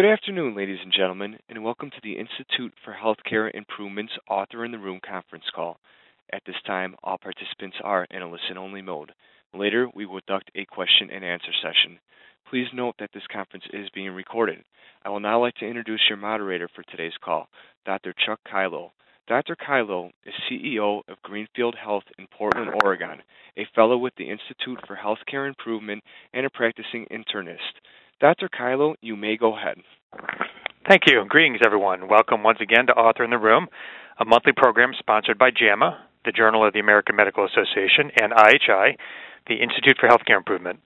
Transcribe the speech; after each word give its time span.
Good 0.00 0.08
afternoon, 0.08 0.56
ladies 0.56 0.78
and 0.82 0.90
gentlemen, 0.90 1.36
and 1.50 1.62
welcome 1.62 1.90
to 1.90 2.00
the 2.02 2.16
Institute 2.18 2.72
for 2.82 2.94
Healthcare 2.94 3.50
Improvement's 3.54 4.14
Author 4.30 4.64
in 4.64 4.72
the 4.72 4.78
Room 4.78 4.98
conference 5.06 5.44
call. 5.54 5.78
At 6.32 6.40
this 6.46 6.56
time, 6.66 6.96
all 7.04 7.18
participants 7.18 7.76
are 7.84 8.06
in 8.10 8.22
a 8.22 8.30
listen-only 8.30 8.80
mode. 8.80 9.12
Later, 9.52 9.90
we 9.94 10.06
will 10.06 10.22
conduct 10.26 10.52
a 10.54 10.64
question-and-answer 10.64 11.52
session. 11.62 11.98
Please 12.48 12.68
note 12.72 12.94
that 12.98 13.10
this 13.12 13.26
conference 13.30 13.66
is 13.74 13.90
being 13.94 14.12
recorded. 14.12 14.64
I 15.04 15.10
would 15.10 15.20
now 15.20 15.38
like 15.38 15.56
to 15.56 15.66
introduce 15.68 16.00
your 16.08 16.16
moderator 16.16 16.70
for 16.74 16.82
today's 16.84 17.18
call, 17.22 17.50
Dr. 17.84 18.14
Chuck 18.24 18.40
Kilo. 18.50 18.92
Dr. 19.28 19.54
Kilo 19.54 20.12
is 20.24 20.32
CEO 20.50 21.02
of 21.08 21.20
Greenfield 21.22 21.74
Health 21.74 22.04
in 22.18 22.26
Portland, 22.26 22.70
Oregon, 22.82 23.20
a 23.58 23.66
fellow 23.74 23.98
with 23.98 24.14
the 24.16 24.30
Institute 24.30 24.80
for 24.86 24.96
Healthcare 24.96 25.46
Improvement, 25.46 26.02
and 26.32 26.46
a 26.46 26.50
practicing 26.50 27.04
internist. 27.12 27.76
Dr. 28.20 28.50
Kilo, 28.50 28.96
you 29.00 29.16
may 29.16 29.38
go 29.38 29.56
ahead. 29.56 29.78
Thank 30.86 31.04
you. 31.06 31.24
Greetings, 31.26 31.60
everyone. 31.64 32.06
Welcome 32.06 32.42
once 32.42 32.58
again 32.60 32.86
to 32.88 32.92
Author 32.92 33.24
in 33.24 33.30
the 33.30 33.38
Room, 33.38 33.68
a 34.18 34.26
monthly 34.26 34.52
program 34.54 34.92
sponsored 34.98 35.38
by 35.38 35.48
JAMA, 35.50 35.98
the 36.26 36.32
Journal 36.32 36.66
of 36.66 36.74
the 36.74 36.80
American 36.80 37.16
Medical 37.16 37.46
Association, 37.46 38.10
and 38.20 38.32
IHI, 38.32 38.96
the 39.48 39.62
Institute 39.62 39.96
for 39.98 40.06
Healthcare 40.06 40.36
Improvement. 40.36 40.80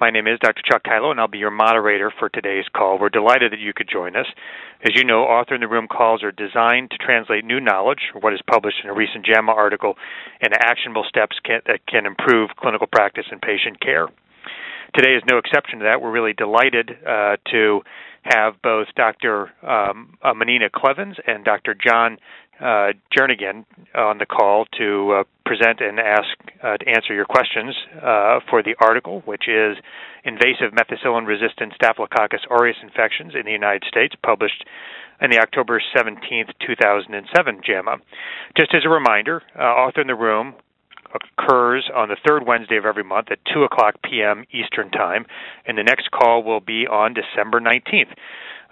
My 0.00 0.10
name 0.10 0.26
is 0.26 0.40
Dr. 0.40 0.62
Chuck 0.68 0.82
Kilo, 0.82 1.12
and 1.12 1.20
I'll 1.20 1.28
be 1.28 1.38
your 1.38 1.52
moderator 1.52 2.12
for 2.18 2.28
today's 2.28 2.64
call. 2.74 2.98
We're 2.98 3.10
delighted 3.10 3.52
that 3.52 3.60
you 3.60 3.72
could 3.72 3.88
join 3.88 4.16
us. 4.16 4.26
As 4.82 4.96
you 4.96 5.04
know, 5.04 5.22
Author 5.22 5.54
in 5.54 5.60
the 5.60 5.68
Room 5.68 5.86
calls 5.86 6.24
are 6.24 6.32
designed 6.32 6.90
to 6.90 6.98
translate 6.98 7.44
new 7.44 7.60
knowledge, 7.60 8.10
what 8.20 8.32
is 8.32 8.40
published 8.50 8.78
in 8.82 8.90
a 8.90 8.94
recent 8.94 9.24
JAMA 9.24 9.52
article, 9.52 9.94
into 10.40 10.58
actionable 10.60 11.04
steps 11.08 11.36
can, 11.44 11.60
that 11.68 11.86
can 11.86 12.06
improve 12.06 12.50
clinical 12.58 12.88
practice 12.88 13.26
and 13.30 13.40
patient 13.40 13.78
care. 13.80 14.08
Today 14.94 15.14
is 15.14 15.22
no 15.30 15.38
exception 15.38 15.78
to 15.78 15.84
that. 15.86 16.02
We're 16.02 16.10
really 16.10 16.34
delighted 16.34 16.90
uh, 16.90 17.36
to 17.50 17.80
have 18.22 18.60
both 18.62 18.88
Dr. 18.94 19.50
Um, 19.66 20.18
uh, 20.22 20.34
Monina 20.34 20.70
Klevens 20.70 21.14
and 21.26 21.44
Dr. 21.44 21.74
John 21.74 22.18
uh, 22.60 22.92
Jernigan 23.16 23.64
on 23.94 24.18
the 24.18 24.26
call 24.26 24.66
to 24.78 25.12
uh, 25.12 25.24
present 25.46 25.80
and 25.80 25.98
ask 25.98 26.28
uh, 26.62 26.76
to 26.76 26.88
answer 26.88 27.14
your 27.14 27.24
questions 27.24 27.74
uh, 27.96 28.40
for 28.50 28.62
the 28.62 28.74
article, 28.80 29.22
which 29.24 29.48
is 29.48 29.78
invasive 30.24 30.72
methicillin-resistant 30.72 31.72
Staphylococcus 31.74 32.42
aureus 32.50 32.76
infections 32.82 33.32
in 33.34 33.46
the 33.46 33.50
United 33.50 33.84
States, 33.88 34.14
published 34.22 34.64
in 35.22 35.30
the 35.30 35.38
October 35.38 35.82
17th, 35.96 36.52
2007 36.64 37.60
JAMA. 37.66 37.96
Just 38.56 38.74
as 38.74 38.82
a 38.84 38.90
reminder, 38.90 39.42
author 39.58 40.02
in 40.02 40.06
the 40.06 40.14
room 40.14 40.54
occurs 41.14 41.90
on 41.94 42.08
the 42.08 42.16
third 42.26 42.46
Wednesday 42.46 42.76
of 42.76 42.84
every 42.84 43.04
month 43.04 43.28
at 43.30 43.38
2 43.52 43.62
o'clock 43.64 43.96
p.m. 44.02 44.44
Eastern 44.52 44.90
Time, 44.90 45.26
and 45.66 45.76
the 45.76 45.82
next 45.82 46.10
call 46.10 46.42
will 46.42 46.60
be 46.60 46.86
on 46.86 47.14
December 47.14 47.60
19th. 47.60 48.12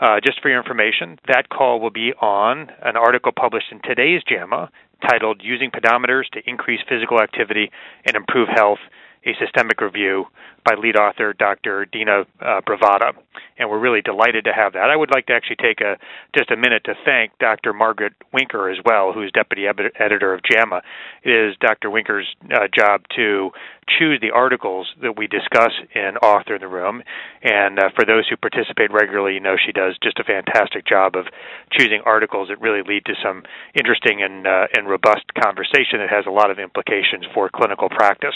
Uh, 0.01 0.19
just 0.25 0.41
for 0.41 0.49
your 0.49 0.59
information, 0.59 1.19
that 1.29 1.51
call 1.51 1.79
will 1.79 1.91
be 1.91 2.13
on 2.21 2.71
an 2.83 2.97
article 2.97 3.33
published 3.33 3.67
in 3.71 3.81
today's 3.83 4.23
JAMA 4.27 4.71
titled 5.09 5.43
Using 5.43 5.71
Pedometers 5.71 6.29
to 6.33 6.41
Increase 6.47 6.81
Physical 6.89 7.21
Activity 7.21 7.71
and 8.07 8.17
Improve 8.17 8.49
Health 8.49 8.79
a 9.25 9.33
systemic 9.39 9.81
review 9.81 10.25
by 10.65 10.75
lead 10.75 10.97
author 10.97 11.33
Dr. 11.33 11.87
Dena 11.87 12.25
uh, 12.41 12.61
Bravata, 12.67 13.13
and 13.59 13.71
we're 13.71 13.79
really 13.79 14.03
delighted 14.03 14.45
to 14.45 14.53
have 14.53 14.75
that. 14.75 14.91
I 14.91 14.97
would 14.97 15.11
like 15.13 15.27
to 15.27 15.33
actually 15.33 15.57
take 15.57 15.81
a 15.81 15.97
just 16.37 16.51
a 16.51 16.57
minute 16.57 16.85
to 16.85 16.95
thank 17.05 17.33
Dr. 17.39 17.73
Margaret 17.73 18.13
Winker 18.33 18.71
as 18.71 18.79
well, 18.85 19.13
who's 19.13 19.33
deputy 19.33 19.67
ed- 19.67 19.93
editor 19.99 20.35
of 20.35 20.41
JAMA. 20.43 20.83
It 21.23 21.31
is 21.31 21.57
Dr. 21.61 21.91
Winker's 21.91 22.27
uh, 22.53 22.69
job 22.73 23.03
to 23.17 23.51
choose 23.99 24.21
the 24.21 24.31
articles 24.31 24.87
that 25.03 25.17
we 25.19 25.27
discuss 25.27 25.73
in 25.95 26.17
Author 26.23 26.57
in 26.57 26.61
the 26.61 26.69
Room, 26.69 27.03
and 27.43 27.79
uh, 27.79 27.91
for 27.95 28.05
those 28.05 28.29
who 28.29 28.37
participate 28.37 28.93
regularly, 28.93 29.35
you 29.35 29.41
know 29.41 29.57
she 29.57 29.73
does 29.73 29.97
just 30.03 30.19
a 30.19 30.25
fantastic 30.25 30.87
job 30.87 31.17
of 31.17 31.27
choosing 31.73 32.01
articles 32.05 32.49
that 32.49 32.61
really 32.61 32.83
lead 32.87 33.05
to 33.07 33.15
some 33.23 33.43
interesting 33.75 34.23
and 34.23 34.47
uh, 34.47 34.67
and 34.75 34.89
robust 34.89 35.25
conversation 35.43 35.99
that 36.01 36.11
has 36.11 36.25
a 36.27 36.31
lot 36.31 36.51
of 36.51 36.59
implications 36.59 37.25
for 37.35 37.49
clinical 37.49 37.89
practice. 37.89 38.35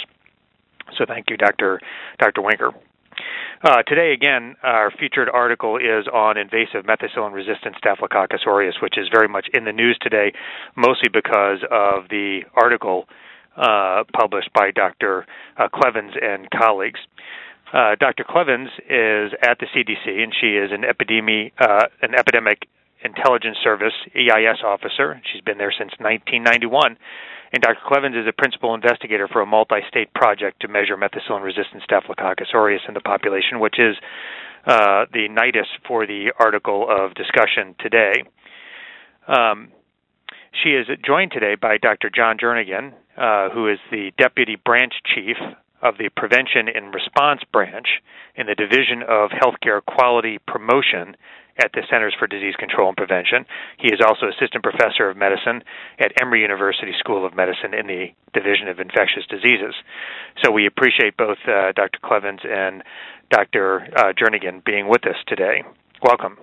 So 0.97 1.05
thank 1.07 1.31
you, 1.31 1.37
Dr. 1.37 1.81
Dr. 2.19 2.43
Winker. 2.43 2.73
Uh, 3.63 3.83
today, 3.85 4.13
again, 4.13 4.57
our 4.63 4.91
featured 4.91 5.29
article 5.33 5.79
is 5.79 6.07
on 6.13 6.37
invasive 6.37 6.85
methicillin-resistant 6.85 7.77
Staphylococcus 7.79 8.43
aureus, 8.47 8.75
which 8.83 8.99
is 8.99 9.09
very 9.13 9.29
much 9.29 9.47
in 9.55 9.65
the 9.65 9.73
news 9.73 9.97
today, 10.03 10.33
mostly 10.77 11.09
because 11.13 11.61
of 11.71 12.09
the 12.11 12.41
article 12.55 13.07
uh, 13.57 14.05
published 14.13 14.53
by 14.53 14.71
Dr. 14.71 15.25
Uh, 15.57 15.69
Klevens 15.69 16.13
and 16.23 16.51
colleagues. 16.51 17.01
Uh, 17.73 17.95
Dr. 17.99 18.25
Klevens 18.25 18.69
is 18.89 19.33
at 19.43 19.59
the 19.59 19.67
CDC, 19.75 20.23
and 20.23 20.35
she 20.39 20.57
is 20.59 20.71
an, 20.71 20.83
epidemi- 20.83 21.53
uh, 21.59 21.87
an 22.03 22.15
epidemic 22.15 22.69
intelligence 23.03 23.57
service 23.63 23.95
EIS 24.15 24.59
officer. 24.65 25.21
She's 25.33 25.43
been 25.43 25.59
there 25.59 25.73
since 25.73 25.93
1991 25.99 26.97
and 27.55 27.63
Dr. 27.63 27.79
Klevens 27.89 28.21
is 28.21 28.27
a 28.29 28.33
principal 28.33 28.75
investigator 28.75 29.29
for 29.29 29.41
a 29.41 29.47
multi-state 29.47 30.13
project 30.13 30.61
to 30.63 30.69
measure 30.69 30.97
methicillin-resistant 30.97 31.85
Staphylococcus 31.85 32.49
aureus 32.53 32.83
in 32.89 32.95
the 32.95 33.01
population, 33.01 33.61
which 33.61 33.79
is 33.79 33.95
uh, 34.67 35.07
the 35.13 35.29
nidus 35.31 35.71
for 35.87 36.05
the 36.05 36.33
article 36.41 36.85
of 36.91 37.15
discussion 37.15 37.77
today. 37.79 38.25
Um, 39.29 39.69
she 40.65 40.71
is 40.71 40.89
joined 41.07 41.31
today 41.31 41.55
by 41.55 41.79
Dr. 41.79 42.11
John 42.11 42.39
Jernigan, 42.39 42.93
uh, 43.17 43.51
who 43.51 43.69
is 43.69 43.79
the 43.93 44.11
deputy 44.19 44.57
branch 44.57 44.95
chief 45.15 45.37
of 45.81 45.95
the 45.97 46.09
Prevention 46.17 46.67
and 46.75 46.93
Response 46.93 47.43
Branch 47.53 47.87
in 48.35 48.47
the 48.49 48.57
Division 48.57 49.03
of 49.07 49.31
Healthcare 49.31 49.81
Quality 49.85 50.39
Promotion 50.49 51.15
at 51.63 51.73
the 51.73 51.83
Centers 51.91 52.15
for 52.19 52.27
Disease 52.27 52.55
Control 52.59 52.89
and 52.89 52.97
Prevention. 52.97 53.47
He 53.79 53.89
is 53.89 54.01
also 54.05 54.27
assistant 54.27 54.63
professor 54.63 55.09
of 55.09 55.17
medicine 55.17 55.63
at 55.99 56.13
Emory 56.21 56.43
University 56.43 56.93
School 56.99 57.27
of 57.27 57.35
Medicine 57.35 57.75
in 57.75 57.87
the 57.87 58.07
Division 58.33 58.69
of 58.69 58.81
Infectious 58.81 59.27
Diseases. 59.31 59.75
So 60.43 60.51
we 60.51 60.67
appreciate 60.67 61.17
both 61.17 61.39
uh, 61.47 61.73
Dr. 61.73 61.99
Klevens 62.03 62.45
and 62.47 62.83
Dr. 63.31 63.87
Uh, 63.97 64.13
Jernigan 64.13 64.65
being 64.65 64.89
with 64.89 65.07
us 65.07 65.17
today. 65.27 65.63
Welcome. 66.03 66.39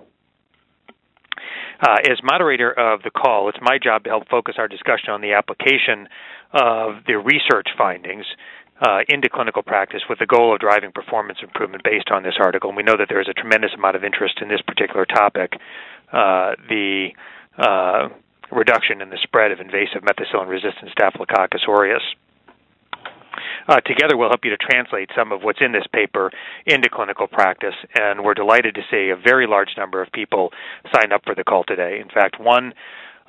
Uh, 1.81 1.97
as 2.09 2.19
moderator 2.23 2.71
of 2.71 3.01
the 3.01 3.09
call, 3.09 3.49
it's 3.49 3.57
my 3.59 3.79
job 3.81 4.03
to 4.03 4.09
help 4.09 4.29
focus 4.29 4.55
our 4.59 4.67
discussion 4.67 5.09
on 5.09 5.21
the 5.21 5.33
application 5.33 6.07
of 6.53 7.03
the 7.07 7.17
research 7.17 7.67
findings 7.77 8.25
uh, 8.81 8.99
into 9.07 9.29
clinical 9.29 9.61
practice 9.61 10.01
with 10.09 10.19
the 10.19 10.25
goal 10.25 10.53
of 10.53 10.59
driving 10.59 10.91
performance 10.91 11.39
improvement 11.41 11.83
based 11.83 12.09
on 12.11 12.23
this 12.23 12.35
article. 12.39 12.69
And 12.69 12.77
we 12.77 12.83
know 12.83 12.97
that 12.97 13.07
there 13.09 13.21
is 13.21 13.27
a 13.29 13.33
tremendous 13.33 13.71
amount 13.77 13.95
of 13.95 14.03
interest 14.03 14.39
in 14.41 14.49
this 14.49 14.61
particular 14.61 15.05
topic. 15.05 15.53
Uh, 16.11 16.53
the 16.67 17.09
uh, 17.57 18.09
reduction 18.51 19.01
in 19.01 19.09
the 19.09 19.19
spread 19.23 19.51
of 19.51 19.59
invasive 19.59 20.01
methicillin-resistant 20.01 20.91
Staphylococcus 20.91 21.61
aureus. 21.67 22.03
Uh, 23.67 23.79
together, 23.81 24.17
we'll 24.17 24.29
help 24.29 24.43
you 24.43 24.49
to 24.49 24.57
translate 24.57 25.09
some 25.15 25.31
of 25.31 25.43
what's 25.43 25.61
in 25.61 25.71
this 25.71 25.85
paper 25.93 26.31
into 26.65 26.89
clinical 26.89 27.27
practice, 27.27 27.75
and 27.95 28.23
we're 28.23 28.33
delighted 28.33 28.75
to 28.75 28.81
see 28.89 29.09
a 29.09 29.15
very 29.15 29.47
large 29.47 29.69
number 29.77 30.01
of 30.01 30.11
people 30.11 30.49
sign 30.93 31.13
up 31.13 31.21
for 31.23 31.35
the 31.35 31.43
call 31.43 31.63
today. 31.63 31.99
In 32.01 32.09
fact, 32.09 32.39
one 32.39 32.73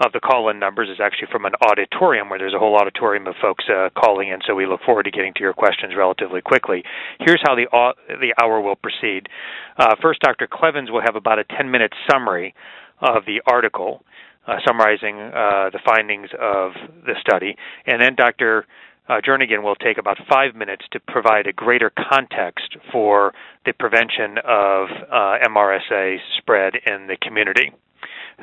of 0.04 0.12
the 0.12 0.20
call-in 0.20 0.58
numbers 0.58 0.88
is 0.88 0.98
actually 1.00 1.28
from 1.30 1.44
an 1.44 1.52
auditorium 1.66 2.28
where 2.28 2.38
there's 2.38 2.54
a 2.54 2.58
whole 2.58 2.76
auditorium 2.76 3.26
of 3.26 3.34
folks 3.40 3.64
uh, 3.68 3.88
calling 3.98 4.28
in. 4.28 4.40
So 4.46 4.54
we 4.54 4.66
look 4.66 4.80
forward 4.84 5.04
to 5.04 5.10
getting 5.10 5.32
to 5.34 5.40
your 5.40 5.52
questions 5.52 5.94
relatively 5.96 6.40
quickly. 6.40 6.82
Here's 7.20 7.40
how 7.42 7.54
the 7.54 7.66
uh, 7.74 7.92
the 8.08 8.34
hour 8.42 8.60
will 8.60 8.76
proceed. 8.76 9.28
Uh, 9.76 9.94
first, 10.00 10.20
Dr. 10.20 10.46
Klevens 10.46 10.90
will 10.90 11.02
have 11.02 11.16
about 11.16 11.38
a 11.38 11.44
10-minute 11.44 11.92
summary 12.10 12.54
of 13.00 13.24
the 13.26 13.42
article, 13.46 14.04
uh, 14.46 14.56
summarizing 14.66 15.18
uh, 15.18 15.70
the 15.70 15.80
findings 15.84 16.30
of 16.40 16.72
the 17.04 17.14
study, 17.20 17.56
and 17.86 18.00
then 18.00 18.14
Dr. 18.14 18.66
Uh, 19.08 19.20
Jernigan 19.20 19.62
will 19.62 19.74
take 19.74 19.98
about 19.98 20.16
five 20.30 20.54
minutes 20.54 20.84
to 20.92 21.00
provide 21.00 21.46
a 21.46 21.52
greater 21.52 21.90
context 21.90 22.76
for 22.92 23.32
the 23.66 23.72
prevention 23.72 24.38
of 24.38 24.88
uh, 25.10 25.38
MRSA 25.48 26.18
spread 26.38 26.74
in 26.86 27.08
the 27.08 27.16
community. 27.20 27.72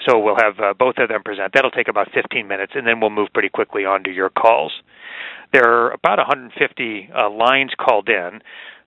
So 0.07 0.19
we'll 0.19 0.37
have 0.41 0.59
uh, 0.59 0.73
both 0.77 0.95
of 0.97 1.09
them 1.09 1.23
present. 1.23 1.53
That'll 1.53 1.71
take 1.71 1.87
about 1.87 2.09
15 2.13 2.47
minutes, 2.47 2.73
and 2.75 2.85
then 2.87 2.99
we'll 2.99 3.09
move 3.09 3.29
pretty 3.33 3.49
quickly 3.49 3.85
on 3.85 4.03
to 4.03 4.11
your 4.11 4.29
calls. 4.29 4.71
There 5.51 5.65
are 5.65 5.91
about 5.91 6.17
150 6.17 7.09
uh, 7.13 7.29
lines 7.29 7.71
called 7.79 8.09
in. 8.09 8.41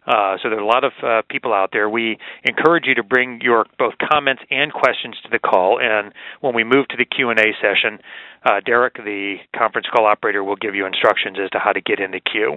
Uh, 0.07 0.37
so 0.43 0.49
there 0.51 0.59
are 0.59 0.63
a 0.63 0.67
lot 0.67 0.83
of 0.83 0.93
uh, 1.03 1.23
people 1.31 1.53
out 1.53 1.71
there. 1.73 1.89
We 1.89 2.19
encourage 2.45 2.87
you 2.87 2.95
to 2.95 3.05
bring 3.05 3.41
your 3.41 3.67
both 3.79 3.95
comments 4.11 4.43
and 4.51 4.73
questions 4.73 5.15
to 5.23 5.29
the 5.31 5.39
call. 5.39 5.79
And 5.81 6.13
when 6.41 6.55
we 6.55 6.65
move 6.65 6.89
to 6.89 6.97
the 6.97 7.05
Q 7.05 7.31
and 7.31 7.39
A 7.39 7.53
session, 7.61 8.01
uh, 8.45 8.59
Derek, 8.67 8.95
the 8.95 9.37
conference 9.57 9.87
call 9.95 10.07
operator, 10.07 10.43
will 10.43 10.57
give 10.57 10.75
you 10.75 10.87
instructions 10.87 11.39
as 11.43 11.51
to 11.51 11.61
how 11.61 11.73
to 11.73 11.81
get 11.81 12.01
in 12.01 12.11
the 12.11 12.21
queue. 12.21 12.57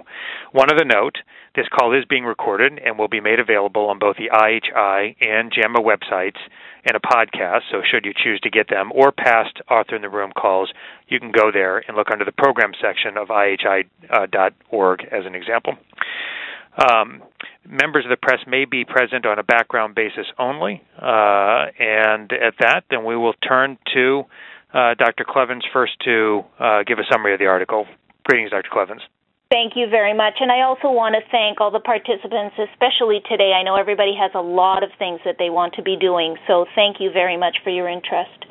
One 0.50 0.72
other 0.72 0.84
note: 0.84 1.18
this 1.54 1.68
call 1.68 1.96
is 1.96 2.04
being 2.04 2.24
recorded 2.24 2.80
and 2.84 2.98
will 2.98 3.08
be 3.08 3.20
made 3.20 3.38
available 3.38 3.88
on 3.90 4.00
both 4.00 4.16
the 4.16 4.30
IHI 4.30 5.14
and 5.20 5.52
JAMA 5.52 5.78
websites 5.78 6.38
and 6.86 6.96
a 6.96 7.00
podcast. 7.00 7.62
So, 7.70 7.82
should 7.82 8.04
you 8.04 8.12
choose 8.14 8.40
to 8.40 8.50
get 8.50 8.68
them 8.68 8.92
or 8.94 9.12
past 9.12 9.58
Author 9.70 9.96
in 9.96 10.02
the 10.02 10.08
Room 10.08 10.32
calls, 10.32 10.72
you 11.08 11.18
can 11.18 11.32
go 11.32 11.50
there 11.52 11.78
and 11.78 11.96
look 11.96 12.08
under 12.10 12.24
the 12.24 12.32
program 12.32 12.72
section 12.80 13.16
of 13.16 13.28
IHI.org 13.28 15.00
uh, 15.00 15.16
as 15.16 15.26
an 15.26 15.34
example. 15.34 15.74
Um, 16.78 17.22
members 17.68 18.04
of 18.04 18.10
the 18.10 18.16
press 18.16 18.40
may 18.46 18.64
be 18.64 18.84
present 18.84 19.26
on 19.26 19.38
a 19.38 19.42
background 19.42 19.94
basis 19.94 20.26
only. 20.38 20.82
Uh, 20.96 21.66
and 21.78 22.30
at 22.32 22.54
that, 22.60 22.84
then 22.90 23.04
we 23.04 23.16
will 23.16 23.34
turn 23.34 23.78
to 23.94 24.24
uh, 24.74 24.94
Dr. 24.94 25.24
Klevens 25.24 25.62
first 25.72 25.92
to 26.04 26.44
uh, 26.60 26.82
give 26.86 26.98
a 26.98 27.04
summary 27.10 27.32
of 27.32 27.38
the 27.38 27.46
article. 27.46 27.86
Greetings, 28.24 28.50
Dr. 28.50 28.68
Klevens. 28.72 29.00
Thank 29.48 29.74
you 29.76 29.86
very 29.88 30.12
much. 30.12 30.34
And 30.40 30.50
I 30.50 30.62
also 30.62 30.90
want 30.90 31.14
to 31.14 31.22
thank 31.30 31.60
all 31.60 31.70
the 31.70 31.78
participants, 31.78 32.58
especially 32.58 33.22
today. 33.30 33.54
I 33.54 33.62
know 33.62 33.76
everybody 33.76 34.10
has 34.18 34.32
a 34.34 34.42
lot 34.42 34.82
of 34.82 34.90
things 34.98 35.20
that 35.24 35.36
they 35.38 35.50
want 35.50 35.74
to 35.74 35.82
be 35.82 35.94
doing, 35.94 36.34
so 36.48 36.66
thank 36.74 36.98
you 36.98 37.12
very 37.12 37.36
much 37.36 37.58
for 37.62 37.70
your 37.70 37.88
interest. 37.88 38.42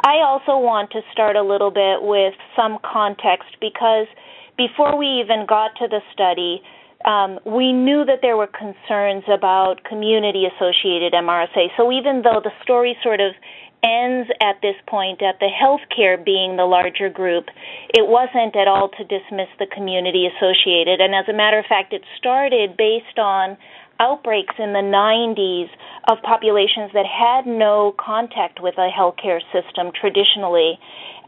I 0.00 0.24
also 0.24 0.56
want 0.56 0.92
to 0.92 1.02
start 1.12 1.36
a 1.36 1.42
little 1.42 1.70
bit 1.70 2.00
with 2.00 2.32
some 2.56 2.78
context 2.80 3.60
because 3.60 4.08
before 4.56 4.96
we 4.96 5.20
even 5.20 5.44
got 5.44 5.76
to 5.76 5.88
the 5.88 6.00
study, 6.16 6.64
um, 7.04 7.36
we 7.44 7.72
knew 7.72 8.08
that 8.08 8.20
there 8.24 8.36
were 8.36 8.48
concerns 8.48 9.24
about 9.28 9.84
community 9.84 10.48
associated 10.48 11.12
MRSA. 11.12 11.68
So 11.76 11.92
even 11.92 12.22
though 12.24 12.40
the 12.42 12.52
story 12.64 12.96
sort 13.02 13.20
of 13.20 13.32
ends 13.82 14.28
at 14.40 14.60
this 14.62 14.76
point 14.86 15.22
at 15.22 15.38
the 15.40 15.48
healthcare 15.48 16.22
being 16.22 16.56
the 16.56 16.64
larger 16.64 17.08
group, 17.08 17.46
it 17.88 18.06
wasn't 18.06 18.54
at 18.56 18.68
all 18.68 18.88
to 18.88 19.04
dismiss 19.04 19.48
the 19.58 19.66
community 19.72 20.28
associated. 20.28 21.00
And 21.00 21.14
as 21.14 21.28
a 21.28 21.36
matter 21.36 21.58
of 21.58 21.66
fact, 21.66 21.92
it 21.92 22.02
started 22.18 22.76
based 22.76 23.18
on 23.18 23.56
outbreaks 24.00 24.54
in 24.58 24.72
the 24.72 24.84
90s 24.84 25.68
of 26.08 26.18
populations 26.22 26.90
that 26.94 27.04
had 27.04 27.46
no 27.46 27.94
contact 28.00 28.60
with 28.60 28.74
a 28.78 28.88
healthcare 28.88 29.40
system 29.52 29.92
traditionally. 29.92 30.78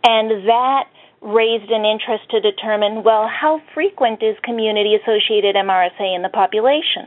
And 0.04 0.49
that 0.49 0.88
raised 1.20 1.70
an 1.70 1.84
interest 1.84 2.28
to 2.31 2.40
determine 2.40 3.04
well, 3.04 3.28
how 3.28 3.60
frequent 3.75 4.22
is 4.22 4.37
community 4.43 4.96
associated 4.96 5.54
MRSA 5.54 6.16
in 6.16 6.22
the 6.22 6.32
population? 6.32 7.06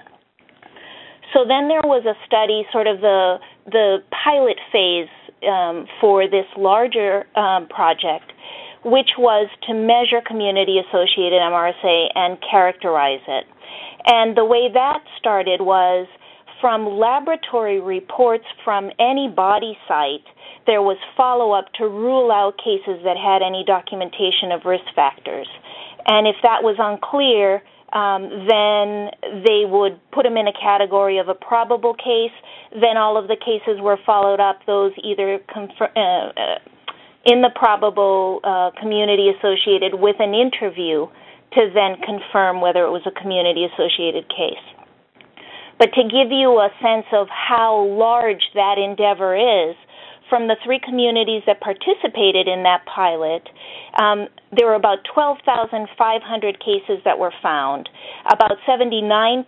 So 1.34 1.44
then 1.44 1.68
there 1.68 1.84
was 1.84 2.06
a 2.06 2.16
study, 2.26 2.64
sort 2.72 2.88
of 2.88 3.02
the 3.02 3.38
the 3.66 3.98
pilot 4.24 4.58
phase 4.72 5.10
um, 5.48 5.88
for 6.02 6.28
this 6.28 6.46
larger 6.58 7.26
um, 7.36 7.68
project, 7.68 8.32
which 8.84 9.18
was 9.18 9.50
to 9.68 9.74
measure 9.74 10.22
community 10.26 10.78
associated 10.80 11.42
MRSA 11.42 12.08
and 12.16 12.38
characterize 12.50 13.22
it. 13.28 13.46
And 14.06 14.38
the 14.38 14.46
way 14.46 14.70
that 14.72 15.02
started 15.18 15.62
was 15.62 16.08
from 16.62 16.98
laboratory 16.98 17.82
reports 17.82 18.46
from 18.64 18.90
any 19.00 19.28
body 19.28 19.78
site, 19.88 20.26
there 20.66 20.82
was 20.82 20.98
follow 21.18 21.52
up 21.52 21.66
to 21.78 21.86
rule 21.86 22.32
out 22.32 22.58
cases 22.58 23.02
that 23.04 23.18
had 23.18 23.42
any 23.42 23.64
documentation 23.66 24.52
of 24.52 24.66
risk 24.66 24.86
factors. 24.96 25.48
And 26.08 26.28
if 26.28 26.36
that 26.44 26.62
was 26.64 26.76
unclear, 26.80 27.62
um, 27.96 28.28
then 28.52 29.10
they 29.48 29.64
would 29.64 29.98
put 30.12 30.24
them 30.24 30.36
in 30.36 30.48
a 30.48 30.54
category 30.54 31.18
of 31.18 31.30
a 31.30 31.34
probable 31.34 31.94
case. 31.96 32.36
Then 32.72 32.98
all 32.98 33.16
of 33.16 33.30
the 33.30 33.38
cases 33.40 33.80
were 33.80 33.98
followed 34.06 34.42
up, 34.42 34.60
those 34.68 34.92
either 35.02 35.40
confer- 35.52 35.96
uh, 35.96 36.36
uh, 36.36 36.60
in 37.26 37.42
the 37.42 37.50
probable 37.56 38.42
uh, 38.44 38.72
community 38.80 39.32
associated 39.32 39.96
with 39.96 40.18
an 40.20 40.36
interview 40.36 41.08
to 41.54 41.72
then 41.74 41.96
confirm 42.04 42.60
whether 42.60 42.84
it 42.84 42.92
was 42.92 43.02
a 43.08 43.16
community 43.22 43.64
associated 43.64 44.28
case. 44.28 44.62
But 45.80 45.94
to 45.96 46.04
give 46.04 46.32
you 46.32 46.60
a 46.60 46.70
sense 46.84 47.08
of 47.14 47.28
how 47.30 47.88
large 47.90 48.44
that 48.56 48.76
endeavor 48.78 49.36
is, 49.36 49.76
from 50.30 50.48
the 50.48 50.56
three 50.64 50.80
communities 50.80 51.44
that 51.46 51.62
participated 51.62 52.48
in 52.48 52.64
that 52.64 52.86
pilot, 52.86 53.48
um, 54.00 54.28
there 54.56 54.68
were 54.68 54.76
about 54.76 55.00
12,500 55.14 56.60
cases 56.60 57.00
that 57.06 57.20
were 57.20 57.34
found. 57.44 57.90
About 58.32 58.58
79% 58.68 59.46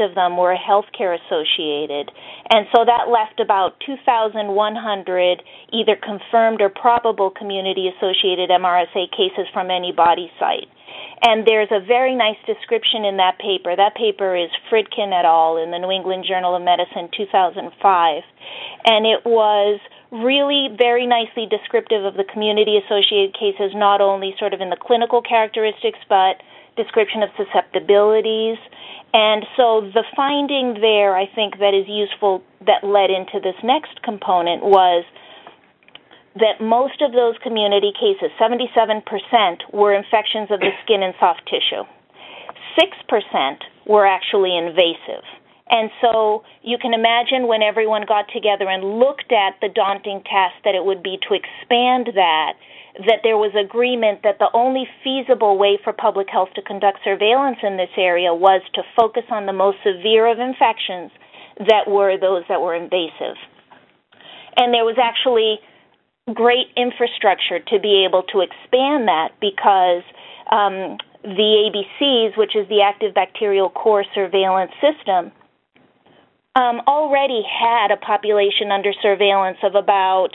of 0.00 0.14
them 0.14 0.36
were 0.36 0.54
healthcare 0.54 1.16
associated. 1.18 2.10
And 2.50 2.66
so 2.74 2.84
that 2.84 3.10
left 3.10 3.40
about 3.40 3.80
2,100 3.86 5.42
either 5.72 5.96
confirmed 5.96 6.60
or 6.60 6.68
probable 6.68 7.30
community 7.30 7.88
associated 7.88 8.50
MRSA 8.50 9.10
cases 9.10 9.46
from 9.52 9.70
any 9.70 9.92
body 9.92 10.30
site. 10.38 10.68
And 11.22 11.46
there's 11.46 11.68
a 11.70 11.84
very 11.84 12.16
nice 12.16 12.38
description 12.46 13.04
in 13.04 13.16
that 13.18 13.38
paper. 13.38 13.76
That 13.76 13.94
paper 13.94 14.34
is 14.34 14.50
Fridkin 14.70 15.12
et 15.12 15.24
al. 15.24 15.58
in 15.58 15.70
the 15.70 15.78
New 15.78 15.90
England 15.90 16.24
Journal 16.26 16.56
of 16.56 16.62
Medicine 16.62 17.08
2005. 17.16 18.22
And 18.86 19.06
it 19.06 19.20
was 19.24 19.80
really 20.12 20.68
very 20.76 21.06
nicely 21.06 21.46
descriptive 21.46 22.04
of 22.04 22.14
the 22.14 22.24
community 22.24 22.76
associated 22.76 23.34
cases, 23.34 23.72
not 23.74 24.00
only 24.00 24.34
sort 24.38 24.52
of 24.54 24.60
in 24.60 24.70
the 24.70 24.76
clinical 24.76 25.22
characteristics, 25.22 25.98
but 26.08 26.42
description 26.76 27.22
of 27.22 27.30
susceptibilities. 27.36 28.58
And 29.12 29.46
so 29.56 29.90
the 29.94 30.04
finding 30.14 30.80
there, 30.80 31.16
I 31.16 31.26
think, 31.34 31.58
that 31.58 31.74
is 31.74 31.86
useful 31.88 32.42
that 32.66 32.82
led 32.82 33.10
into 33.10 33.38
this 33.42 33.58
next 33.62 34.02
component 34.02 34.62
was 34.62 35.04
that 36.36 36.62
most 36.62 37.02
of 37.02 37.12
those 37.12 37.34
community 37.42 37.92
cases, 37.92 38.30
77%, 38.38 39.02
were 39.72 39.94
infections 39.94 40.50
of 40.50 40.60
the 40.60 40.70
skin 40.84 41.02
and 41.02 41.14
soft 41.18 41.42
tissue. 41.50 41.82
6% 42.78 43.56
were 43.86 44.06
actually 44.06 44.56
invasive. 44.56 45.26
And 45.70 45.88
so 46.02 46.42
you 46.62 46.78
can 46.82 46.92
imagine 46.92 47.46
when 47.46 47.62
everyone 47.62 48.02
got 48.06 48.26
together 48.34 48.66
and 48.68 48.98
looked 48.98 49.30
at 49.30 49.54
the 49.62 49.70
daunting 49.70 50.20
task 50.26 50.58
that 50.64 50.74
it 50.74 50.84
would 50.84 51.02
be 51.02 51.16
to 51.28 51.34
expand 51.34 52.10
that, 52.18 52.58
that 53.06 53.22
there 53.22 53.38
was 53.38 53.54
agreement 53.54 54.26
that 54.26 54.42
the 54.42 54.50
only 54.52 54.84
feasible 55.04 55.56
way 55.56 55.78
for 55.82 55.92
public 55.92 56.26
health 56.28 56.50
to 56.56 56.62
conduct 56.62 56.98
surveillance 57.04 57.58
in 57.62 57.78
this 57.78 57.94
area 57.96 58.34
was 58.34 58.62
to 58.74 58.82
focus 58.98 59.22
on 59.30 59.46
the 59.46 59.54
most 59.54 59.78
severe 59.86 60.26
of 60.26 60.42
infections 60.42 61.14
that 61.70 61.86
were 61.86 62.18
those 62.18 62.42
that 62.48 62.60
were 62.60 62.74
invasive. 62.74 63.38
And 64.58 64.74
there 64.74 64.84
was 64.84 64.98
actually 64.98 65.62
great 66.34 66.66
infrastructure 66.76 67.60
to 67.70 67.78
be 67.78 68.04
able 68.08 68.24
to 68.34 68.42
expand 68.42 69.06
that 69.06 69.38
because 69.40 70.02
um, 70.50 70.98
the 71.22 71.70
ABCs, 71.70 72.36
which 72.36 72.56
is 72.56 72.66
the 72.68 72.82
active 72.82 73.14
bacterial 73.14 73.70
core 73.70 74.04
surveillance 74.14 74.72
system, 74.82 75.30
um, 76.56 76.80
already 76.86 77.42
had 77.46 77.90
a 77.90 77.96
population 77.96 78.72
under 78.72 78.92
surveillance 79.02 79.58
of 79.62 79.74
about 79.74 80.30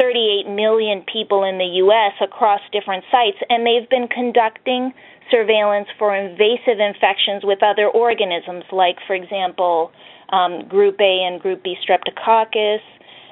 38 0.00 0.50
million 0.50 1.04
people 1.10 1.44
in 1.44 1.58
the 1.58 1.78
U.S. 1.86 2.12
across 2.20 2.60
different 2.72 3.04
sites, 3.10 3.38
and 3.48 3.64
they've 3.64 3.88
been 3.88 4.08
conducting 4.08 4.92
surveillance 5.30 5.88
for 5.98 6.14
invasive 6.14 6.78
infections 6.78 7.42
with 7.42 7.62
other 7.62 7.88
organisms, 7.88 8.64
like, 8.72 8.96
for 9.06 9.14
example, 9.14 9.92
um, 10.30 10.66
Group 10.68 11.00
A 11.00 11.22
and 11.26 11.40
Group 11.40 11.62
B 11.62 11.76
streptococcus, 11.78 12.82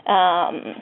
um, 0.06 0.80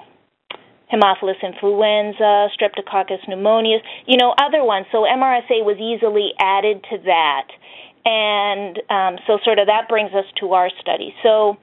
Haemophilus 0.93 1.41
influenza, 1.43 2.49
Streptococcus 2.53 3.25
pneumonias, 3.27 3.81
you 4.07 4.19
know, 4.19 4.35
other 4.39 4.63
ones. 4.63 4.87
So 4.93 5.05
MRSA 5.09 5.65
was 5.65 5.79
easily 5.81 6.33
added 6.39 6.85
to 6.91 6.99
that. 7.07 7.49
And 8.05 8.79
um, 8.91 9.17
so, 9.27 9.39
sort 9.45 9.59
of, 9.59 9.67
that 9.67 9.89
brings 9.89 10.13
us 10.13 10.25
to 10.41 10.53
our 10.55 10.71
study. 10.81 11.15
So, 11.23 11.57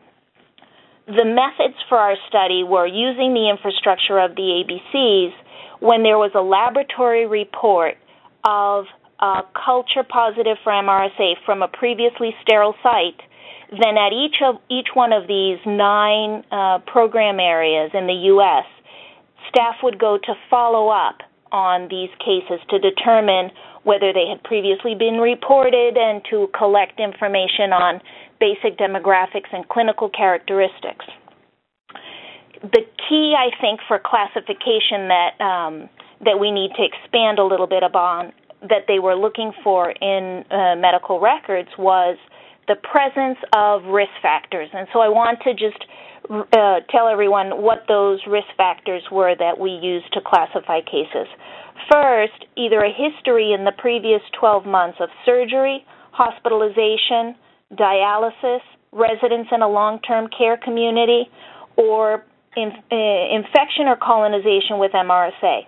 the 1.07 1.25
methods 1.25 1.75
for 1.89 1.97
our 1.97 2.15
study 2.29 2.63
were 2.63 2.85
using 2.85 3.33
the 3.33 3.49
infrastructure 3.49 4.19
of 4.19 4.35
the 4.35 4.63
ABCs 4.63 5.33
when 5.79 6.03
there 6.03 6.17
was 6.17 6.31
a 6.35 6.41
laboratory 6.41 7.25
report 7.25 7.95
of 8.45 8.85
a 9.19 9.41
culture 9.65 10.03
positive 10.07 10.57
for 10.63 10.71
MRSA 10.71 11.33
from 11.45 11.61
a 11.61 11.67
previously 11.67 12.31
sterile 12.41 12.75
site. 12.83 13.19
Then, 13.71 13.97
at 13.97 14.13
each 14.13 14.37
of 14.43 14.55
each 14.69 14.89
one 14.93 15.13
of 15.13 15.27
these 15.27 15.59
nine 15.65 16.43
uh, 16.51 16.79
program 16.87 17.39
areas 17.39 17.91
in 17.93 18.07
the 18.07 18.31
U.S., 18.33 18.65
staff 19.49 19.75
would 19.83 19.99
go 19.99 20.17
to 20.17 20.33
follow 20.49 20.89
up 20.89 21.19
on 21.51 21.87
these 21.89 22.09
cases 22.19 22.59
to 22.69 22.79
determine 22.79 23.51
whether 23.83 24.13
they 24.13 24.27
had 24.27 24.43
previously 24.43 24.95
been 24.95 25.17
reported 25.17 25.97
and 25.97 26.21
to 26.29 26.47
collect 26.57 26.99
information 26.99 27.71
on 27.71 28.01
basic 28.39 28.77
demographics 28.77 29.51
and 29.51 29.67
clinical 29.69 30.09
characteristics. 30.09 31.05
The 32.61 32.83
key, 33.07 33.35
I 33.37 33.49
think, 33.61 33.79
for 33.87 33.99
classification 34.03 35.07
that 35.07 35.39
um, 35.39 35.89
that 36.25 36.37
we 36.39 36.51
need 36.51 36.71
to 36.75 36.83
expand 36.83 37.39
a 37.39 37.45
little 37.45 37.67
bit 37.67 37.83
upon 37.83 38.33
that 38.61 38.83
they 38.87 38.99
were 38.99 39.15
looking 39.15 39.53
for 39.63 39.91
in 39.91 40.43
uh, 40.51 40.75
medical 40.75 41.19
records 41.19 41.69
was 41.77 42.17
the 42.67 42.75
presence 42.75 43.37
of 43.53 43.83
risk 43.85 44.11
factors. 44.21 44.69
And 44.73 44.87
so 44.91 44.99
I 44.99 45.07
want 45.07 45.39
to 45.43 45.53
just 45.53 45.85
uh, 46.29 46.81
tell 46.89 47.07
everyone 47.07 47.61
what 47.61 47.85
those 47.87 48.19
risk 48.27 48.47
factors 48.57 49.03
were 49.11 49.35
that 49.35 49.57
we 49.59 49.71
used 49.71 50.11
to 50.13 50.21
classify 50.21 50.81
cases. 50.81 51.27
First, 51.91 52.45
either 52.57 52.81
a 52.81 52.91
history 52.91 53.53
in 53.53 53.63
the 53.63 53.71
previous 53.77 54.21
12 54.39 54.65
months 54.65 54.97
of 54.99 55.09
surgery, 55.25 55.85
hospitalization, 56.11 57.35
dialysis, 57.73 58.61
residence 58.91 59.47
in 59.51 59.61
a 59.61 59.69
long 59.69 59.99
term 60.01 60.27
care 60.35 60.57
community, 60.57 61.29
or 61.77 62.25
in, 62.57 62.71
uh, 62.91 63.35
infection 63.35 63.87
or 63.87 63.95
colonization 63.95 64.79
with 64.79 64.91
MRSA. 64.91 65.65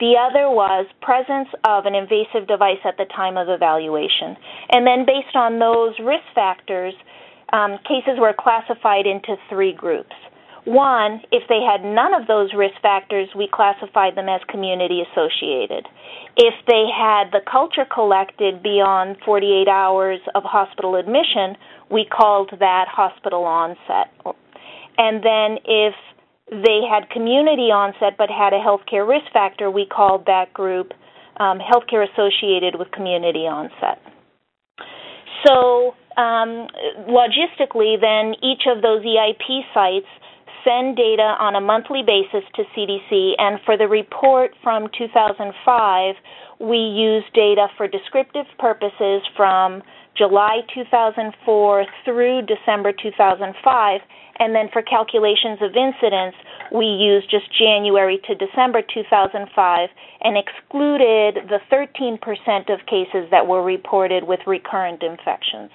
The 0.00 0.18
other 0.18 0.50
was 0.50 0.86
presence 1.00 1.48
of 1.62 1.86
an 1.86 1.94
invasive 1.94 2.48
device 2.48 2.82
at 2.84 2.96
the 2.96 3.06
time 3.14 3.36
of 3.36 3.48
evaluation. 3.48 4.36
And 4.70 4.86
then, 4.86 5.06
based 5.06 5.36
on 5.36 5.60
those 5.60 5.94
risk 6.00 6.24
factors, 6.34 6.94
um, 7.52 7.78
cases 7.86 8.18
were 8.18 8.34
classified 8.36 9.06
into 9.06 9.36
three 9.48 9.72
groups. 9.72 10.14
One, 10.64 11.20
if 11.30 11.42
they 11.48 11.60
had 11.60 11.84
none 11.84 12.14
of 12.14 12.26
those 12.26 12.54
risk 12.56 12.80
factors, 12.80 13.28
we 13.36 13.48
classified 13.52 14.16
them 14.16 14.28
as 14.30 14.40
community 14.48 15.02
associated. 15.04 15.86
If 16.36 16.54
they 16.66 16.88
had 16.88 17.32
the 17.32 17.44
culture 17.44 17.84
collected 17.84 18.62
beyond 18.62 19.16
48 19.24 19.68
hours 19.68 20.20
of 20.34 20.42
hospital 20.42 20.96
admission, 20.96 21.56
we 21.90 22.06
called 22.06 22.50
that 22.60 22.86
hospital 22.88 23.44
onset. 23.44 24.08
And 24.96 25.22
then 25.22 25.58
if 25.66 25.94
they 26.50 26.80
had 26.88 27.10
community 27.10 27.68
onset 27.68 28.16
but 28.16 28.30
had 28.30 28.52
a 28.52 28.60
healthcare 28.60 29.06
risk 29.06 29.30
factor, 29.32 29.70
we 29.70 29.84
called 29.84 30.24
that 30.26 30.52
group 30.54 30.92
um, 31.38 31.58
healthcare 31.58 32.06
associated 32.08 32.78
with 32.78 32.90
community 32.90 33.44
onset. 33.44 34.00
So, 35.44 35.94
um, 36.16 36.68
logistically, 37.04 38.00
then 38.00 38.34
each 38.40 38.64
of 38.70 38.80
those 38.82 39.04
EIP 39.04 39.60
sites 39.74 40.08
send 40.64 40.96
data 40.96 41.36
on 41.38 41.54
a 41.54 41.60
monthly 41.60 42.02
basis 42.02 42.42
to 42.56 42.64
CDC, 42.74 43.32
and 43.38 43.60
for 43.64 43.76
the 43.76 43.86
report 43.86 44.52
from 44.62 44.88
2005, 44.96 46.14
we 46.60 46.78
use 46.78 47.24
data 47.34 47.68
for 47.76 47.86
descriptive 47.86 48.46
purposes 48.58 49.22
from 49.36 49.82
July 50.16 50.60
2004 50.72 51.86
through 52.04 52.42
December 52.42 52.92
2005, 52.92 54.00
and 54.38 54.54
then 54.54 54.68
for 54.72 54.82
calculations 54.82 55.58
of 55.60 55.76
incidence, 55.76 56.34
we 56.72 56.86
used 56.86 57.30
just 57.30 57.46
January 57.58 58.20
to 58.26 58.34
December 58.34 58.82
2005 58.82 59.88
and 60.22 60.36
excluded 60.38 61.50
the 61.50 61.60
13% 61.70 62.18
of 62.72 62.86
cases 62.86 63.28
that 63.30 63.46
were 63.46 63.62
reported 63.62 64.24
with 64.24 64.40
recurrent 64.46 65.02
infections. 65.02 65.70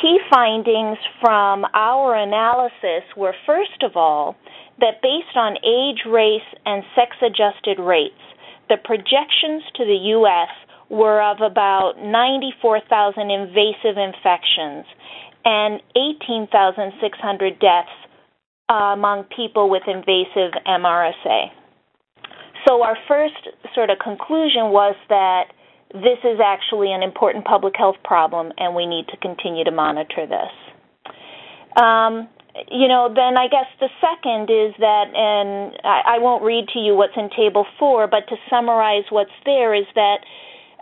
Key 0.00 0.18
findings 0.30 0.98
from 1.20 1.64
our 1.72 2.14
analysis 2.14 3.08
were 3.16 3.34
first 3.46 3.82
of 3.82 3.96
all 3.96 4.36
that 4.78 5.00
based 5.00 5.36
on 5.36 5.56
age, 5.64 6.04
race, 6.06 6.46
and 6.66 6.82
sex 6.94 7.16
adjusted 7.22 7.80
rates, 7.82 8.20
the 8.68 8.76
projections 8.84 9.62
to 9.76 9.86
the 9.86 10.12
U.S. 10.20 10.52
were 10.90 11.22
of 11.22 11.40
about 11.40 11.94
94,000 11.98 13.30
invasive 13.30 13.96
infections 13.96 14.84
and 15.46 15.80
18,600 15.96 17.58
deaths 17.58 17.88
among 18.68 19.24
people 19.34 19.70
with 19.70 19.82
invasive 19.86 20.52
MRSA. 20.66 21.46
So, 22.68 22.82
our 22.82 22.98
first 23.08 23.48
sort 23.74 23.90
of 23.90 23.98
conclusion 23.98 24.74
was 24.74 24.96
that 25.08 25.44
this 26.02 26.18
is 26.24 26.40
actually 26.42 26.92
an 26.92 27.02
important 27.02 27.44
public 27.44 27.74
health 27.76 27.96
problem 28.04 28.52
and 28.58 28.74
we 28.74 28.86
need 28.86 29.06
to 29.08 29.16
continue 29.18 29.64
to 29.64 29.70
monitor 29.70 30.26
this. 30.26 30.52
Um, 31.76 32.28
you 32.70 32.88
know, 32.88 33.12
then 33.12 33.36
I 33.36 33.48
guess 33.48 33.68
the 33.80 33.88
second 34.00 34.48
is 34.48 34.72
that, 34.80 35.12
and 35.12 35.76
I, 35.84 36.16
I 36.16 36.18
won't 36.18 36.42
read 36.42 36.68
to 36.72 36.78
you 36.78 36.94
what's 36.94 37.16
in 37.16 37.28
Table 37.36 37.66
4, 37.78 38.06
but 38.06 38.26
to 38.28 38.36
summarize 38.48 39.04
what's 39.10 39.36
there 39.44 39.74
is 39.74 39.84
that 39.94 40.24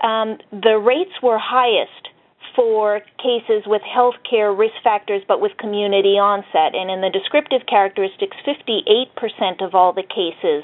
um, 0.07 0.39
the 0.53 0.79
rates 0.79 1.15
were 1.23 1.39
highest 1.39 2.09
for 2.55 3.01
cases 3.19 3.67
with 3.67 3.83
healthcare 3.83 4.57
risk 4.57 4.75
factors 4.85 5.23
but 5.27 5.41
with 5.41 5.53
community 5.59 6.15
onset. 6.15 6.75
And 6.75 6.91
in 6.91 7.01
the 7.01 7.11
descriptive 7.11 7.67
characteristics, 7.67 8.37
58% 8.47 9.65
of 9.65 9.75
all 9.75 9.93
the 9.93 10.07
cases 10.07 10.63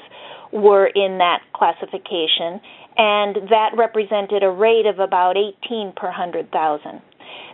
were 0.51 0.87
in 0.87 1.17
that 1.17 1.41
classification, 1.53 2.59
and 2.97 3.35
that 3.49 3.71
represented 3.77 4.43
a 4.43 4.49
rate 4.49 4.85
of 4.85 4.99
about 4.99 5.37
18 5.37 5.93
per 5.95 6.07
100,000. 6.07 7.01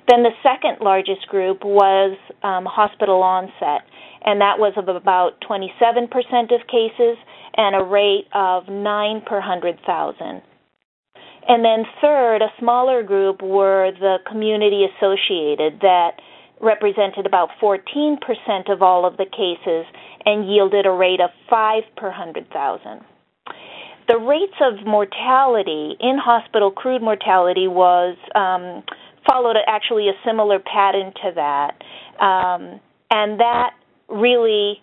Then 0.08 0.24
the 0.24 0.32
second 0.42 0.78
largest 0.82 1.28
group 1.28 1.64
was 1.64 2.18
um, 2.44 2.66
hospital 2.66 3.22
onset, 3.22 3.84
and 4.24 4.42
that 4.42 4.58
was 4.58 4.74
of 4.78 4.88
about 4.88 5.40
27% 5.48 6.08
of 6.54 6.68
cases 6.68 7.18
and 7.56 7.76
a 7.76 7.84
rate 7.84 8.28
of 8.34 8.68
9 8.70 9.22
per 9.26 9.40
100,000. 9.40 10.42
And 11.50 11.64
then 11.64 11.86
third, 12.02 12.42
a 12.42 12.52
smaller 12.60 13.04
group 13.04 13.42
were 13.42 13.92
the 14.00 14.18
community 14.30 14.86
associated 14.86 15.80
that 15.82 16.20
represented 16.60 17.26
about 17.26 17.50
14% 17.62 18.18
of 18.70 18.82
all 18.82 19.06
of 19.06 19.18
the 19.18 19.26
cases 19.26 19.86
and 20.26 20.50
yielded 20.50 20.86
a 20.86 20.92
rate 20.92 21.22
of 21.22 21.30
5 21.50 21.84
per 21.96 22.08
100,000. 22.08 23.02
The 24.08 24.18
rates 24.18 24.56
of 24.62 24.86
mortality 24.86 25.98
in 26.00 26.18
hospital, 26.18 26.72
crude 26.72 27.02
mortality, 27.02 27.68
was 27.68 28.16
um, 28.36 28.84
followed 29.28 29.58
actually 29.68 30.08
a 30.08 30.14
similar 30.26 30.60
pattern 30.60 31.12
to 31.24 31.32
that. 31.36 31.76
Um, 32.24 32.80
and 33.12 33.40
that 33.40 33.72
really 34.08 34.82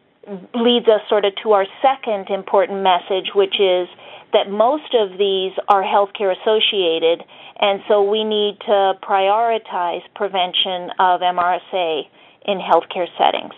leads 0.54 0.86
us 0.88 1.00
sort 1.08 1.24
of 1.24 1.32
to 1.42 1.52
our 1.52 1.66
second 1.80 2.28
important 2.28 2.82
message, 2.82 3.32
which 3.34 3.60
is 3.60 3.88
that 4.32 4.50
most 4.50 4.94
of 4.94 5.16
these 5.16 5.52
are 5.68 5.82
healthcare 5.82 6.34
associated, 6.34 7.24
and 7.60 7.80
so 7.88 8.02
we 8.02 8.24
need 8.24 8.58
to 8.66 8.92
prioritize 9.02 10.02
prevention 10.14 10.90
of 10.98 11.20
MRSA 11.20 12.02
in 12.46 12.58
healthcare 12.58 13.06
settings. 13.16 13.54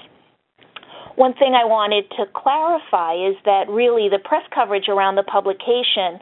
One 1.16 1.32
thing 1.32 1.56
I 1.56 1.64
wanted 1.64 2.04
to 2.20 2.28
clarify 2.36 3.16
is 3.16 3.36
that 3.48 3.72
really 3.72 4.08
the 4.12 4.20
press 4.20 4.44
coverage 4.52 4.88
around 4.88 5.16
the 5.16 5.24
publication 5.24 6.20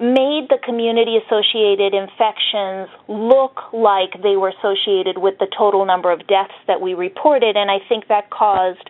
made 0.00 0.48
the 0.48 0.56
community 0.64 1.20
associated 1.20 1.92
infections 1.92 2.88
look 3.12 3.60
like 3.76 4.16
they 4.24 4.40
were 4.40 4.56
associated 4.56 5.20
with 5.20 5.36
the 5.36 5.46
total 5.52 5.84
number 5.84 6.10
of 6.10 6.26
deaths 6.26 6.56
that 6.66 6.80
we 6.80 6.94
reported, 6.94 7.56
and 7.60 7.70
I 7.70 7.76
think 7.88 8.08
that 8.08 8.30
caused 8.32 8.88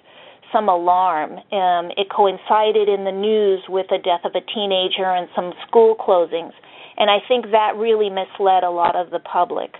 some 0.52 0.68
alarm. 0.68 1.42
Um, 1.50 1.90
it 1.98 2.06
coincided 2.14 2.88
in 2.88 3.02
the 3.02 3.10
news 3.10 3.66
with 3.68 3.86
the 3.90 3.98
death 3.98 4.22
of 4.22 4.38
a 4.38 4.44
teenager 4.54 5.10
and 5.10 5.26
some 5.34 5.52
school 5.66 5.98
closings, 5.98 6.54
and 6.96 7.10
I 7.10 7.18
think 7.26 7.50
that 7.50 7.74
really 7.74 8.10
misled 8.10 8.62
a 8.62 8.70
lot 8.70 8.94
of 8.94 9.10
the 9.10 9.18
public. 9.18 9.74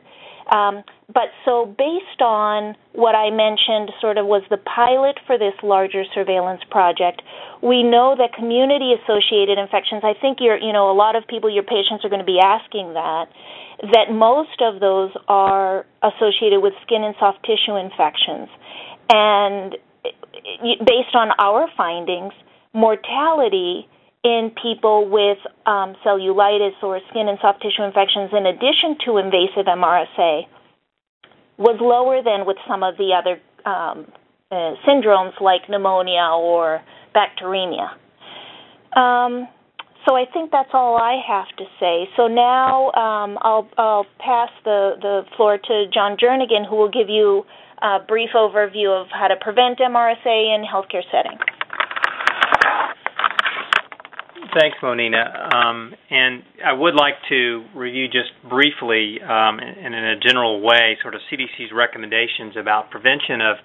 Um, 0.51 0.83
but 1.07 1.31
so, 1.45 1.67
based 1.79 2.21
on 2.21 2.75
what 2.93 3.15
I 3.15 3.31
mentioned, 3.31 3.95
sort 4.01 4.19
of 4.19 4.27
was 4.27 4.43
the 4.51 4.59
pilot 4.59 5.19
for 5.27 5.39
this 5.39 5.55
larger 5.63 6.03
surveillance 6.13 6.63
project, 6.71 7.23
we 7.63 7.83
know 7.83 8.15
that 8.19 8.35
community 8.35 8.95
associated 8.99 9.59
infections, 9.59 10.03
I 10.03 10.15
think 10.19 10.39
you're, 10.41 10.59
you 10.59 10.73
know, 10.73 10.91
a 10.91 10.97
lot 10.97 11.15
of 11.15 11.27
people, 11.27 11.51
your 11.51 11.63
patients 11.63 12.05
are 12.05 12.11
going 12.11 12.23
to 12.23 12.27
be 12.27 12.43
asking 12.43 12.95
that, 12.95 13.31
that 13.95 14.11
most 14.11 14.59
of 14.61 14.81
those 14.81 15.11
are 15.29 15.87
associated 16.03 16.61
with 16.61 16.75
skin 16.83 17.03
and 17.03 17.15
soft 17.19 17.47
tissue 17.47 17.79
infections. 17.79 18.51
And 19.11 19.79
based 20.83 21.15
on 21.15 21.31
our 21.39 21.67
findings, 21.77 22.33
mortality 22.73 23.89
in 24.23 24.53
people 24.63 25.09
with 25.09 25.39
um, 25.67 25.97
cellulitis 26.05 26.77
or 26.83 27.01
skin 27.11 27.29
and 27.29 27.39
soft 27.41 27.63
tissue 27.63 27.83
infections, 27.83 28.31
in 28.37 28.47
addition 28.47 28.97
to 29.07 29.17
invasive 29.17 29.67
MRSA, 29.67 30.43
was 31.57 31.77
lower 31.81 32.23
than 32.23 32.47
with 32.47 32.57
some 32.69 32.83
of 32.83 32.97
the 32.97 33.13
other 33.17 33.41
um, 33.65 34.07
uh, 34.51 34.75
syndromes 34.87 35.39
like 35.41 35.63
pneumonia 35.69 36.29
or 36.35 36.81
bacteremia. 37.15 37.89
Um, 38.97 39.49
so 40.09 40.17
I 40.17 40.25
think 40.33 40.51
that's 40.51 40.71
all 40.73 40.97
I 40.97 41.21
have 41.27 41.49
to 41.59 41.65
say. 41.79 42.09
So 42.17 42.27
now 42.27 42.91
um, 42.93 43.39
I'll, 43.43 43.69
I'll 43.77 44.07
pass 44.19 44.49
the, 44.65 44.93
the 45.01 45.23
floor 45.37 45.59
to 45.59 45.85
John 45.93 46.17
Jernigan, 46.17 46.69
who 46.69 46.77
will 46.77 46.91
give 46.91 47.09
you 47.09 47.45
a 47.83 47.99
brief 48.07 48.31
overview 48.35 48.89
of 49.01 49.09
how 49.13 49.29
to 49.29 49.37
prevent 49.41 49.79
MRSA 49.79 50.57
in 50.57 50.65
healthcare 50.65 51.05
setting. 51.13 51.39
Thanks, 54.59 54.79
Monina. 54.83 55.55
Um, 55.55 55.95
and 56.11 56.43
I 56.65 56.73
would 56.73 56.95
like 56.95 57.15
to 57.29 57.65
review 57.75 58.07
just 58.07 58.31
briefly 58.49 59.21
um, 59.23 59.59
and 59.61 59.95
in 59.95 60.05
a 60.05 60.19
general 60.19 60.61
way 60.61 60.97
sort 61.03 61.15
of 61.15 61.21
CDC's 61.31 61.73
recommendations 61.75 62.57
about 62.59 62.91
prevention 62.91 63.41
of, 63.41 63.57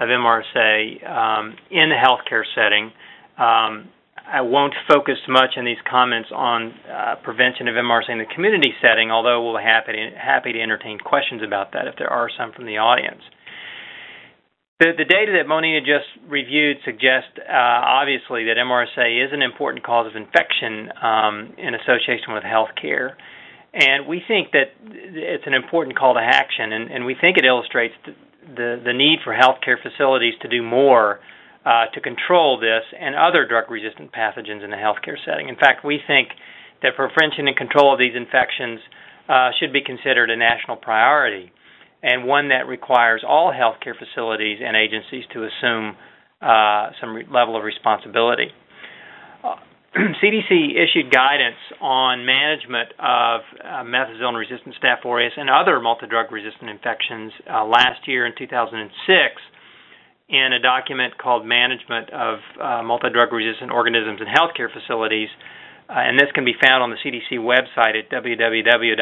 of 0.00 0.08
MRSA 0.08 1.08
um, 1.08 1.56
in 1.70 1.90
the 1.90 1.96
healthcare 1.96 2.42
setting. 2.54 2.92
Um, 3.38 3.88
I 4.26 4.40
won't 4.40 4.74
focus 4.88 5.18
much 5.28 5.50
in 5.56 5.64
these 5.64 5.80
comments 5.88 6.30
on 6.34 6.74
uh, 6.90 7.16
prevention 7.22 7.68
of 7.68 7.74
MRSA 7.74 8.10
in 8.10 8.18
the 8.18 8.34
community 8.34 8.72
setting, 8.80 9.10
although 9.10 9.44
we'll 9.44 9.58
be 9.58 9.64
happy 9.64 9.92
to, 9.92 10.10
happy 10.16 10.52
to 10.52 10.60
entertain 10.60 10.98
questions 10.98 11.42
about 11.44 11.72
that 11.72 11.86
if 11.86 11.96
there 11.98 12.10
are 12.10 12.30
some 12.38 12.52
from 12.52 12.66
the 12.66 12.78
audience. 12.78 13.22
The, 14.82 14.98
the 14.98 15.06
data 15.06 15.30
that 15.38 15.46
Monina 15.46 15.78
just 15.78 16.10
reviewed 16.26 16.78
suggests, 16.84 17.38
uh, 17.38 17.46
obviously, 17.46 18.50
that 18.50 18.58
MRSA 18.58 19.06
is 19.14 19.30
an 19.30 19.38
important 19.38 19.86
cause 19.86 20.10
of 20.10 20.18
infection 20.18 20.90
um, 20.98 21.54
in 21.54 21.78
association 21.78 22.34
with 22.34 22.42
healthcare. 22.42 23.14
And 23.70 24.10
we 24.10 24.26
think 24.26 24.50
that 24.58 24.74
it's 24.82 25.46
an 25.46 25.54
important 25.54 25.94
call 25.94 26.14
to 26.14 26.20
action, 26.20 26.72
and, 26.74 26.90
and 26.90 27.06
we 27.06 27.14
think 27.14 27.38
it 27.38 27.46
illustrates 27.46 27.94
the, 28.02 28.12
the, 28.58 28.82
the 28.90 28.92
need 28.92 29.22
for 29.22 29.30
healthcare 29.30 29.78
facilities 29.78 30.34
to 30.42 30.48
do 30.48 30.66
more 30.66 31.20
uh, 31.64 31.86
to 31.94 32.00
control 32.00 32.58
this 32.58 32.82
and 32.98 33.14
other 33.14 33.46
drug 33.46 33.70
resistant 33.70 34.10
pathogens 34.10 34.66
in 34.66 34.70
the 34.74 34.82
healthcare 34.82 35.14
setting. 35.24 35.46
In 35.48 35.54
fact, 35.54 35.86
we 35.86 36.02
think 36.10 36.34
that 36.82 36.98
prevention 36.98 37.46
and 37.46 37.54
control 37.54 37.92
of 37.92 38.00
these 38.02 38.18
infections 38.18 38.80
uh, 39.28 39.54
should 39.62 39.72
be 39.72 39.80
considered 39.80 40.28
a 40.28 40.36
national 40.36 40.74
priority 40.74 41.54
and 42.02 42.24
one 42.26 42.48
that 42.48 42.66
requires 42.66 43.22
all 43.26 43.52
healthcare 43.52 43.94
facilities 43.96 44.58
and 44.64 44.76
agencies 44.76 45.24
to 45.32 45.44
assume 45.44 45.96
uh, 46.40 46.90
some 47.00 47.14
re- 47.14 47.26
level 47.30 47.56
of 47.56 47.62
responsibility. 47.62 48.48
CDC 49.94 50.50
uh, 50.50 50.82
issued 50.82 51.12
guidance 51.12 51.60
on 51.80 52.26
management 52.26 52.90
of 52.98 53.40
uh, 53.62 53.84
methicillin 53.84 54.36
resistant 54.38 54.74
Staph 54.82 55.04
aureus 55.04 55.32
and 55.36 55.48
other 55.48 55.80
multi 55.80 56.06
drug 56.06 56.32
resistant 56.32 56.70
infections 56.70 57.32
uh, 57.48 57.64
last 57.64 58.06
year 58.08 58.26
in 58.26 58.32
2006 58.36 58.90
in 60.32 60.52
a 60.52 60.58
document 60.58 61.16
called 61.18 61.44
Management 61.46 62.10
of 62.10 62.38
uh, 62.58 62.82
Multi-Drug 62.82 63.30
Resistant 63.32 63.70
Organisms 63.70 64.20
in 64.20 64.26
Healthcare 64.26 64.72
Facilities, 64.72 65.28
uh, 65.88 65.94
and 65.96 66.18
this 66.18 66.32
can 66.34 66.44
be 66.46 66.54
found 66.56 66.82
on 66.82 66.88
the 66.88 66.96
CDC 67.04 67.36
website 67.38 67.94
at 68.00 68.08
www.cdc.gov. 68.10 68.96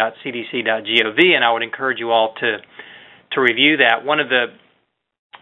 And 1.22 1.44
I 1.44 1.52
would 1.52 1.62
encourage 1.62 2.00
you 2.00 2.10
all 2.10 2.34
to 2.40 2.58
to 3.32 3.40
review 3.40 3.78
that. 3.78 4.04
One 4.04 4.20
of 4.20 4.28
the 4.28 4.46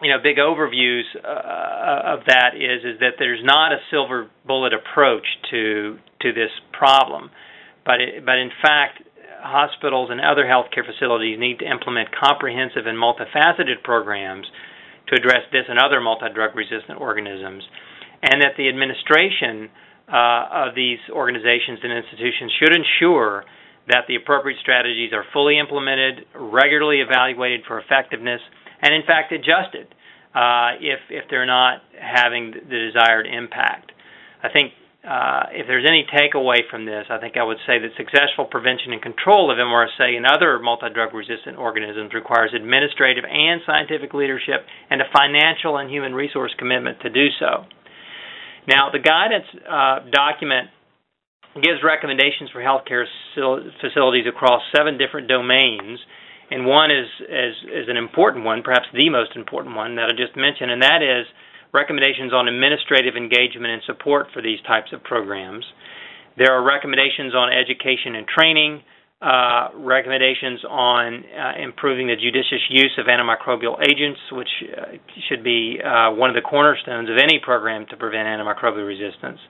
you 0.02 0.10
know 0.10 0.18
big 0.22 0.36
overviews 0.36 1.02
uh, 1.16 2.14
of 2.14 2.20
that 2.26 2.54
is 2.54 2.84
is 2.84 3.00
that 3.00 3.18
there's 3.18 3.40
not 3.42 3.72
a 3.72 3.78
silver 3.90 4.30
bullet 4.46 4.72
approach 4.72 5.26
to 5.50 5.98
to 6.22 6.32
this 6.32 6.50
problem, 6.72 7.30
but 7.84 8.00
it, 8.00 8.24
but 8.24 8.38
in 8.38 8.50
fact 8.62 9.02
hospitals 9.40 10.10
and 10.10 10.20
other 10.20 10.44
healthcare 10.44 10.84
facilities 10.84 11.38
need 11.38 11.58
to 11.60 11.66
implement 11.66 12.08
comprehensive 12.10 12.86
and 12.86 12.98
multifaceted 12.98 13.82
programs 13.84 14.46
to 15.06 15.14
address 15.14 15.46
this 15.52 15.64
and 15.68 15.78
other 15.78 16.00
multi-drug 16.00 16.54
resistant 16.54 17.00
organisms, 17.00 17.62
and 18.22 18.42
that 18.42 18.58
the 18.58 18.68
administration 18.68 19.70
uh, 20.10 20.68
of 20.68 20.74
these 20.74 20.98
organizations 21.10 21.78
and 21.82 21.92
institutions 21.92 22.52
should 22.58 22.74
ensure 22.74 23.44
that 23.88 24.04
the 24.08 24.16
appropriate 24.16 24.58
strategies 24.60 25.12
are 25.12 25.24
fully 25.32 25.58
implemented, 25.58 26.26
regularly 26.34 27.00
evaluated 27.00 27.62
for 27.66 27.80
effectiveness, 27.80 28.40
and 28.82 28.94
in 28.94 29.02
fact 29.06 29.32
adjusted 29.32 29.88
uh, 30.34 30.76
if 30.80 31.00
if 31.10 31.24
they're 31.30 31.46
not 31.46 31.82
having 31.96 32.52
the 32.52 32.78
desired 32.92 33.26
impact. 33.26 33.92
I 34.42 34.48
think 34.52 34.72
uh, 35.08 35.48
if 35.56 35.66
there's 35.66 35.86
any 35.88 36.04
takeaway 36.12 36.60
from 36.70 36.84
this, 36.84 37.06
I 37.08 37.18
think 37.18 37.36
I 37.36 37.42
would 37.42 37.56
say 37.66 37.78
that 37.78 37.96
successful 37.96 38.44
prevention 38.44 38.92
and 38.92 39.00
control 39.00 39.50
of 39.50 39.56
MRSA 39.56 40.16
and 40.16 40.26
other 40.26 40.58
multi-drug 40.58 41.14
resistant 41.14 41.56
organisms 41.56 42.12
requires 42.12 42.52
administrative 42.54 43.24
and 43.24 43.62
scientific 43.64 44.12
leadership 44.12 44.66
and 44.90 45.00
a 45.00 45.08
financial 45.16 45.78
and 45.78 45.88
human 45.88 46.14
resource 46.14 46.52
commitment 46.58 47.00
to 47.00 47.10
do 47.10 47.28
so. 47.40 47.64
Now, 48.68 48.90
the 48.92 48.98
guidance 48.98 49.48
uh, 49.64 50.04
document 50.12 50.68
gives 51.54 51.82
recommendations 51.82 52.50
for 52.50 52.60
healthcare 52.60 53.04
facilities 53.80 54.26
across 54.28 54.62
seven 54.74 54.98
different 54.98 55.28
domains, 55.28 55.98
and 56.50 56.64
one 56.64 56.90
is, 56.90 57.08
is, 57.28 57.54
is 57.84 57.86
an 57.88 57.96
important 57.96 58.44
one, 58.44 58.62
perhaps 58.62 58.86
the 58.94 59.08
most 59.10 59.36
important 59.36 59.76
one 59.76 59.96
that 59.96 60.06
I 60.06 60.16
just 60.16 60.36
mentioned, 60.36 60.70
and 60.70 60.82
that 60.82 61.02
is 61.02 61.26
recommendations 61.72 62.32
on 62.32 62.48
administrative 62.48 63.16
engagement 63.16 63.72
and 63.72 63.82
support 63.86 64.28
for 64.32 64.40
these 64.40 64.60
types 64.66 64.92
of 64.92 65.02
programs. 65.04 65.64
There 66.36 66.52
are 66.52 66.64
recommendations 66.64 67.34
on 67.34 67.52
education 67.52 68.14
and 68.14 68.26
training, 68.26 68.82
uh, 69.20 69.70
recommendations 69.74 70.62
on 70.70 71.24
uh, 71.26 71.60
improving 71.60 72.06
the 72.06 72.14
judicious 72.14 72.62
use 72.70 72.94
of 72.98 73.06
antimicrobial 73.06 73.76
agents, 73.82 74.20
which 74.30 74.48
uh, 74.70 74.94
should 75.28 75.42
be 75.42 75.80
uh, 75.82 76.14
one 76.14 76.30
of 76.30 76.36
the 76.36 76.46
cornerstones 76.46 77.10
of 77.10 77.16
any 77.18 77.40
program 77.42 77.84
to 77.90 77.96
prevent 77.96 78.28
antimicrobial 78.28 78.86
resistance. 78.86 79.40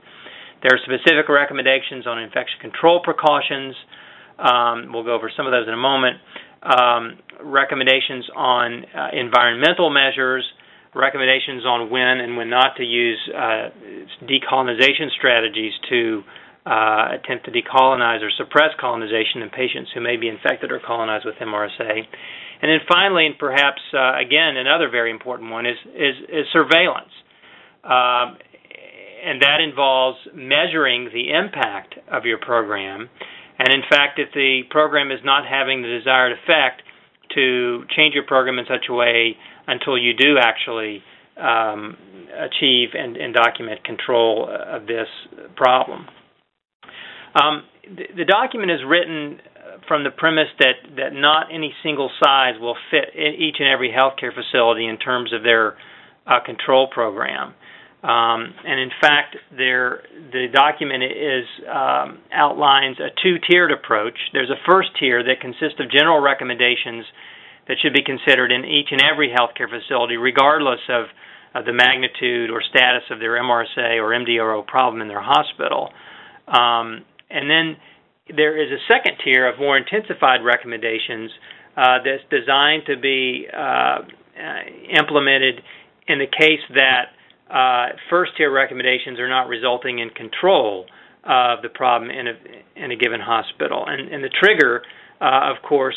There 0.62 0.74
are 0.74 0.80
specific 0.82 1.28
recommendations 1.28 2.06
on 2.06 2.18
infection 2.18 2.58
control 2.60 3.00
precautions. 3.02 3.74
Um, 4.38 4.92
we'll 4.92 5.04
go 5.04 5.14
over 5.14 5.30
some 5.36 5.46
of 5.46 5.52
those 5.52 5.68
in 5.68 5.74
a 5.74 5.80
moment. 5.80 6.18
Um, 6.62 7.18
recommendations 7.44 8.26
on 8.34 8.84
uh, 8.90 9.08
environmental 9.12 9.90
measures, 9.90 10.44
recommendations 10.94 11.64
on 11.64 11.90
when 11.90 12.18
and 12.18 12.36
when 12.36 12.50
not 12.50 12.76
to 12.76 12.82
use 12.82 13.18
uh, 13.30 13.70
decolonization 14.26 15.10
strategies 15.16 15.72
to 15.90 16.22
uh, 16.66 17.14
attempt 17.14 17.46
to 17.46 17.50
decolonize 17.50 18.20
or 18.20 18.30
suppress 18.36 18.70
colonization 18.80 19.42
in 19.42 19.50
patients 19.50 19.90
who 19.94 20.00
may 20.00 20.16
be 20.16 20.28
infected 20.28 20.72
or 20.72 20.80
colonized 20.84 21.24
with 21.24 21.36
MRSA. 21.36 22.02
And 22.60 22.68
then 22.68 22.80
finally, 22.88 23.26
and 23.26 23.38
perhaps 23.38 23.80
uh, 23.94 24.18
again 24.18 24.56
another 24.56 24.90
very 24.90 25.10
important 25.10 25.50
one 25.50 25.64
is 25.64 25.78
is, 25.94 26.16
is 26.28 26.46
surveillance, 26.52 27.14
um, 27.84 28.36
and 29.28 29.42
that 29.42 29.60
involves 29.60 30.18
measuring 30.34 31.10
the 31.12 31.32
impact 31.32 31.94
of 32.10 32.24
your 32.24 32.38
program. 32.38 33.08
And 33.58 33.68
in 33.72 33.82
fact, 33.90 34.18
if 34.18 34.28
the 34.34 34.62
program 34.70 35.10
is 35.10 35.18
not 35.24 35.44
having 35.46 35.82
the 35.82 35.88
desired 35.88 36.32
effect, 36.32 36.82
to 37.34 37.84
change 37.94 38.14
your 38.14 38.24
program 38.24 38.58
in 38.58 38.64
such 38.66 38.86
a 38.88 38.92
way 38.92 39.36
until 39.66 39.98
you 39.98 40.14
do 40.14 40.36
actually 40.40 41.02
um, 41.36 41.96
achieve 42.38 42.90
and, 42.94 43.16
and, 43.16 43.34
document 43.34 43.84
control 43.84 44.48
of 44.48 44.86
this 44.86 45.06
problem. 45.56 46.06
Um, 47.40 47.62
the, 47.84 48.04
the, 48.16 48.24
document 48.24 48.72
is 48.72 48.80
written 48.84 49.38
from 49.86 50.02
the 50.02 50.10
premise 50.10 50.48
that, 50.58 50.74
that 50.96 51.12
not 51.12 51.46
any 51.52 51.72
single 51.82 52.10
size 52.22 52.54
will 52.60 52.76
fit 52.90 53.14
each 53.14 53.56
and 53.60 53.68
every 53.68 53.90
healthcare 53.90 54.32
facility 54.34 54.86
in 54.86 54.98
terms 54.98 55.32
of 55.32 55.42
their 55.44 55.76
uh, 56.26 56.40
control 56.44 56.88
program. 56.92 57.54
Um, 58.02 58.54
and 58.62 58.78
in 58.78 58.90
fact, 59.00 59.36
there, 59.50 60.02
the 60.30 60.46
document 60.54 61.02
is 61.02 61.44
um, 61.66 62.22
outlines 62.32 62.96
a 63.00 63.10
two-tiered 63.22 63.72
approach. 63.72 64.14
There's 64.32 64.50
a 64.50 64.60
first 64.70 64.90
tier 65.00 65.22
that 65.24 65.40
consists 65.40 65.80
of 65.80 65.90
general 65.90 66.20
recommendations 66.20 67.04
that 67.66 67.76
should 67.82 67.92
be 67.92 68.02
considered 68.02 68.52
in 68.52 68.64
each 68.64 68.88
and 68.92 69.02
every 69.02 69.34
healthcare 69.34 69.68
facility, 69.68 70.16
regardless 70.16 70.80
of, 70.88 71.06
of 71.54 71.66
the 71.66 71.72
magnitude 71.72 72.50
or 72.50 72.62
status 72.62 73.02
of 73.10 73.18
their 73.18 73.34
MRSA 73.42 73.98
or 73.98 74.14
MDRO 74.14 74.64
problem 74.66 75.02
in 75.02 75.08
their 75.08 75.22
hospital. 75.22 75.90
Um, 76.46 77.04
and 77.28 77.50
then 77.50 77.76
there 78.34 78.56
is 78.56 78.70
a 78.70 78.80
second 78.86 79.18
tier 79.24 79.48
of 79.48 79.58
more 79.58 79.76
intensified 79.76 80.44
recommendations 80.44 81.30
uh, 81.76 81.98
that's 82.04 82.22
designed 82.30 82.84
to 82.86 82.96
be 82.96 83.46
uh, 83.52 83.98
implemented 84.96 85.60
in 86.06 86.18
the 86.18 86.26
case 86.26 86.62
that 86.74 87.12
uh, 87.50 87.96
first 88.10 88.32
tier 88.36 88.52
recommendations 88.52 89.18
are 89.18 89.28
not 89.28 89.48
resulting 89.48 89.98
in 89.98 90.10
control 90.10 90.86
of 91.24 91.62
the 91.62 91.68
problem 91.68 92.10
in 92.10 92.26
a, 92.28 92.34
in 92.76 92.90
a 92.92 92.96
given 92.96 93.20
hospital. 93.20 93.84
And, 93.86 94.12
and 94.12 94.22
the 94.24 94.30
trigger 94.30 94.82
uh, 95.20 95.50
of 95.50 95.62
course, 95.62 95.96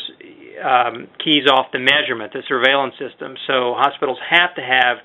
um, 0.62 1.06
keys 1.22 1.46
off 1.50 1.66
the 1.72 1.78
measurement, 1.78 2.32
the 2.32 2.42
surveillance 2.48 2.94
system. 2.98 3.34
So 3.46 3.74
hospitals 3.78 4.18
have 4.28 4.54
to 4.56 4.62
have 4.62 4.98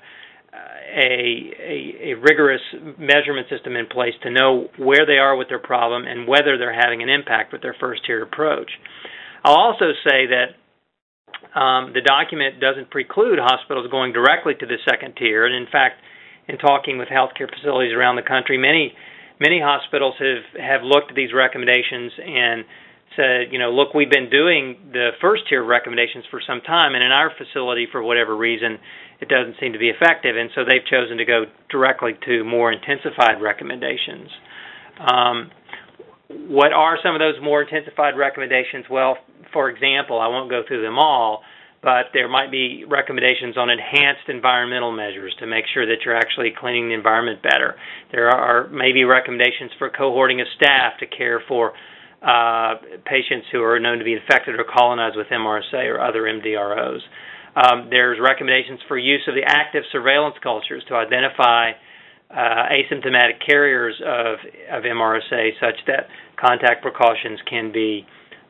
uh, 0.52 0.56
a, 0.90 1.54
a, 1.54 2.12
a, 2.12 2.14
rigorous 2.18 2.62
measurement 2.98 3.46
system 3.48 3.76
in 3.76 3.86
place 3.86 4.14
to 4.22 4.30
know 4.30 4.68
where 4.76 5.06
they 5.06 5.18
are 5.18 5.36
with 5.36 5.48
their 5.48 5.60
problem 5.60 6.04
and 6.06 6.26
whether 6.26 6.58
they're 6.58 6.74
having 6.74 7.02
an 7.02 7.08
impact 7.08 7.52
with 7.52 7.62
their 7.62 7.76
first 7.78 8.02
tier 8.06 8.22
approach. 8.22 8.70
I'll 9.44 9.54
also 9.54 9.92
say 10.02 10.26
that 10.34 10.58
um, 11.54 11.92
the 11.94 12.00
document 12.02 12.60
doesn't 12.60 12.90
preclude 12.90 13.38
hospitals 13.38 13.88
going 13.90 14.12
directly 14.12 14.54
to 14.58 14.66
the 14.66 14.78
second 14.88 15.14
tier, 15.16 15.46
and 15.46 15.54
in 15.54 15.70
fact, 15.70 16.02
in 16.48 16.58
talking 16.58 16.98
with 16.98 17.08
healthcare 17.08 17.48
facilities 17.48 17.92
around 17.92 18.16
the 18.16 18.26
country, 18.26 18.58
many 18.58 18.94
many 19.40 19.60
hospitals 19.60 20.14
have 20.18 20.60
have 20.60 20.82
looked 20.82 21.10
at 21.10 21.16
these 21.16 21.32
recommendations 21.32 22.12
and 22.18 22.64
said, 23.16 23.50
you 23.50 23.58
know, 23.58 23.70
look, 23.70 23.94
we've 23.94 24.10
been 24.10 24.30
doing 24.30 24.78
the 24.92 25.10
first 25.20 25.42
tier 25.48 25.64
recommendations 25.64 26.24
for 26.30 26.40
some 26.46 26.60
time, 26.60 26.94
and 26.94 27.02
in 27.02 27.10
our 27.10 27.32
facility, 27.36 27.86
for 27.90 28.02
whatever 28.02 28.36
reason, 28.36 28.78
it 29.20 29.28
doesn't 29.28 29.56
seem 29.60 29.72
to 29.72 29.78
be 29.78 29.88
effective, 29.88 30.36
and 30.36 30.50
so 30.54 30.62
they've 30.62 30.86
chosen 30.86 31.18
to 31.18 31.24
go 31.24 31.44
directly 31.70 32.12
to 32.26 32.44
more 32.44 32.70
intensified 32.70 33.42
recommendations. 33.42 34.30
Um, 35.00 35.50
what 36.28 36.72
are 36.72 36.98
some 37.02 37.14
of 37.14 37.18
those 37.18 37.34
more 37.42 37.62
intensified 37.62 38.16
recommendations? 38.16 38.84
Well, 38.90 39.16
for 39.52 39.70
example, 39.70 40.20
I 40.20 40.28
won't 40.28 40.50
go 40.50 40.62
through 40.66 40.82
them 40.82 40.98
all, 40.98 41.42
but 41.82 42.06
there 42.12 42.28
might 42.28 42.50
be 42.50 42.84
recommendations 42.88 43.56
on 43.56 43.70
enhanced 43.70 44.28
environmental 44.28 44.90
measures 44.90 45.34
to 45.38 45.46
make 45.46 45.64
sure 45.72 45.86
that 45.86 46.02
you're 46.04 46.16
actually 46.16 46.52
cleaning 46.58 46.88
the 46.88 46.94
environment 46.94 47.42
better. 47.42 47.76
There 48.10 48.28
are 48.28 48.68
maybe 48.68 49.04
recommendations 49.04 49.70
for 49.78 49.90
cohorting 49.90 50.40
of 50.40 50.48
staff 50.56 50.98
to 51.00 51.06
care 51.06 51.40
for 51.46 51.72
uh, 52.22 52.74
patients 53.06 53.46
who 53.52 53.62
are 53.62 53.78
known 53.78 53.98
to 53.98 54.04
be 54.04 54.14
infected 54.14 54.58
or 54.58 54.64
colonized 54.64 55.16
with 55.16 55.28
MRSA 55.28 55.86
or 55.86 56.00
other 56.00 56.22
MDROs. 56.22 56.98
Um, 57.54 57.88
there's 57.90 58.18
recommendations 58.20 58.80
for 58.88 58.98
use 58.98 59.22
of 59.28 59.34
the 59.34 59.42
active 59.46 59.84
surveillance 59.92 60.34
cultures 60.42 60.82
to 60.88 60.94
identify 60.94 61.72
uh, 62.30 62.34
asymptomatic 62.70 63.44
carriers 63.46 63.94
of, 64.04 64.38
of 64.70 64.84
MRSA 64.84 65.50
such 65.60 65.76
that 65.86 66.08
contact 66.36 66.82
precautions 66.82 67.38
can 67.48 67.72
be 67.72 68.04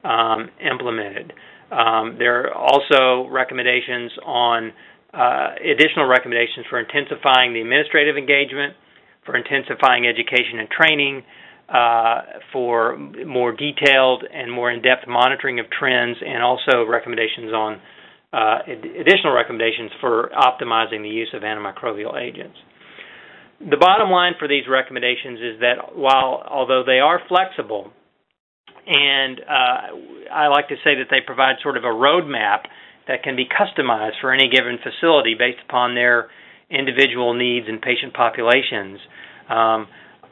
um, 0.04 0.50
implemented. 0.60 1.32
Um, 1.70 2.16
there 2.18 2.48
are 2.48 2.54
also 2.54 3.28
recommendations 3.30 4.12
on 4.24 4.72
uh, 5.12 5.54
additional 5.60 6.06
recommendations 6.06 6.66
for 6.70 6.80
intensifying 6.80 7.52
the 7.52 7.60
administrative 7.60 8.16
engagement, 8.16 8.74
for 9.24 9.36
intensifying 9.36 10.06
education 10.06 10.60
and 10.60 10.68
training, 10.68 11.22
uh, 11.68 12.40
for 12.52 12.96
more 13.26 13.52
detailed 13.52 14.24
and 14.32 14.50
more 14.50 14.70
in-depth 14.70 15.06
monitoring 15.06 15.60
of 15.60 15.66
trends, 15.70 16.16
and 16.24 16.42
also 16.42 16.84
recommendations 16.88 17.52
on 17.52 17.80
uh, 18.32 18.58
additional 19.00 19.32
recommendations 19.32 19.90
for 20.00 20.30
optimizing 20.36 21.02
the 21.02 21.08
use 21.08 21.28
of 21.34 21.42
antimicrobial 21.42 22.20
agents. 22.20 22.56
The 23.60 23.76
bottom 23.76 24.10
line 24.10 24.34
for 24.38 24.46
these 24.46 24.64
recommendations 24.70 25.40
is 25.40 25.60
that 25.60 25.96
while 25.96 26.44
although 26.48 26.84
they 26.86 27.00
are 27.00 27.20
flexible, 27.28 27.92
and 28.88 29.40
uh, 29.40 30.32
I 30.32 30.48
like 30.48 30.68
to 30.68 30.76
say 30.82 30.96
that 30.96 31.08
they 31.10 31.20
provide 31.24 31.56
sort 31.62 31.76
of 31.76 31.84
a 31.84 31.92
roadmap 31.92 32.64
that 33.06 33.22
can 33.22 33.36
be 33.36 33.46
customized 33.46 34.20
for 34.20 34.32
any 34.32 34.48
given 34.48 34.78
facility 34.82 35.34
based 35.38 35.58
upon 35.68 35.94
their 35.94 36.28
individual 36.70 37.34
needs 37.34 37.66
and 37.68 37.80
patient 37.80 38.14
populations. 38.14 38.98
Um, 39.48 39.88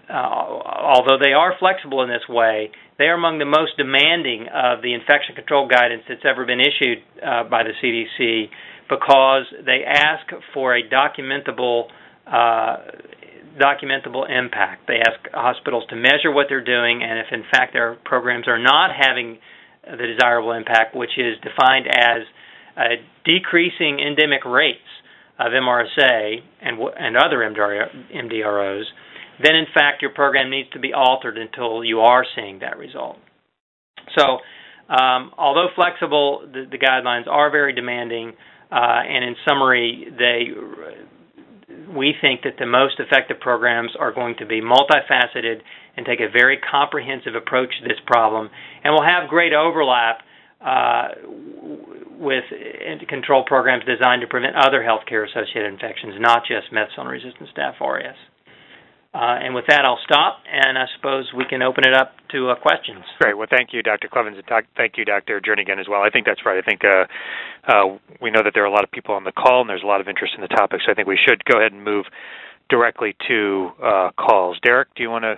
uh, 0.09 0.13
although 0.13 1.19
they 1.21 1.33
are 1.33 1.55
flexible 1.59 2.03
in 2.03 2.09
this 2.09 2.29
way, 2.29 2.71
they 2.99 3.05
are 3.05 3.15
among 3.15 3.39
the 3.39 3.45
most 3.45 3.77
demanding 3.77 4.47
of 4.55 4.81
the 4.83 4.95
infection 4.95 5.35
control 5.35 5.69
guidance 5.69 6.03
that's 6.09 6.25
ever 6.25 6.47
been 6.47 6.61
issued 6.61 6.99
uh, 7.21 7.45
by 7.45 7.63
the 7.63 7.73
CDC 7.83 8.49
because 8.89 9.45
they 9.65 9.83
ask 9.85 10.25
for 10.55 10.77
a 10.77 10.83
documentable 10.89 11.89
uh, 12.27 12.77
documentable 13.61 14.29
impact. 14.29 14.87
They 14.87 14.99
ask 15.01 15.19
hospitals 15.33 15.85
to 15.91 15.97
measure 15.97 16.31
what 16.33 16.47
they're 16.49 16.65
doing, 16.65 17.03
and 17.03 17.19
if 17.19 17.27
in 17.33 17.43
fact 17.51 17.73
their 17.73 17.97
programs 18.05 18.49
are 18.49 18.59
not 18.59 18.91
having 18.95 19.39
the 19.85 20.07
desirable 20.07 20.53
impact, 20.53 20.95
which 20.95 21.17
is 21.17 21.37
defined 21.43 21.87
as 21.87 22.23
uh, 22.77 22.83
decreasing 23.25 24.01
endemic 24.01 24.45
rates 24.45 24.79
of 25.39 25.53
MRSA 25.53 26.39
and 26.61 26.79
and 26.99 27.17
other 27.17 27.39
MDROs, 27.39 28.85
then 29.43 29.55
in 29.55 29.67
fact 29.75 30.03
your 30.03 30.11
program 30.13 30.51
needs 30.51 30.71
to 30.71 30.79
be 30.79 30.93
altered 30.93 31.39
until 31.39 31.85
you 31.85 32.01
are 32.01 32.25
seeing 32.35 32.61
that 32.61 32.79
result. 32.79 33.19
So, 34.19 34.39
um, 34.93 35.33
although 35.37 35.67
flexible, 35.75 36.49
the, 36.53 36.65
the, 36.71 36.79
guidelines 36.79 37.27
are 37.27 37.51
very 37.51 37.73
demanding, 37.73 38.33
uh, 38.71 38.77
and 38.77 39.25
in 39.25 39.35
summary, 39.47 40.07
they 40.17 40.47
we 41.95 42.15
think 42.21 42.43
that 42.43 42.55
the 42.59 42.67
most 42.67 42.99
effective 42.99 43.41
programs 43.41 43.93
are 43.99 44.13
going 44.13 44.37
to 44.39 44.47
be 44.47 44.61
multifaceted 44.61 45.61
and 45.97 46.05
take 46.05 46.21
a 46.21 46.31
very 46.31 46.59
comprehensive 46.59 47.35
approach 47.35 47.71
to 47.81 47.89
this 47.89 47.99
problem, 48.07 48.51
and 48.85 48.93
will 48.93 49.05
have 49.05 49.29
great 49.29 49.53
overlap 49.53 50.21
uh, 50.61 51.09
with 52.19 52.45
control 53.09 53.45
programs 53.47 53.85
designed 53.85 54.21
to 54.23 54.27
prevent 54.27 54.57
other 54.57 54.81
healthcare 54.81 55.25
associated 55.29 55.73
infections, 55.73 56.15
not 56.19 56.43
just 56.47 56.73
methicillin 56.73 57.11
resistant 57.11 57.49
staph 57.57 57.81
aureus. 57.81 58.17
Uh, 59.17 59.41
and 59.41 59.55
with 59.55 59.65
that, 59.69 59.81
I'll 59.87 59.99
stop, 60.05 60.45
and 60.45 60.77
I 60.77 60.85
suppose 60.95 61.33
we 61.35 61.47
can 61.49 61.63
open 61.63 61.85
it 61.89 61.95
up 61.95 62.13
to 62.33 62.51
uh, 62.51 62.55
questions. 62.55 63.01
Great. 63.19 63.33
Well, 63.39 63.47
thank 63.49 63.73
you, 63.73 63.83
Dr. 63.83 64.09
Klevens, 64.13 64.37
and 64.37 64.45
thank 64.77 64.99
you, 64.99 65.07
Dr. 65.07 65.41
Jernigan, 65.41 65.81
as 65.81 65.89
well. 65.89 66.03
I 66.03 66.11
think 66.11 66.27
that's 66.27 66.45
right. 66.45 66.63
I 66.63 66.69
think 66.69 66.83
uh, 66.85 67.07
uh, 67.67 67.97
we 68.21 68.31
know 68.31 68.43
that 68.45 68.53
there 68.53 68.63
are 68.63 68.69
a 68.69 68.71
lot 68.71 68.85
of 68.85 68.91
people 68.91 69.15
on 69.15 69.25
the 69.25 69.33
call, 69.33 69.63
and 69.63 69.71
there's 69.71 69.83
a 69.83 69.87
lot 69.87 70.03
of 70.03 70.09
interest 70.09 70.35
in 70.37 70.43
the 70.43 70.53
topic, 70.53 70.81
so 70.85 70.93
I 70.93 70.95
think 70.95 71.09
we 71.09 71.17
should 71.17 71.43
go 71.47 71.59
ahead 71.59 71.73
and 71.73 71.83
move 71.83 72.05
directly 72.69 73.17
to 73.27 73.71
uh, 73.83 74.11
calls. 74.21 74.59
Derek, 74.63 74.89
do 74.95 75.03
you 75.03 75.09
want 75.09 75.23
to 75.23 75.37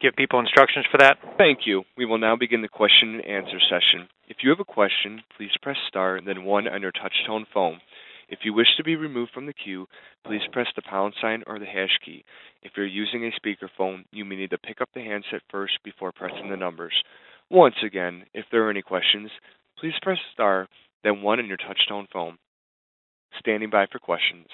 give 0.00 0.16
people 0.16 0.40
instructions 0.40 0.86
for 0.90 0.96
that? 0.96 1.18
Thank 1.36 1.60
you. 1.66 1.82
We 1.98 2.06
will 2.06 2.18
now 2.18 2.34
begin 2.34 2.62
the 2.62 2.68
question 2.68 3.20
and 3.20 3.24
answer 3.26 3.60
session. 3.60 4.08
If 4.26 4.38
you 4.42 4.48
have 4.48 4.60
a 4.60 4.64
question, 4.64 5.20
please 5.36 5.50
press 5.60 5.76
star 5.86 6.16
and 6.16 6.26
then 6.26 6.44
one 6.44 6.66
on 6.66 6.80
your 6.80 6.92
touch-tone 6.92 7.44
phone. 7.52 7.78
If 8.28 8.40
you 8.42 8.52
wish 8.52 8.66
to 8.76 8.84
be 8.84 8.96
removed 8.96 9.30
from 9.32 9.46
the 9.46 9.52
queue, 9.52 9.86
please 10.26 10.40
press 10.52 10.66
the 10.74 10.82
pound 10.82 11.14
sign 11.20 11.44
or 11.46 11.58
the 11.58 11.66
hash 11.66 11.98
key. 12.04 12.24
If 12.62 12.72
you're 12.76 12.86
using 12.86 13.24
a 13.24 13.30
speakerphone, 13.40 14.04
you 14.10 14.24
may 14.24 14.36
need 14.36 14.50
to 14.50 14.58
pick 14.58 14.80
up 14.80 14.88
the 14.94 15.02
handset 15.02 15.42
first 15.50 15.74
before 15.84 16.12
pressing 16.12 16.50
the 16.50 16.56
numbers. 16.56 16.94
Once 17.50 17.76
again, 17.84 18.24
if 18.34 18.44
there 18.50 18.66
are 18.66 18.70
any 18.70 18.82
questions, 18.82 19.30
please 19.78 19.94
press 20.02 20.18
star, 20.32 20.68
then 21.04 21.22
one 21.22 21.38
on 21.38 21.46
your 21.46 21.58
touchtone 21.58 22.06
phone. 22.12 22.38
Standing 23.38 23.70
by 23.70 23.86
for 23.90 23.98
questions. 23.98 24.46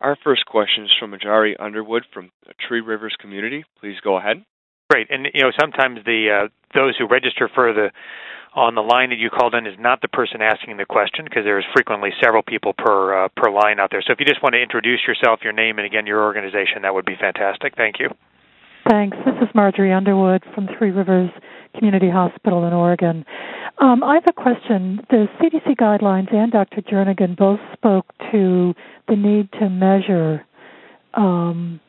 Our 0.00 0.16
first 0.24 0.46
question 0.46 0.84
is 0.84 0.90
from 0.98 1.10
Marjorie 1.10 1.56
Underwood 1.58 2.04
from 2.12 2.30
Three 2.66 2.80
Rivers 2.80 3.16
Community. 3.20 3.64
Please 3.80 3.96
go 4.02 4.16
ahead. 4.16 4.44
Great, 4.90 5.08
and 5.10 5.26
you 5.32 5.42
know 5.42 5.50
sometimes 5.58 6.00
the 6.04 6.44
uh, 6.44 6.48
those 6.74 6.94
who 6.98 7.06
register 7.08 7.48
for 7.54 7.72
the 7.72 7.90
on 8.54 8.74
the 8.74 8.82
line 8.82 9.10
that 9.10 9.18
you 9.18 9.30
called 9.30 9.54
in 9.54 9.66
is 9.66 9.74
not 9.78 10.00
the 10.00 10.08
person 10.08 10.40
asking 10.40 10.76
the 10.76 10.86
question 10.86 11.24
because 11.24 11.44
there's 11.44 11.64
frequently 11.74 12.10
several 12.22 12.42
people 12.42 12.72
per 12.72 13.24
uh, 13.24 13.28
per 13.36 13.50
line 13.50 13.80
out 13.80 13.90
there. 13.90 14.02
So 14.06 14.12
if 14.12 14.20
you 14.20 14.26
just 14.26 14.42
want 14.42 14.54
to 14.54 14.62
introduce 14.62 15.00
yourself, 15.06 15.40
your 15.42 15.52
name, 15.52 15.78
and 15.78 15.86
again 15.86 16.06
your 16.06 16.22
organization, 16.22 16.82
that 16.82 16.94
would 16.94 17.04
be 17.04 17.16
fantastic. 17.18 17.74
Thank 17.76 17.98
you. 17.98 18.10
Thanks. 18.88 19.16
This 19.24 19.34
is 19.40 19.48
Marjorie 19.54 19.92
Underwood 19.92 20.44
from 20.54 20.68
Three 20.78 20.90
Rivers 20.90 21.30
Community 21.74 22.10
Hospital 22.10 22.66
in 22.66 22.72
Oregon. 22.72 23.24
Um, 23.78 24.04
I 24.04 24.14
have 24.14 24.24
a 24.28 24.32
question. 24.32 25.00
The 25.10 25.26
CDC 25.40 25.76
guidelines 25.76 26.32
and 26.32 26.52
Dr. 26.52 26.82
Jernigan 26.82 27.36
both 27.36 27.60
spoke 27.72 28.06
to 28.30 28.74
the 29.08 29.16
need 29.16 29.50
to 29.52 29.68
measure 29.68 30.44
um, 31.14 31.80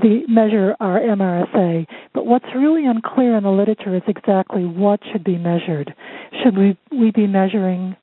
the 0.00 0.22
measure 0.28 0.76
our 0.80 1.00
MRSA, 1.00 1.86
but 2.14 2.26
what's 2.26 2.46
really 2.54 2.86
unclear 2.86 3.36
in 3.36 3.42
the 3.44 3.50
literature 3.50 3.94
is 3.96 4.02
exactly 4.06 4.64
what 4.64 5.00
should 5.12 5.24
be 5.24 5.36
measured. 5.38 5.94
Should 6.42 6.56
we 6.56 6.76
we 6.90 7.10
be 7.10 7.26
measuring 7.26 7.96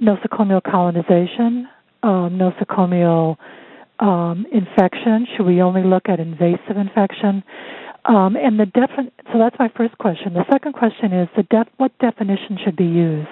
nosocomial 0.00 0.62
colonization, 0.62 1.68
um, 2.02 2.38
nosocomial 2.38 3.36
um, 4.00 4.46
infection? 4.52 5.26
Should 5.36 5.46
we 5.46 5.62
only 5.62 5.82
look 5.84 6.08
at 6.08 6.20
invasive 6.20 6.76
infection? 6.76 7.42
Um, 8.04 8.36
and 8.36 8.58
the 8.58 8.66
defi- 8.66 9.10
so 9.32 9.38
that's 9.38 9.56
my 9.58 9.68
first 9.76 9.98
question. 9.98 10.34
The 10.34 10.44
second 10.50 10.74
question 10.74 11.12
is 11.12 11.28
the 11.36 11.42
def- 11.44 11.72
what 11.76 11.96
definition 11.98 12.58
should 12.64 12.76
be 12.76 12.84
used? 12.84 13.28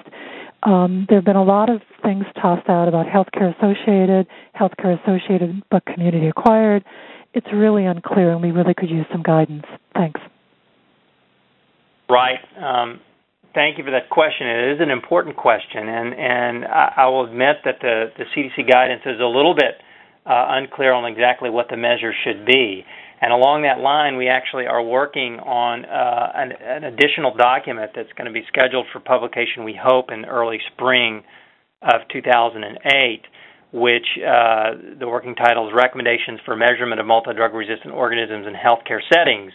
Um, 0.63 1.05
there 1.07 1.19
have 1.19 1.25
been 1.25 1.35
a 1.35 1.43
lot 1.43 1.69
of 1.69 1.81
things 2.03 2.25
tossed 2.41 2.67
out 2.67 2.87
about 2.87 3.05
healthcare 3.05 3.55
associated, 3.55 4.27
healthcare 4.59 4.99
associated 5.01 5.61
but 5.69 5.85
community 5.85 6.27
acquired 6.27 6.83
it's 7.35 7.47
really 7.53 7.85
unclear, 7.85 8.31
and 8.31 8.41
we 8.41 8.51
really 8.51 8.73
could 8.73 8.89
use 8.89 9.05
some 9.11 9.21
guidance. 9.21 9.65
Thanks. 9.93 10.19
Right. 12.09 12.39
Um, 12.57 12.99
thank 13.53 13.77
you 13.77 13.83
for 13.83 13.91
that 13.91 14.09
question. 14.09 14.47
It 14.47 14.75
is 14.75 14.81
an 14.81 14.89
important 14.89 15.35
question, 15.35 15.89
and 15.89 16.13
and 16.13 16.65
I, 16.65 16.93
I 16.97 17.05
will 17.07 17.25
admit 17.25 17.57
that 17.65 17.79
the 17.81 18.11
the 18.17 18.25
CDC 18.35 18.69
guidance 18.69 19.01
is 19.05 19.19
a 19.19 19.25
little 19.27 19.53
bit 19.53 19.75
uh, 20.25 20.57
unclear 20.57 20.93
on 20.93 21.05
exactly 21.05 21.49
what 21.49 21.67
the 21.69 21.77
measure 21.77 22.13
should 22.23 22.45
be. 22.45 22.85
And 23.21 23.31
along 23.31 23.63
that 23.63 23.79
line, 23.79 24.17
we 24.17 24.27
actually 24.27 24.67
are 24.67 24.83
working 24.83 25.39
on 25.39 25.85
uh, 25.85 26.31
an, 26.35 26.51
an, 26.61 26.83
additional 26.83 27.33
document 27.33 27.91
that's 27.95 28.11
going 28.17 28.25
to 28.25 28.31
be 28.31 28.43
scheduled 28.47 28.87
for 28.91 28.99
publication, 28.99 29.63
we 29.63 29.73
hope, 29.81 30.11
in 30.11 30.25
early 30.25 30.59
spring 30.73 31.23
of 31.81 32.01
2008 32.11 33.21
which 33.71 34.05
uh, 34.19 34.97
the 34.99 35.07
working 35.07 35.35
title 35.35 35.67
is 35.67 35.73
Recommendations 35.75 36.39
for 36.45 36.55
Measurement 36.55 36.99
of 36.99 37.05
Multi-Drug 37.05 37.53
Resistant 37.53 37.93
Organisms 37.93 38.47
in 38.47 38.53
Healthcare 38.53 39.01
Settings, 39.13 39.51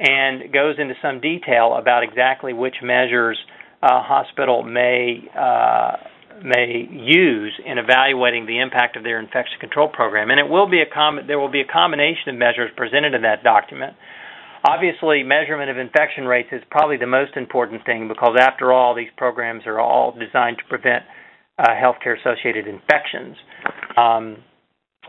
and 0.00 0.52
goes 0.52 0.76
into 0.78 0.94
some 1.02 1.20
detail 1.20 1.76
about 1.78 2.02
exactly 2.02 2.52
which 2.52 2.76
measures 2.82 3.38
a 3.82 4.00
hospital 4.02 4.62
may 4.62 5.22
uh, 5.38 5.96
may 6.42 6.88
use 6.90 7.52
in 7.66 7.76
evaluating 7.78 8.46
the 8.46 8.60
impact 8.60 8.96
of 8.96 9.02
their 9.02 9.20
infection 9.20 9.58
control 9.60 9.88
program. 9.88 10.30
And 10.30 10.40
it 10.40 10.48
will 10.48 10.68
be 10.68 10.80
a 10.80 10.86
com- 10.92 11.20
there 11.26 11.38
will 11.38 11.50
be 11.50 11.60
a 11.60 11.66
combination 11.70 12.30
of 12.30 12.36
measures 12.36 12.70
presented 12.76 13.14
in 13.14 13.22
that 13.22 13.42
document. 13.42 13.94
Obviously, 14.64 15.22
measurement 15.22 15.70
of 15.70 15.78
infection 15.78 16.24
rates 16.24 16.48
is 16.52 16.62
probably 16.70 16.98
the 16.98 17.06
most 17.06 17.36
important 17.36 17.84
thing 17.86 18.08
because, 18.08 18.36
after 18.38 18.72
all, 18.72 18.94
these 18.94 19.08
programs 19.16 19.62
are 19.66 19.80
all 19.80 20.12
designed 20.12 20.58
to 20.58 20.64
prevent 20.68 21.04
uh, 21.60 21.68
healthcare 21.74 22.18
associated 22.18 22.66
infections. 22.66 23.36
Um, 23.96 24.36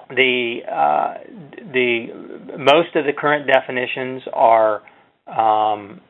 the 0.10 0.60
uh, 0.70 1.14
the 1.72 2.08
most 2.58 2.96
of 2.96 3.06
the 3.06 3.14
current 3.18 3.48
definitions 3.48 4.24
are 4.34 4.82
um, 5.28 6.02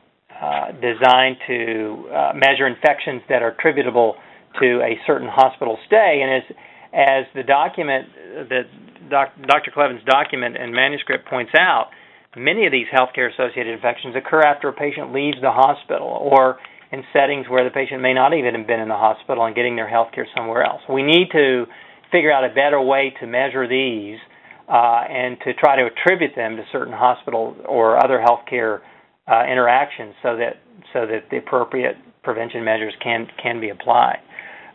uh, 0.42 0.72
designed 0.72 1.38
to 1.48 2.10
uh, 2.10 2.32
measure 2.34 2.66
infections 2.66 3.22
that 3.30 3.44
are 3.44 3.50
attributable 3.50 4.16
to 4.60 4.82
a 4.82 4.98
certain 5.06 5.28
hospital 5.30 5.78
stay, 5.86 6.22
and 6.24 6.44
as 6.44 6.58
as 6.94 7.26
the 7.36 7.44
document 7.44 8.08
that 8.50 8.64
doc, 9.10 9.30
Dr. 9.46 9.72
Klevens' 9.72 10.04
document 10.06 10.58
and 10.58 10.74
manuscript 10.74 11.28
points 11.28 11.52
out, 11.60 11.90
many 12.36 12.66
of 12.66 12.72
these 12.72 12.88
healthcare 12.92 13.32
associated 13.32 13.74
infections 13.74 14.16
occur 14.16 14.42
after 14.42 14.70
a 14.70 14.74
patient 14.74 15.14
leaves 15.14 15.38
the 15.42 15.52
hospital 15.52 16.08
or 16.08 16.58
in 16.92 17.04
settings 17.14 17.48
where 17.48 17.64
the 17.64 17.70
patient 17.70 18.02
may 18.02 18.14
not 18.14 18.34
even 18.34 18.54
have 18.56 18.68
been 18.68 18.80
in 18.80 18.90
the 18.90 18.96
hospital 18.96 19.46
and 19.46 19.56
getting 19.56 19.76
their 19.76 19.88
health 19.88 20.10
care 20.14 20.28
somewhere 20.36 20.64
else. 20.64 20.82
We 20.90 21.04
need 21.04 21.30
to 21.32 21.66
figure 22.12 22.32
out 22.32 22.44
a 22.44 22.50
better 22.50 22.82
way 22.82 23.14
to 23.20 23.28
measure 23.28 23.68
these 23.68 24.20
uh, 24.68 25.04
and 25.10 25.38
to 25.46 25.54
try 25.54 25.76
to 25.78 25.88
attribute 25.88 26.36
them 26.36 26.58
to 26.58 26.64
certain 26.72 26.94
hospital 26.94 27.56
or 27.68 28.04
other 28.04 28.20
healthcare 28.20 28.80
uh, 29.28 29.44
interactions 29.50 30.14
so 30.22 30.36
that 30.36 30.60
so 30.94 31.06
that 31.06 31.30
the 31.32 31.38
appropriate 31.38 31.96
prevention 32.24 32.64
measures 32.64 32.94
can 33.02 33.28
can 33.42 33.62
be 33.62 33.70
applied. 33.70 34.20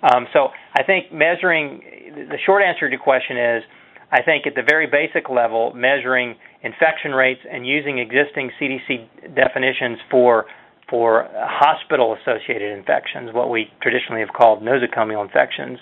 Um, 0.03 0.27
so 0.33 0.49
I 0.75 0.83
think 0.83 1.13
measuring 1.13 1.83
the 2.31 2.39
short 2.45 2.63
answer 2.63 2.89
to 2.89 2.91
your 2.91 3.01
question 3.01 3.37
is 3.37 3.63
I 4.13 4.23
think 4.23 4.47
at 4.47 4.55
the 4.55 4.63
very 4.63 4.87
basic 4.87 5.29
level, 5.29 5.73
measuring 5.75 6.37
infection 6.63 7.13
rates 7.13 7.41
and 7.51 7.67
using 7.67 7.99
existing 7.99 8.51
CDC 8.61 9.35
definitions 9.35 9.99
for 10.11 10.47
for 10.89 11.29
hospital-associated 11.35 12.79
infections, 12.79 13.31
what 13.33 13.51
we 13.51 13.67
traditionally 13.83 14.21
have 14.21 14.33
called 14.33 14.63
nosocomial 14.63 15.25
infections, 15.25 15.79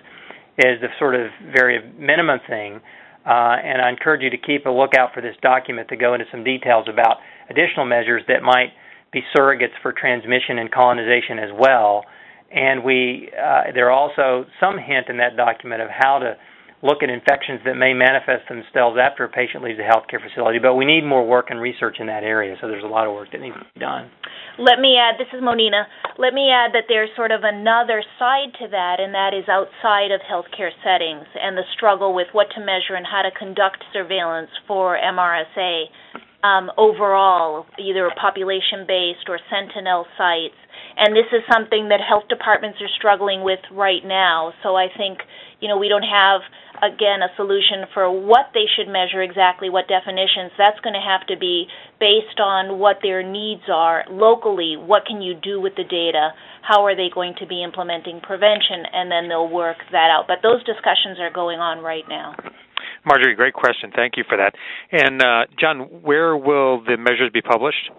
is 0.58 0.80
the 0.80 0.88
sort 0.98 1.14
of 1.14 1.30
very 1.52 1.82
minimum 1.98 2.38
thing. 2.48 2.80
Uh, 3.26 3.56
and 3.62 3.80
I 3.80 3.88
encourage 3.88 4.22
you 4.22 4.30
to 4.30 4.38
keep 4.38 4.66
a 4.66 4.70
lookout 4.70 5.12
for 5.14 5.20
this 5.20 5.34
document 5.42 5.88
to 5.88 5.96
go 5.96 6.14
into 6.14 6.26
some 6.30 6.44
details 6.44 6.86
about 6.88 7.18
additional 7.50 7.86
measures 7.86 8.22
that 8.28 8.42
might 8.42 8.72
be 9.12 9.22
surrogates 9.34 9.72
for 9.82 9.92
transmission 9.92 10.58
and 10.58 10.70
colonization 10.70 11.38
as 11.38 11.50
well. 11.58 12.04
And 12.52 12.84
we 12.84 13.30
uh, 13.32 13.72
there 13.74 13.90
are 13.90 13.92
also 13.92 14.46
some 14.60 14.76
hint 14.78 15.08
in 15.08 15.16
that 15.18 15.36
document 15.36 15.82
of 15.82 15.88
how 15.90 16.18
to 16.18 16.36
look 16.84 17.02
at 17.02 17.08
infections 17.08 17.64
that 17.64 17.80
may 17.80 17.96
manifest 17.96 18.44
themselves 18.46 19.00
after 19.00 19.24
a 19.24 19.28
patient 19.28 19.64
leaves 19.64 19.80
a 19.80 19.88
healthcare 19.88 20.20
facility. 20.20 20.60
But 20.60 20.76
we 20.76 20.84
need 20.84 21.02
more 21.02 21.26
work 21.26 21.48
and 21.48 21.58
research 21.58 21.96
in 21.98 22.06
that 22.12 22.22
area, 22.22 22.54
so 22.60 22.68
there's 22.68 22.84
a 22.84 22.92
lot 22.92 23.08
of 23.08 23.14
work 23.16 23.32
that 23.32 23.40
needs 23.40 23.56
to 23.56 23.64
be 23.72 23.80
done. 23.80 24.12
Let 24.60 24.78
me 24.78 25.00
add, 25.00 25.18
this 25.18 25.32
is 25.32 25.42
Monina. 25.42 25.88
Let 26.20 26.36
me 26.36 26.52
add 26.52 26.76
that 26.76 26.84
there's 26.86 27.08
sort 27.16 27.32
of 27.32 27.40
another 27.42 28.04
side 28.20 28.52
to 28.60 28.68
that, 28.68 29.00
and 29.00 29.16
that 29.16 29.32
is 29.32 29.48
outside 29.48 30.12
of 30.12 30.20
healthcare 30.20 30.70
settings 30.84 31.26
and 31.40 31.56
the 31.56 31.64
struggle 31.74 32.14
with 32.14 32.28
what 32.32 32.46
to 32.54 32.60
measure 32.60 32.94
and 32.94 33.08
how 33.08 33.22
to 33.22 33.32
conduct 33.32 33.82
surveillance 33.92 34.52
for 34.68 35.00
MRSA 35.00 35.88
um, 36.44 36.70
overall, 36.76 37.64
either 37.80 38.12
population 38.20 38.84
based 38.86 39.26
or 39.28 39.40
sentinel 39.48 40.04
sites. 40.18 40.54
And 40.96 41.14
this 41.14 41.26
is 41.32 41.42
something 41.50 41.88
that 41.88 42.00
health 42.00 42.24
departments 42.28 42.78
are 42.80 42.92
struggling 42.96 43.42
with 43.42 43.60
right 43.72 44.04
now. 44.04 44.52
So 44.62 44.76
I 44.76 44.86
think, 44.96 45.18
you 45.60 45.68
know, 45.68 45.78
we 45.78 45.88
don't 45.88 46.06
have 46.06 46.40
again 46.82 47.22
a 47.22 47.30
solution 47.36 47.86
for 47.94 48.10
what 48.10 48.50
they 48.54 48.66
should 48.76 48.90
measure 48.90 49.22
exactly, 49.22 49.70
what 49.70 49.88
definitions. 49.88 50.54
That's 50.58 50.78
going 50.80 50.94
to 50.94 51.02
have 51.02 51.26
to 51.28 51.36
be 51.38 51.66
based 51.98 52.38
on 52.38 52.78
what 52.78 52.98
their 53.02 53.22
needs 53.22 53.66
are 53.72 54.04
locally. 54.10 54.76
What 54.78 55.06
can 55.06 55.22
you 55.22 55.34
do 55.34 55.60
with 55.60 55.74
the 55.76 55.84
data? 55.84 56.30
How 56.62 56.86
are 56.86 56.94
they 56.94 57.10
going 57.12 57.34
to 57.40 57.46
be 57.46 57.62
implementing 57.62 58.20
prevention? 58.22 58.86
And 58.92 59.10
then 59.10 59.28
they'll 59.28 59.50
work 59.50 59.78
that 59.90 60.10
out. 60.14 60.24
But 60.26 60.38
those 60.42 60.62
discussions 60.64 61.18
are 61.18 61.30
going 61.32 61.58
on 61.58 61.82
right 61.82 62.04
now. 62.08 62.34
Marjorie, 63.04 63.34
great 63.34 63.54
question. 63.54 63.92
Thank 63.94 64.16
you 64.16 64.24
for 64.26 64.38
that. 64.38 64.54
And 64.90 65.22
uh, 65.22 65.44
John, 65.60 66.02
where 66.02 66.36
will 66.36 66.82
the 66.82 66.96
measures 66.96 67.30
be 67.32 67.42
published? 67.42 67.90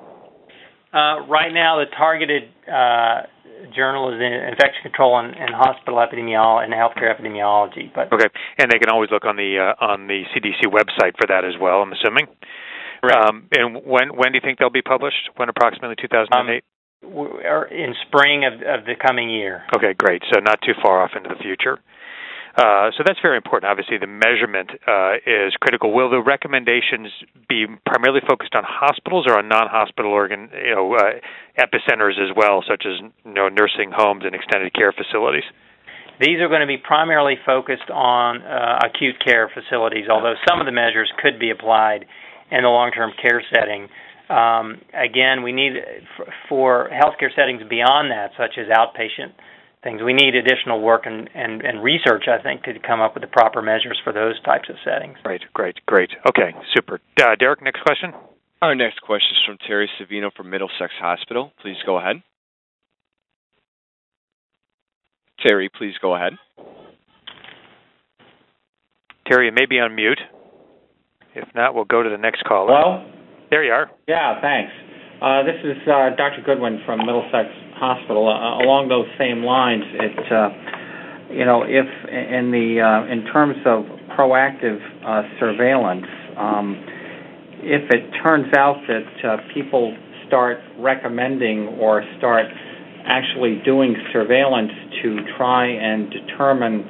Uh, 0.95 1.27
right 1.27 1.51
now, 1.51 1.83
the 1.83 1.91
targeted 1.91 2.43
uh, 2.71 3.27
journal 3.75 4.15
is 4.15 4.15
in 4.15 4.31
infection 4.31 4.79
control 4.81 5.19
and, 5.19 5.35
and 5.35 5.51
hospital 5.51 5.99
epidemiology 5.99 6.63
and 6.63 6.73
healthcare 6.73 7.11
epidemiology. 7.11 7.91
But 7.93 8.13
okay, 8.13 8.31
and 8.57 8.71
they 8.71 8.79
can 8.79 8.89
always 8.89 9.11
look 9.11 9.25
on 9.25 9.35
the 9.35 9.59
uh, 9.59 9.83
on 9.83 10.07
the 10.07 10.23
CDC 10.31 10.71
website 10.71 11.19
for 11.19 11.27
that 11.27 11.43
as 11.43 11.59
well. 11.59 11.81
I'm 11.81 11.91
assuming. 11.91 12.27
Right. 13.03 13.27
Um, 13.27 13.47
and 13.51 13.83
when 13.83 14.15
when 14.15 14.31
do 14.31 14.39
you 14.39 14.41
think 14.41 14.59
they'll 14.59 14.69
be 14.69 14.81
published? 14.81 15.35
When 15.35 15.49
approximately 15.49 15.97
2008? 15.99 16.31
Um, 16.31 16.61
in 17.69 17.93
spring 18.07 18.45
of, 18.45 18.53
of 18.53 18.85
the 18.85 18.95
coming 18.95 19.29
year. 19.29 19.63
Okay, 19.75 19.93
great. 19.93 20.23
So 20.33 20.39
not 20.39 20.59
too 20.65 20.73
far 20.81 21.03
off 21.03 21.11
into 21.15 21.29
the 21.29 21.43
future. 21.43 21.77
Uh, 22.55 22.87
so 22.95 23.03
that's 23.05 23.19
very 23.21 23.35
important. 23.35 23.69
Obviously, 23.69 23.97
the 23.97 24.07
measurement 24.07 24.71
uh, 24.87 25.19
is 25.27 25.51
critical. 25.59 25.91
Will 25.91 26.09
the 26.09 26.21
recommendations 26.23 27.11
be 27.49 27.65
primarily 27.85 28.21
focused 28.25 28.55
on 28.55 28.63
hospitals 28.63 29.25
or 29.27 29.37
on 29.37 29.49
non-hospital 29.49 30.09
organ, 30.09 30.49
you 30.63 30.73
know, 30.73 30.95
uh, 30.95 31.19
epicenters 31.59 32.15
as 32.15 32.31
well, 32.35 32.63
such 32.65 32.85
as 32.87 33.03
you 33.25 33.33
know, 33.33 33.49
nursing 33.49 33.91
homes 33.91 34.23
and 34.25 34.33
extended 34.33 34.73
care 34.73 34.93
facilities? 34.93 35.43
These 36.21 36.39
are 36.39 36.47
going 36.47 36.61
to 36.61 36.67
be 36.67 36.77
primarily 36.77 37.35
focused 37.45 37.91
on 37.91 38.41
uh, 38.41 38.79
acute 38.87 39.15
care 39.19 39.51
facilities, 39.53 40.07
although 40.09 40.35
some 40.47 40.61
of 40.61 40.65
the 40.65 40.71
measures 40.71 41.11
could 41.21 41.37
be 41.37 41.51
applied 41.51 42.05
in 42.51 42.63
the 42.63 42.69
long-term 42.69 43.11
care 43.21 43.43
setting. 43.53 43.89
Um, 44.29 44.79
again, 44.93 45.43
we 45.43 45.51
need 45.51 45.73
for 46.47 46.89
healthcare 46.89 47.35
settings 47.35 47.63
beyond 47.69 48.11
that, 48.11 48.31
such 48.37 48.57
as 48.57 48.67
outpatient 48.71 49.35
things. 49.85 50.01
We 50.03 50.13
need 50.13 50.35
additional 50.35 50.81
work 50.81 51.03
and, 51.05 51.29
and, 51.33 51.61
and 51.61 51.81
research, 51.81 52.25
I 52.27 52.41
think, 52.41 52.63
to 52.63 52.73
come 52.85 52.99
up 52.99 53.13
with 53.13 53.21
the 53.21 53.27
proper 53.27 53.61
measures 53.61 54.01
for 54.03 54.11
those 54.11 54.41
types 54.41 54.67
of 54.67 54.75
settings. 54.83 55.15
Great, 55.23 55.43
great, 55.53 55.77
great. 55.85 56.09
Okay, 56.27 56.51
super. 56.73 56.99
Uh, 57.21 57.35
Derek, 57.39 57.61
next 57.61 57.81
question. 57.81 58.11
Our 58.61 58.73
next 58.73 58.99
question 59.01 59.29
is 59.31 59.43
from 59.45 59.57
Terry 59.65 59.89
Savino 60.01 60.33
from 60.33 60.49
Middlesex 60.49 60.91
Hospital. 60.99 61.51
Please 61.61 61.77
go 61.85 61.97
ahead. 61.97 62.17
Terry, 65.45 65.69
please 65.69 65.93
go 66.01 66.15
ahead. 66.15 66.33
Terry, 69.27 69.47
you 69.47 69.51
may 69.51 69.67
be 69.67 69.79
on 69.79 69.93
mute. 69.93 70.19
If 71.35 71.47
not, 71.53 71.75
we'll 71.75 71.85
go 71.85 72.01
to 72.01 72.09
the 72.09 72.17
next 72.17 72.43
caller. 72.45 72.73
Hello? 72.73 73.11
There 73.51 73.63
you 73.63 73.71
are. 73.71 73.91
Yeah, 74.07 74.41
thanks. 74.41 74.71
Uh, 75.21 75.43
this 75.43 75.59
is 75.63 75.77
uh, 75.87 76.15
Dr. 76.17 76.41
Goodwin 76.45 76.79
from 76.85 77.05
Middlesex 77.05 77.49
Hospital. 77.75 78.27
Uh, 78.27 78.63
along 78.63 78.87
those 78.87 79.07
same 79.17 79.43
lines, 79.43 79.83
it 79.99 80.31
uh, 80.31 80.49
you 81.33 81.45
know 81.45 81.63
if 81.63 81.87
in 82.07 82.51
the 82.51 82.79
uh, 82.79 83.11
in 83.11 83.25
terms 83.31 83.57
of 83.65 83.83
proactive 84.15 84.79
uh, 85.03 85.23
surveillance, 85.39 86.07
um, 86.37 86.79
if 87.59 87.83
it 87.91 88.11
turns 88.23 88.47
out 88.55 88.77
that 88.87 89.27
uh, 89.27 89.37
people 89.53 89.95
start 90.27 90.57
recommending 90.79 91.67
or 91.79 92.03
start 92.17 92.45
actually 93.05 93.61
doing 93.63 93.95
surveillance 94.11 94.71
to 95.03 95.19
try 95.37 95.67
and 95.67 96.09
determine 96.09 96.83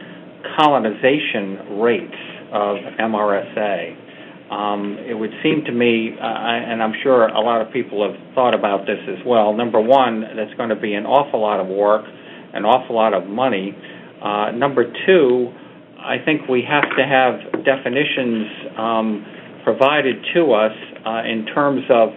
colonization 0.57 1.79
rates 1.81 2.21
of 2.53 2.77
MRSA, 2.99 4.04
um, 4.51 4.97
it 4.99 5.15
would 5.15 5.31
seem 5.41 5.63
to 5.65 5.71
me, 5.71 6.11
uh, 6.21 6.23
and 6.23 6.81
I'm 6.83 6.93
sure 7.01 7.27
a 7.27 7.41
lot 7.41 7.61
of 7.61 7.73
people 7.73 8.05
have 8.07 8.35
thought 8.35 8.53
about 8.53 8.85
this 8.85 8.99
as 9.09 9.25
well. 9.25 9.53
Number 9.53 9.81
one, 9.81 10.21
that's 10.21 10.53
going 10.55 10.69
to 10.69 10.75
be 10.75 10.93
an 10.93 11.05
awful 11.05 11.41
lot 11.41 11.59
of 11.59 11.67
work, 11.67 12.05
an 12.53 12.63
awful 12.63 12.95
lot 12.95 13.13
of 13.13 13.27
money. 13.27 13.75
Uh, 14.21 14.51
number 14.51 14.85
two, 15.07 15.51
I 15.97 16.17
think 16.23 16.47
we 16.47 16.63
have 16.67 16.83
to 16.95 17.03
have 17.03 17.65
definitions 17.65 18.45
um, 18.77 19.25
provided 19.63 20.15
to 20.35 20.53
us 20.53 20.77
uh, 21.05 21.23
in 21.25 21.47
terms 21.53 21.81
of 21.89 22.09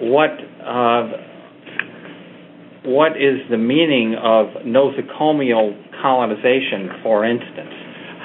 what 0.00 0.30
uh, 0.64 1.28
what 2.84 3.12
is 3.20 3.44
the 3.50 3.58
meaning 3.58 4.14
of 4.14 4.46
nosocomial 4.64 5.76
colonization, 6.00 7.02
for 7.02 7.26
instance 7.26 7.77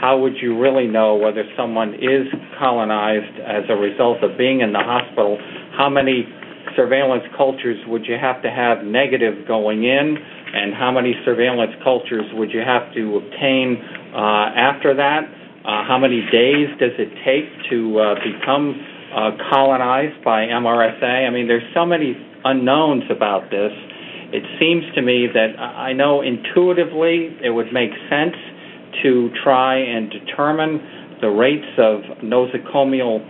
how 0.04 0.20
would 0.20 0.36
you 0.42 0.60
really 0.60 0.86
know 0.86 1.16
whether 1.16 1.46
someone 1.56 1.94
is 1.96 2.28
colonized 2.60 3.40
as 3.40 3.64
a 3.70 3.74
result 3.80 4.22
of 4.22 4.38
being 4.38 4.60
in 4.60 4.74
the 4.74 4.84
hospital? 4.84 5.40
How 5.78 5.88
many 5.88 6.28
surveillance 6.76 7.24
cultures 7.38 7.80
would 7.88 8.04
you 8.04 8.20
have 8.20 8.44
to 8.44 8.52
have 8.52 8.84
negative 8.84 9.48
going 9.48 9.86
in, 9.86 10.18
and 10.20 10.76
how 10.76 10.92
many 10.92 11.16
surveillance 11.24 11.72
cultures 11.86 12.28
would 12.34 12.52
you 12.52 12.60
have 12.60 12.94
to 12.94 13.16
obtain 13.16 13.80
uh, 14.12 14.52
after 14.60 14.94
that? 14.94 15.24
Uh, 15.64 15.88
how 15.88 15.98
many 15.98 16.20
days 16.36 16.68
does 16.84 16.92
it 17.00 17.08
take 17.24 17.48
to 17.72 17.98
uh, 18.00 18.16
become 18.28 18.76
colonized 19.50 20.22
by 20.22 20.52
MRSA? 20.52 21.26
I 21.26 21.30
mean, 21.32 21.48
there's 21.48 21.64
so 21.74 21.86
many 21.86 22.12
unknowns 22.44 23.04
about 23.10 23.50
this. 23.52 23.72
It 24.36 24.44
seems 24.60 24.84
to 24.96 25.02
me 25.02 25.28
that 25.32 25.58
I 25.58 25.94
know 25.94 26.20
intuitively 26.20 27.40
it 27.42 27.52
would 27.52 27.72
make 27.72 27.92
sense 28.10 28.36
to 29.02 29.30
try 29.44 29.78
and 29.78 30.12
determine 30.12 31.18
the 31.22 31.30
rates 31.30 31.72
of 31.78 32.02
nosocomial 32.22 33.24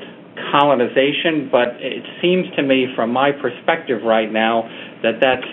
colonization, 0.52 1.50
but 1.52 1.78
it 1.80 2.04
seems 2.22 2.46
to 2.56 2.64
me, 2.64 2.88
from 2.96 3.12
my 3.12 3.32
perspective 3.32 4.02
right 4.04 4.32
now, 4.32 4.64
that 5.04 5.22
that's 5.22 5.46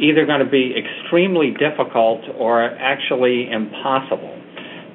either 0.00 0.26
going 0.26 0.44
to 0.44 0.50
be 0.50 0.74
extremely 0.76 1.54
difficult 1.58 2.20
or 2.36 2.62
actually 2.62 3.50
impossible. 3.50 4.34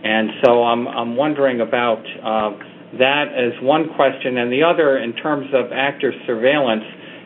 And 0.04 0.30
so 0.44 0.64
I'm, 0.64 0.88
I'm 0.88 1.16
wondering 1.16 1.62
about 1.62 2.04
uh, 2.22 2.52
that 3.00 3.34
as 3.34 3.54
one 3.64 3.94
question. 3.96 4.38
And 4.38 4.52
the 4.52 4.64
other, 4.64 4.98
in 4.98 5.14
terms 5.14 5.48
of 5.54 5.72
active 5.74 6.14
surveillance, 6.28 6.84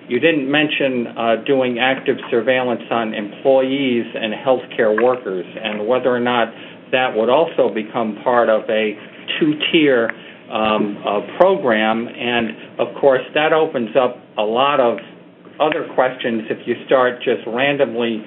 you 0.07 0.19
didn't 0.19 0.49
mention 0.49 1.07
uh, 1.07 1.35
doing 1.45 1.79
active 1.79 2.17
surveillance 2.31 2.83
on 2.89 3.13
employees 3.13 4.05
and 4.15 4.33
healthcare 4.33 4.95
workers 5.03 5.45
and 5.61 5.85
whether 5.85 6.09
or 6.09 6.21
not 6.21 6.47
that 6.91 7.15
would 7.15 7.29
also 7.29 7.73
become 7.73 8.17
part 8.23 8.49
of 8.49 8.63
a 8.69 8.93
two-tier 9.39 10.09
um, 10.51 10.97
uh, 11.03 11.37
program. 11.37 12.07
And 12.07 12.79
of 12.79 12.95
course, 12.99 13.21
that 13.33 13.53
opens 13.53 13.95
up 13.95 14.17
a 14.37 14.43
lot 14.43 14.79
of 14.79 14.97
other 15.59 15.87
questions 15.95 16.43
if 16.49 16.67
you 16.67 16.75
start 16.85 17.17
just 17.23 17.41
randomly 17.47 18.23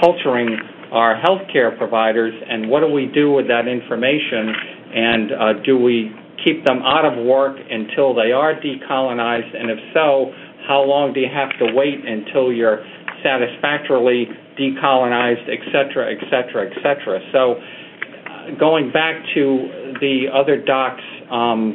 culturing 0.00 0.56
our 0.92 1.20
healthcare 1.20 1.76
providers 1.76 2.32
and 2.48 2.68
what 2.70 2.80
do 2.80 2.86
we 2.86 3.10
do 3.12 3.32
with 3.32 3.48
that 3.48 3.66
information 3.66 4.54
and 4.94 5.32
uh, 5.32 5.52
do 5.64 5.76
we 5.76 6.14
keep 6.44 6.64
them 6.64 6.78
out 6.82 7.04
of 7.04 7.24
work 7.26 7.56
until 7.70 8.14
they 8.14 8.30
are 8.30 8.54
decolonized 8.54 9.50
and 9.56 9.70
if 9.70 9.78
so 9.92 10.30
how 10.68 10.80
long 10.80 11.12
do 11.12 11.20
you 11.20 11.28
have 11.32 11.50
to 11.58 11.74
wait 11.74 12.06
until 12.06 12.52
you're 12.52 12.84
satisfactorily 13.22 14.28
decolonized, 14.58 15.48
et 15.48 15.60
cetera, 15.72 16.12
et 16.12 16.22
cetera, 16.30 16.70
et 16.70 16.74
cetera. 16.82 17.20
So, 17.32 17.54
uh, 17.54 18.58
going 18.58 18.92
back 18.92 19.16
to 19.34 19.94
the 20.00 20.26
other 20.32 20.62
doc's 20.62 21.02
um, 21.30 21.74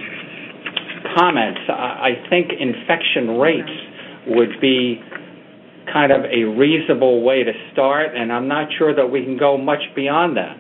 comments, 1.18 1.60
I, 1.70 2.24
think 2.30 2.52
infection 2.60 3.40
rates 3.40 3.72
would 4.28 4.60
be 4.62 5.02
kind 5.92 6.12
of 6.12 6.24
a 6.26 6.44
reasonable 6.44 7.24
way 7.24 7.44
to 7.44 7.52
start, 7.74 8.16
and 8.16 8.32
I'm 8.32 8.48
not 8.48 8.68
sure 8.78 8.96
that 8.96 9.08
we 9.08 9.24
can 9.24 9.38
go 9.38 9.58
much 9.58 9.82
beyond 9.96 10.38
that. 10.38 10.58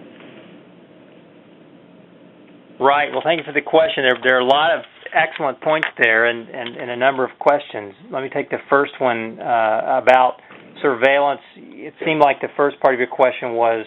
Right. 2.79 3.11
Well, 3.11 3.21
thank 3.23 3.39
you 3.39 3.43
for 3.45 3.53
the 3.53 3.61
question. 3.61 4.03
There, 4.03 4.17
there 4.23 4.37
are 4.37 4.41
a 4.41 4.45
lot 4.45 4.77
of 4.77 4.85
excellent 5.13 5.59
points 5.61 5.87
there 6.01 6.25
and, 6.25 6.47
and, 6.49 6.77
and 6.77 6.89
a 6.91 6.95
number 6.95 7.23
of 7.25 7.31
questions. 7.39 7.93
Let 8.11 8.23
me 8.23 8.29
take 8.29 8.49
the 8.49 8.59
first 8.69 8.93
one 8.99 9.39
uh, 9.39 9.99
about 10.01 10.37
surveillance. 10.81 11.41
It 11.55 11.93
seemed 12.05 12.21
like 12.21 12.41
the 12.41 12.49
first 12.55 12.79
part 12.79 12.93
of 12.93 12.99
your 12.99 13.09
question 13.09 13.53
was, 13.53 13.85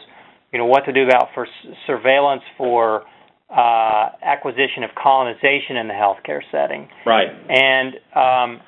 you 0.53 0.59
know, 0.59 0.67
what 0.67 0.85
to 0.85 0.93
do 0.93 1.05
about 1.05 1.29
for 1.35 1.47
surveillance 1.87 2.43
for 2.57 3.05
uh, 3.51 4.11
acquisition 4.23 4.83
of 4.83 4.91
colonization 5.01 5.77
in 5.77 5.89
the 5.89 5.95
healthcare 5.95 6.41
setting. 6.51 6.89
Right. 7.05 7.29
And 7.49 7.95
um, 8.17 8.61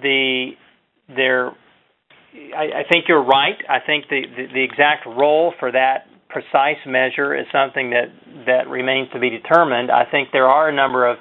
the 0.00 0.50
there, 1.08 1.48
I, 2.56 2.80
I, 2.80 2.82
think 2.90 3.06
you're 3.08 3.24
right. 3.24 3.56
I 3.68 3.78
think 3.84 4.06
the, 4.08 4.22
the, 4.36 4.46
the 4.54 4.62
exact 4.62 5.06
role 5.06 5.52
for 5.58 5.72
that 5.72 6.06
precise 6.28 6.78
measure 6.86 7.36
is 7.36 7.46
something 7.52 7.90
that 7.90 8.08
that 8.46 8.68
remains 8.68 9.08
to 9.12 9.20
be 9.20 9.28
determined. 9.28 9.90
I 9.90 10.04
think 10.10 10.28
there 10.32 10.48
are 10.48 10.68
a 10.68 10.74
number 10.74 11.06
of 11.06 11.18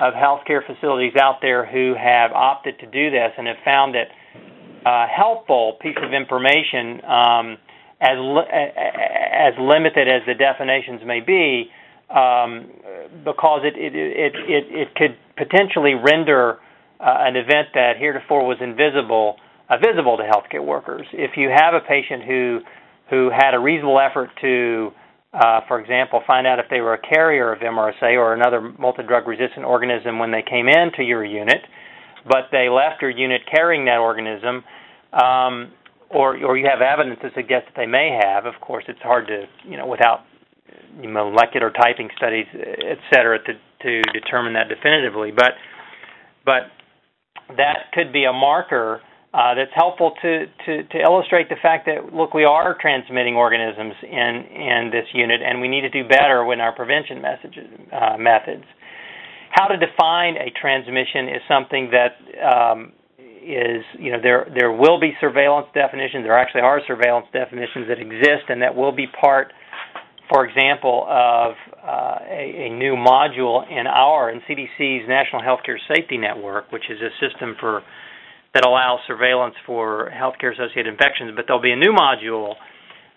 of 0.00 0.12
healthcare 0.12 0.60
facilities 0.66 1.14
out 1.20 1.38
there 1.40 1.64
who 1.64 1.94
have 1.94 2.32
opted 2.32 2.78
to 2.80 2.86
do 2.86 3.10
this 3.10 3.30
and 3.38 3.46
have 3.46 3.56
found 3.64 3.94
it 3.94 4.08
uh, 4.84 5.06
helpful 5.08 5.76
piece 5.80 5.96
of 6.02 6.12
information, 6.12 7.00
um, 7.04 7.56
as 8.00 8.18
li- 8.18 8.50
as 8.52 9.54
limited 9.58 10.08
as 10.08 10.22
the 10.26 10.34
definitions 10.34 11.00
may 11.06 11.20
be, 11.20 11.70
um, 12.10 12.68
because 13.24 13.62
it 13.64 13.74
it, 13.76 13.94
it 13.94 14.34
it 14.48 14.64
it 14.70 14.94
could 14.94 15.16
potentially 15.36 15.94
render 15.94 16.58
uh, 17.00 17.26
an 17.26 17.36
event 17.36 17.68
that 17.74 17.96
heretofore 17.98 18.46
was 18.46 18.58
invisible 18.60 19.36
uh, 19.68 19.76
visible 19.78 20.16
to 20.16 20.24
healthcare 20.24 20.64
workers. 20.64 21.06
If 21.12 21.36
you 21.36 21.48
have 21.48 21.74
a 21.74 21.80
patient 21.80 22.24
who 22.24 22.60
who 23.10 23.30
had 23.30 23.54
a 23.54 23.58
reasonable 23.58 24.00
effort 24.00 24.30
to, 24.40 24.90
uh, 25.32 25.60
for 25.68 25.78
example, 25.80 26.22
find 26.26 26.46
out 26.46 26.58
if 26.58 26.66
they 26.70 26.80
were 26.80 26.94
a 26.94 27.00
carrier 27.00 27.52
of 27.52 27.60
MRSA 27.60 28.16
or 28.16 28.32
another 28.32 28.60
multi-drug 28.78 29.28
resistant 29.28 29.64
organism 29.66 30.18
when 30.18 30.30
they 30.30 30.42
came 30.42 30.68
into 30.68 31.02
your 31.02 31.24
unit, 31.24 31.60
but 32.26 32.48
they 32.52 32.68
left 32.68 33.02
your 33.02 33.10
unit 33.10 33.42
carrying 33.50 33.84
that 33.86 33.98
organism, 33.98 34.64
um, 35.12 35.72
or 36.10 36.36
or 36.44 36.56
you 36.56 36.66
have 36.70 36.80
evidence 36.80 37.20
to 37.22 37.30
suggest 37.34 37.66
that 37.66 37.76
they 37.76 37.86
may 37.86 38.18
have. 38.22 38.46
Of 38.46 38.60
course, 38.60 38.84
it's 38.88 39.02
hard 39.02 39.26
to 39.28 39.44
you 39.64 39.76
know 39.76 39.86
without 39.86 40.20
molecular 40.96 41.70
typing 41.70 42.08
studies, 42.16 42.46
et 42.54 42.98
cetera, 43.12 43.38
to 43.38 43.52
to 43.82 44.02
determine 44.12 44.54
that 44.54 44.68
definitively. 44.68 45.30
But 45.30 45.54
but 46.44 46.72
that 47.56 47.92
could 47.92 48.12
be 48.12 48.24
a 48.24 48.32
marker 48.32 49.00
uh, 49.34 49.54
that's 49.54 49.72
helpful 49.74 50.12
to, 50.22 50.46
to, 50.64 50.84
to 50.84 50.98
illustrate 51.02 51.48
the 51.48 51.56
fact 51.60 51.86
that 51.86 52.14
look, 52.14 52.34
we 52.34 52.44
are 52.44 52.76
transmitting 52.80 53.34
organisms 53.34 53.94
in 54.02 54.46
in 54.46 54.90
this 54.92 55.06
unit, 55.12 55.40
and 55.42 55.60
we 55.60 55.66
need 55.66 55.80
to 55.80 55.90
do 55.90 56.06
better 56.08 56.44
with 56.44 56.60
our 56.60 56.72
prevention 56.72 57.20
messages 57.20 57.66
uh, 57.92 58.16
methods. 58.16 58.64
How 59.54 59.68
to 59.68 59.76
define 59.78 60.34
a 60.34 60.50
transmission 60.50 61.28
is 61.30 61.40
something 61.46 61.92
that 61.94 62.18
um, 62.42 62.92
is 63.18 63.84
you 64.00 64.10
know 64.10 64.18
there 64.20 64.50
there 64.52 64.72
will 64.72 64.98
be 64.98 65.12
surveillance 65.20 65.68
definitions. 65.74 66.24
There 66.24 66.36
actually 66.36 66.62
are 66.62 66.80
surveillance 66.88 67.26
definitions 67.32 67.86
that 67.86 68.00
exist, 68.00 68.50
and 68.50 68.62
that 68.62 68.74
will 68.74 68.90
be 68.90 69.06
part, 69.06 69.52
for 70.28 70.44
example, 70.44 71.06
of 71.08 71.54
uh, 71.78 72.18
a, 72.26 72.66
a, 72.66 72.68
new 72.74 72.96
module 72.96 73.62
in 73.70 73.86
our 73.86 74.30
in 74.30 74.40
CDC's 74.40 75.06
National 75.06 75.40
Healthcare 75.40 75.78
Safety 75.86 76.18
Network, 76.18 76.72
which 76.72 76.90
is 76.90 76.98
a 76.98 77.14
system 77.22 77.54
for 77.60 77.82
that 78.54 78.66
allows 78.66 79.00
surveillance 79.06 79.54
for 79.66 80.10
healthcare 80.10 80.52
associated 80.52 80.86
infections, 80.86 81.30
but 81.36 81.44
there'll 81.46 81.62
be 81.62 81.72
a 81.72 81.76
new 81.76 81.92
module 81.92 82.54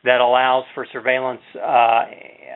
that 0.04 0.21
allows 0.21 0.65
for 0.76 0.86
surveillance 0.91 1.41
uh, 1.56 2.06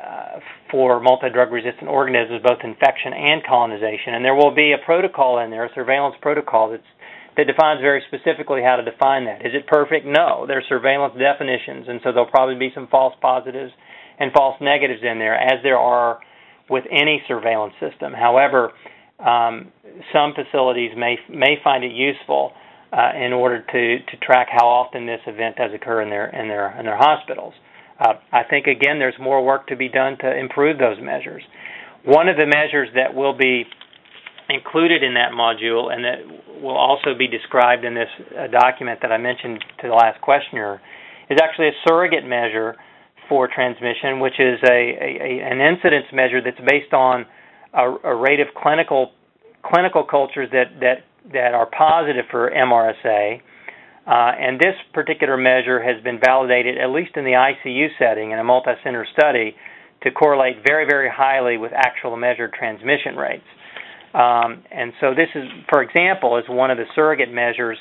uh, 0.01 0.39
for 0.71 0.99
multi 0.99 1.29
drug 1.29 1.51
resistant 1.51 1.89
organisms, 1.89 2.41
both 2.43 2.59
infection 2.63 3.13
and 3.13 3.43
colonization. 3.45 4.15
And 4.15 4.25
there 4.25 4.35
will 4.35 4.53
be 4.53 4.73
a 4.73 4.83
protocol 4.83 5.39
in 5.39 5.51
there, 5.51 5.65
a 5.65 5.73
surveillance 5.75 6.15
protocol 6.21 6.71
that's 6.71 6.83
that 7.37 7.47
defines 7.47 7.79
very 7.79 8.03
specifically 8.07 8.61
how 8.61 8.75
to 8.75 8.83
define 8.83 9.23
that. 9.25 9.45
Is 9.45 9.53
it 9.53 9.65
perfect? 9.67 10.05
No. 10.05 10.45
There's 10.45 10.65
surveillance 10.67 11.13
definitions, 11.17 11.85
and 11.87 12.01
so 12.03 12.11
there'll 12.11 12.29
probably 12.29 12.59
be 12.59 12.71
some 12.75 12.87
false 12.91 13.13
positives 13.21 13.71
and 14.19 14.33
false 14.33 14.57
negatives 14.59 15.01
in 15.01 15.17
there, 15.17 15.35
as 15.35 15.63
there 15.63 15.77
are 15.77 16.19
with 16.69 16.83
any 16.91 17.21
surveillance 17.27 17.73
system. 17.79 18.13
However, 18.13 18.71
um, 19.19 19.71
some 20.11 20.33
facilities 20.33 20.91
may 20.97 21.17
may 21.29 21.57
find 21.63 21.83
it 21.83 21.91
useful 21.91 22.53
uh, 22.91 23.11
in 23.15 23.33
order 23.33 23.61
to, 23.61 23.99
to 24.11 24.17
track 24.25 24.47
how 24.51 24.67
often 24.67 25.05
this 25.05 25.21
event 25.27 25.55
does 25.55 25.71
occur 25.73 26.01
in 26.01 26.09
their 26.09 26.27
in 26.29 26.47
their 26.47 26.77
in 26.79 26.85
their 26.85 26.97
hospitals. 26.97 27.53
Uh, 28.01 28.13
I 28.31 28.43
think 28.49 28.65
again 28.65 28.97
there's 28.97 29.15
more 29.19 29.45
work 29.45 29.67
to 29.67 29.75
be 29.75 29.87
done 29.87 30.17
to 30.21 30.37
improve 30.37 30.79
those 30.79 30.97
measures. 30.99 31.43
One 32.03 32.27
of 32.27 32.35
the 32.37 32.47
measures 32.47 32.89
that 32.95 33.13
will 33.13 33.37
be 33.37 33.65
included 34.49 35.03
in 35.03 35.13
that 35.13 35.31
module 35.31 35.93
and 35.93 36.03
that 36.03 36.61
will 36.61 36.77
also 36.77 37.13
be 37.17 37.27
described 37.27 37.85
in 37.85 37.93
this 37.93 38.09
uh, 38.37 38.47
document 38.47 38.99
that 39.01 39.11
I 39.11 39.17
mentioned 39.17 39.63
to 39.81 39.87
the 39.87 39.93
last 39.93 40.19
questioner 40.21 40.81
is 41.29 41.37
actually 41.41 41.67
a 41.67 41.77
surrogate 41.87 42.25
measure 42.25 42.75
for 43.29 43.47
transmission, 43.47 44.19
which 44.19 44.39
is 44.39 44.59
a, 44.67 44.73
a, 44.73 45.09
a 45.21 45.51
an 45.51 45.61
incidence 45.61 46.05
measure 46.11 46.41
that's 46.43 46.59
based 46.67 46.93
on 46.93 47.25
a, 47.73 47.85
a 48.03 48.15
rate 48.15 48.39
of 48.39 48.47
clinical 48.61 49.11
clinical 49.63 50.03
cultures 50.03 50.49
that 50.51 50.73
that 50.81 51.05
that 51.31 51.53
are 51.53 51.69
positive 51.69 52.25
for 52.31 52.51
MRSA. 52.51 53.41
Uh, 54.07 54.31
and 54.33 54.59
this 54.59 54.73
particular 54.93 55.37
measure 55.37 55.81
has 55.81 56.01
been 56.03 56.19
validated, 56.19 56.77
at 56.77 56.89
least 56.89 57.11
in 57.15 57.23
the 57.23 57.31
ICU 57.37 57.87
setting 57.99 58.31
in 58.31 58.39
a 58.39 58.43
multi 58.43 58.71
center 58.83 59.05
study, 59.13 59.55
to 60.03 60.11
correlate 60.11 60.57
very, 60.65 60.85
very 60.89 61.09
highly 61.09 61.57
with 61.57 61.71
actual 61.75 62.17
measured 62.17 62.53
transmission 62.53 63.15
rates. 63.15 63.45
Um, 64.13 64.63
and 64.71 64.91
so, 64.99 65.13
this 65.13 65.29
is, 65.35 65.43
for 65.69 65.83
example, 65.83 66.37
is 66.37 66.45
one 66.49 66.71
of 66.71 66.77
the 66.77 66.85
surrogate 66.95 67.31
measures 67.31 67.77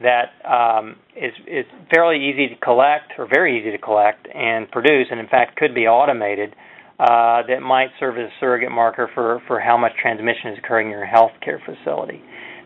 that 0.00 0.30
um, 0.48 0.96
is, 1.14 1.32
is 1.46 1.66
fairly 1.92 2.16
easy 2.16 2.48
to 2.48 2.56
collect, 2.60 3.12
or 3.18 3.28
very 3.28 3.60
easy 3.60 3.70
to 3.70 3.78
collect 3.78 4.26
and 4.34 4.70
produce, 4.70 5.08
and 5.10 5.20
in 5.20 5.28
fact 5.28 5.56
could 5.56 5.74
be 5.74 5.86
automated. 5.86 6.54
Uh, 6.98 7.46
that 7.46 7.60
might 7.62 7.90
serve 8.00 8.18
as 8.18 8.24
a 8.24 8.32
surrogate 8.40 8.72
marker 8.72 9.08
for, 9.14 9.40
for 9.46 9.60
how 9.60 9.78
much 9.78 9.92
transmission 10.02 10.50
is 10.50 10.58
occurring 10.58 10.88
in 10.88 10.92
your 10.92 11.06
healthcare 11.06 11.60
facility. 11.64 12.20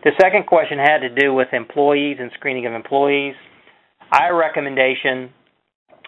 The 0.04 0.10
second 0.20 0.46
question 0.46 0.78
had 0.78 0.98
to 0.98 1.08
do 1.14 1.32
with 1.32 1.48
employees 1.52 2.16
and 2.18 2.30
screening 2.34 2.66
of 2.66 2.72
employees. 2.72 3.34
Our 4.10 4.36
recommendation 4.36 5.30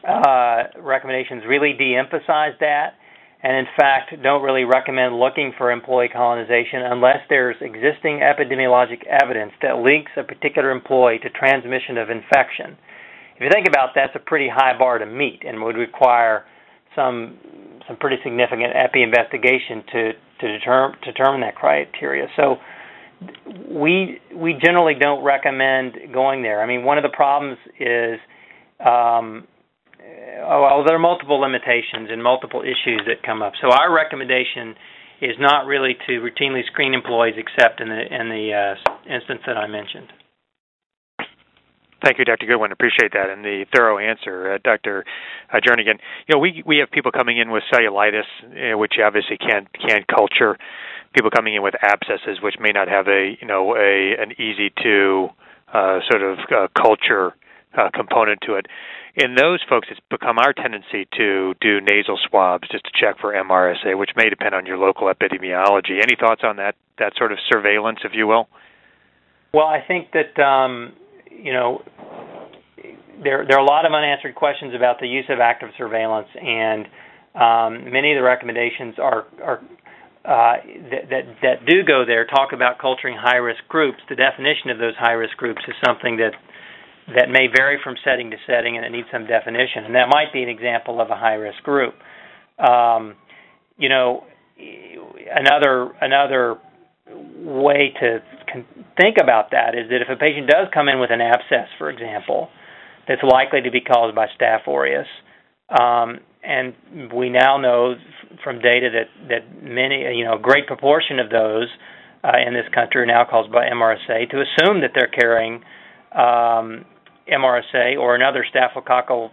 uh, 0.07 0.64
recommendations 0.80 1.44
really 1.48 1.72
de-emphasize 1.72 2.52
that, 2.61 2.94
and 3.42 3.57
in 3.57 3.66
fact 3.78 4.12
don't 4.22 4.42
really 4.42 4.64
recommend 4.64 5.18
looking 5.18 5.52
for 5.57 5.70
employee 5.70 6.09
colonization 6.12 6.83
unless 6.83 7.18
there's 7.28 7.57
existing 7.61 8.20
epidemiologic 8.20 9.07
evidence 9.07 9.52
that 9.62 9.76
links 9.78 10.11
a 10.16 10.24
particular 10.24 10.70
employee 10.70 11.18
to 11.20 11.30
transmission 11.30 11.96
of 11.96 12.11
infection. 12.11 12.76
If 13.37 13.42
you 13.42 13.48
think 13.52 13.66
about 13.68 13.94
that, 13.94 14.11
that's 14.12 14.16
a 14.22 14.26
pretty 14.26 14.48
high 14.48 14.76
bar 14.76 14.98
to 14.98 15.07
meet 15.07 15.42
and 15.46 15.62
would 15.62 15.76
require 15.76 16.44
some 16.94 17.38
some 17.87 17.96
pretty 17.96 18.16
significant 18.22 18.72
epi 18.74 19.02
investigation 19.02 19.83
to 19.92 20.12
to 20.40 20.59
determine 20.59 20.98
determine 21.04 21.40
that 21.42 21.54
criteria. 21.54 22.26
So 22.37 22.57
we 23.68 24.20
we 24.34 24.54
generally 24.64 24.94
don't 24.98 25.24
recommend 25.24 25.94
going 26.12 26.42
there. 26.42 26.62
I 26.62 26.66
mean, 26.66 26.84
one 26.84 26.98
of 26.98 27.02
the 27.02 27.14
problems 27.14 27.58
is 27.78 28.18
um, 28.80 29.46
well, 30.46 30.84
there 30.87 30.96
are 30.96 30.98
multiple 30.98 31.40
limitations 31.40 32.08
and 32.10 32.22
multiple 32.22 32.62
issues 32.62 33.02
that 33.06 33.22
come 33.24 33.42
up. 33.42 33.54
So 33.60 33.70
our 33.70 33.92
recommendation 33.92 34.74
is 35.20 35.37
not 35.38 35.66
really 35.66 35.96
to 36.06 36.20
routinely 36.20 36.64
screen 36.66 36.94
employees, 36.94 37.34
except 37.38 37.80
in 37.80 37.88
the 37.88 38.00
in 38.00 38.28
the 38.28 38.52
uh, 38.52 39.14
instance 39.14 39.40
that 39.46 39.56
I 39.56 39.66
mentioned. 39.66 40.12
Thank 42.04 42.18
you, 42.18 42.26
Dr. 42.26 42.44
Goodwin. 42.44 42.70
Appreciate 42.70 43.12
that 43.14 43.30
and 43.30 43.42
the 43.42 43.64
thorough 43.74 43.96
answer, 43.96 44.54
uh, 44.54 44.58
Dr. 44.62 45.06
Uh, 45.50 45.56
Jernigan. 45.56 45.96
You 46.29 46.35
know, 46.35 46.38
we 46.38 46.62
we 46.66 46.77
have 46.79 46.90
people 46.90 47.10
coming 47.10 47.38
in 47.38 47.50
with 47.50 47.62
cellulitis, 47.72 48.29
uh, 48.44 48.77
which 48.77 48.94
obviously 49.02 49.38
can't 49.38 49.68
can't 49.72 50.06
culture 50.06 50.58
people 51.15 51.31
coming 51.31 51.54
in 51.54 51.62
with 51.62 51.75
abscesses, 51.83 52.42
which 52.42 52.56
may 52.60 52.73
not 52.73 52.88
have 52.88 53.08
a 53.08 53.37
you 53.40 53.46
know 53.46 53.77
a 53.77 54.15
an 54.21 54.33
easy 54.33 54.73
to 54.83 55.29
uh, 55.73 56.00
sort 56.10 56.23
of 56.23 56.38
uh, 56.50 56.69
culture 56.77 57.35
uh, 57.77 57.90
component 57.94 58.40
to 58.42 58.54
it. 58.54 58.67
In 59.17 59.37
those 59.37 59.60
folks, 59.69 59.88
it's 59.90 60.00
become 60.10 60.38
our 60.38 60.52
tendency 60.52 61.06
to 61.17 61.54
do 61.60 61.81
nasal 61.81 62.19
swabs 62.29 62.69
just 62.69 62.85
to 62.85 62.90
check 62.92 63.21
for 63.21 63.33
MRSA, 63.33 63.96
which 63.96 64.10
may 64.17 64.29
depend 64.29 64.54
on 64.54 64.67
your 64.67 64.77
local 64.77 65.06
epidemiology. 65.12 66.02
Any 66.02 66.17
thoughts 66.19 66.42
on 66.44 66.56
that 66.56 66.75
that 66.98 67.12
sort 67.17 67.33
of 67.33 67.38
surveillance, 67.50 68.00
if 68.04 68.12
you 68.15 68.27
will? 68.27 68.48
Well, 69.52 69.67
I 69.67 69.81
think 69.87 70.08
that 70.12 70.40
um, 70.42 70.94
you 71.31 71.52
know 71.52 71.83
there 73.23 73.46
there 73.46 73.56
are 73.56 73.65
a 73.65 73.69
lot 73.69 73.87
of 73.87 73.92
unanswered 73.92 74.35
questions 74.35 74.75
about 74.75 74.98
the 75.00 75.06
use 75.06 75.27
of 75.29 75.38
active 75.38 75.71
surveillance, 75.79 76.29
and 76.35 76.87
um, 77.35 77.92
many 77.92 78.12
of 78.12 78.19
the 78.19 78.23
recommendations 78.23 78.96
are 78.98 79.27
are 79.42 79.60
uh, 80.25 80.56
that, 80.90 81.04
that 81.10 81.25
that 81.42 81.66
do 81.66 81.85
go 81.85 82.04
there 82.06 82.25
talk 82.25 82.52
about 82.52 82.79
culturing 82.79 83.16
high 83.16 83.37
risk 83.37 83.60
groups. 83.68 83.98
The 84.08 84.16
definition 84.16 84.70
of 84.70 84.79
those 84.79 84.94
high 84.98 85.12
risk 85.12 85.37
groups 85.37 85.60
is 85.68 85.75
something 85.85 86.16
that 86.16 86.33
that 87.14 87.29
may 87.29 87.48
vary 87.54 87.79
from 87.85 87.96
setting 88.02 88.31
to 88.31 88.37
setting, 88.46 88.77
and 88.77 88.87
it 88.87 88.90
needs 88.90 89.08
some 89.12 89.27
definition. 89.27 89.85
And 89.85 89.94
that 89.94 90.08
might 90.08 90.33
be 90.33 90.42
an 90.42 90.48
example 90.48 91.00
of 91.00 91.10
a 91.10 91.16
high 91.16 91.35
risk 91.35 91.62
group. 91.62 91.94
Um, 92.58 93.16
you 93.77 93.88
know, 93.90 94.25
another 94.56 95.92
another 96.00 96.56
way 97.37 97.92
to 98.00 98.18
think 98.96 99.16
about 99.22 99.50
that 99.50 99.75
is 99.75 99.90
that 99.90 100.00
if 100.00 100.08
a 100.08 100.16
patient 100.16 100.48
does 100.48 100.68
come 100.72 100.88
in 100.88 101.00
with 101.00 101.10
an 101.10 101.20
abscess, 101.20 101.68
for 101.77 101.90
example, 101.90 102.48
that's 103.06 103.22
likely 103.22 103.60
to 103.60 103.70
be 103.70 103.81
caused 103.81 104.14
by 104.14 104.27
Staph 104.40 104.66
aureus, 104.66 105.06
um, 105.68 106.20
and 106.45 107.13
we 107.13 107.31
now 107.31 107.57
know 107.57 107.95
from 108.42 108.61
data 108.61 108.88
that 108.92 109.29
that 109.29 109.63
many, 109.63 110.03
you 110.17 110.25
know, 110.25 110.37
a 110.37 110.40
great 110.40 110.67
proportion 110.67 111.19
of 111.19 111.31
those 111.31 111.69
uh, 112.23 112.38
in 112.47 112.55
this 112.55 112.67
country 112.75 113.03
are 113.03 113.07
now 113.07 113.25
caused 113.29 113.51
by 113.53 113.67
MRSA. 113.67 114.31
To 114.31 114.37
assume 114.42 114.81
that 114.81 114.90
they're 114.95 115.09
carrying 115.09 115.63
um, 116.13 116.85
MRSA 117.31 117.99
or 117.99 118.15
another 118.15 118.45
staphylococcal 118.55 119.31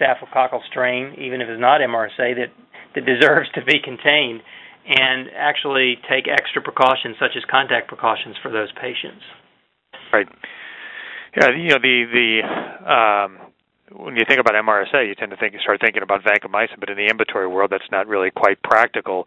staphylococcal 0.00 0.60
strain, 0.70 1.14
even 1.18 1.40
if 1.40 1.48
it's 1.48 1.60
not 1.60 1.80
MRSA, 1.80 2.34
that 2.36 2.50
that 2.94 3.04
deserves 3.06 3.48
to 3.54 3.64
be 3.64 3.80
contained, 3.82 4.40
and 4.86 5.28
actually 5.36 5.96
take 6.08 6.26
extra 6.28 6.62
precautions 6.62 7.16
such 7.18 7.32
as 7.36 7.42
contact 7.50 7.88
precautions 7.88 8.36
for 8.42 8.50
those 8.50 8.70
patients. 8.80 9.22
Right. 10.12 10.26
Yeah, 11.36 11.50
you 11.56 11.70
know 11.70 11.78
the 11.82 12.04
the 12.12 12.90
um, 12.90 13.53
when 13.96 14.16
you 14.16 14.24
think 14.26 14.40
about 14.40 14.54
MRSA, 14.54 15.06
you 15.06 15.14
tend 15.14 15.30
to 15.30 15.36
think 15.36 15.54
start 15.62 15.80
thinking 15.80 16.02
about 16.02 16.22
vancomycin, 16.22 16.80
but 16.80 16.90
in 16.90 16.96
the 16.96 17.06
ambulatory 17.06 17.46
world, 17.46 17.70
that's 17.70 17.90
not 17.90 18.06
really 18.06 18.30
quite 18.30 18.62
practical. 18.62 19.26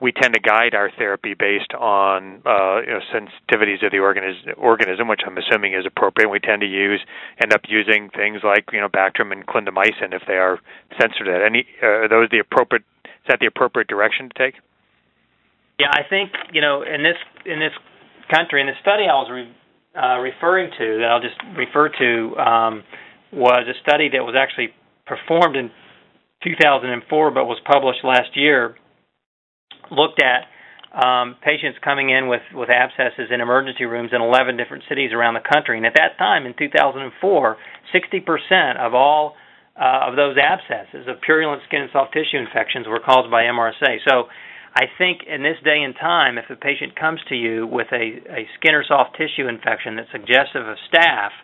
We 0.00 0.12
tend 0.12 0.34
to 0.34 0.40
guide 0.40 0.74
our 0.74 0.90
therapy 0.98 1.32
based 1.32 1.72
on 1.72 2.42
uh, 2.44 2.80
you 2.80 2.92
know, 2.92 3.00
sensitivities 3.12 3.84
of 3.84 3.92
the 3.92 3.98
organism, 3.98 4.52
organism, 4.58 5.08
which 5.08 5.20
I'm 5.26 5.38
assuming 5.38 5.72
is 5.72 5.86
appropriate. 5.86 6.28
We 6.28 6.38
tend 6.38 6.60
to 6.60 6.66
use 6.66 7.00
end 7.42 7.52
up 7.52 7.62
using 7.68 8.10
things 8.10 8.40
like 8.44 8.66
you 8.72 8.80
know 8.80 8.88
Bactrim 8.88 9.32
and 9.32 9.46
clindamycin 9.46 10.12
if 10.12 10.22
they 10.26 10.36
are 10.36 10.60
sensitive. 11.00 11.40
Any 11.44 11.66
uh, 11.82 12.04
are 12.04 12.08
those 12.08 12.28
the 12.30 12.40
appropriate? 12.40 12.84
Is 13.04 13.28
that 13.28 13.40
the 13.40 13.46
appropriate 13.46 13.88
direction 13.88 14.28
to 14.28 14.34
take? 14.36 14.60
Yeah, 15.78 15.90
I 15.92 16.02
think 16.08 16.30
you 16.52 16.60
know 16.60 16.82
in 16.82 17.02
this 17.02 17.16
in 17.46 17.58
this 17.58 17.72
country 18.30 18.60
in 18.60 18.66
the 18.66 18.76
study 18.82 19.04
I 19.04 19.16
was 19.16 19.30
re, 19.32 19.48
uh, 19.96 20.18
referring 20.20 20.70
to 20.76 20.98
that 21.00 21.08
I'll 21.08 21.22
just 21.24 21.40
refer 21.56 21.88
to. 21.88 22.36
Um, 22.36 22.84
was 23.32 23.64
a 23.68 23.78
study 23.82 24.08
that 24.12 24.22
was 24.22 24.34
actually 24.38 24.68
performed 25.06 25.56
in 25.56 25.70
2004 26.44 27.30
but 27.30 27.44
was 27.44 27.58
published 27.64 28.04
last 28.04 28.36
year, 28.36 28.76
looked 29.90 30.20
at 30.22 30.46
um, 30.96 31.36
patients 31.44 31.78
coming 31.84 32.10
in 32.10 32.28
with, 32.28 32.42
with 32.54 32.70
abscesses 32.70 33.28
in 33.30 33.40
emergency 33.40 33.84
rooms 33.84 34.10
in 34.14 34.22
11 34.22 34.56
different 34.56 34.84
cities 34.88 35.12
around 35.12 35.34
the 35.34 35.44
country. 35.44 35.76
And 35.76 35.84
at 35.84 35.94
that 35.96 36.16
time, 36.18 36.46
in 36.46 36.54
2004, 36.56 37.56
60% 37.92 38.80
of 38.80 38.94
all 38.94 39.36
uh, 39.76 40.08
of 40.08 40.16
those 40.16 40.36
abscesses, 40.40 41.06
of 41.06 41.20
purulent 41.20 41.60
skin 41.68 41.82
and 41.82 41.90
soft 41.92 42.14
tissue 42.14 42.40
infections, 42.40 42.88
were 42.88 43.00
caused 43.00 43.30
by 43.30 43.44
MRSA. 43.44 44.00
So 44.08 44.24
I 44.74 44.88
think 44.96 45.20
in 45.28 45.42
this 45.42 45.60
day 45.64 45.84
and 45.84 45.94
time, 46.00 46.38
if 46.38 46.48
a 46.48 46.56
patient 46.56 46.96
comes 46.96 47.20
to 47.28 47.34
you 47.34 47.66
with 47.66 47.88
a, 47.92 48.20
a 48.32 48.48
skin 48.56 48.72
or 48.74 48.84
soft 48.84 49.16
tissue 49.20 49.48
infection 49.48 49.96
that's 49.96 50.12
suggestive 50.12 50.64
of 50.64 50.76
staph, 50.88 51.36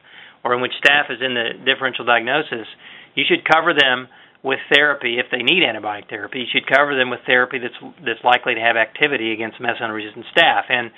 or 0.45 0.55
in 0.55 0.61
which 0.61 0.73
staph 0.83 1.11
is 1.11 1.19
in 1.21 1.35
the 1.35 1.51
differential 1.65 2.05
diagnosis, 2.05 2.67
you 3.15 3.25
should 3.27 3.45
cover 3.45 3.75
them 3.75 4.09
with 4.43 4.59
therapy 4.75 5.19
if 5.19 5.27
they 5.31 5.43
need 5.43 5.63
antibiotic 5.63 6.09
therapy. 6.09 6.41
You 6.41 6.47
should 6.51 6.67
cover 6.67 6.97
them 6.97 7.11
with 7.11 7.21
therapy 7.27 7.59
that's 7.59 7.79
that's 8.05 8.25
likely 8.25 8.55
to 8.55 8.61
have 8.61 8.77
activity 8.77 9.33
against 9.33 9.59
methicillin-resistant 9.59 10.27
staph. 10.37 10.67
And 10.69 10.91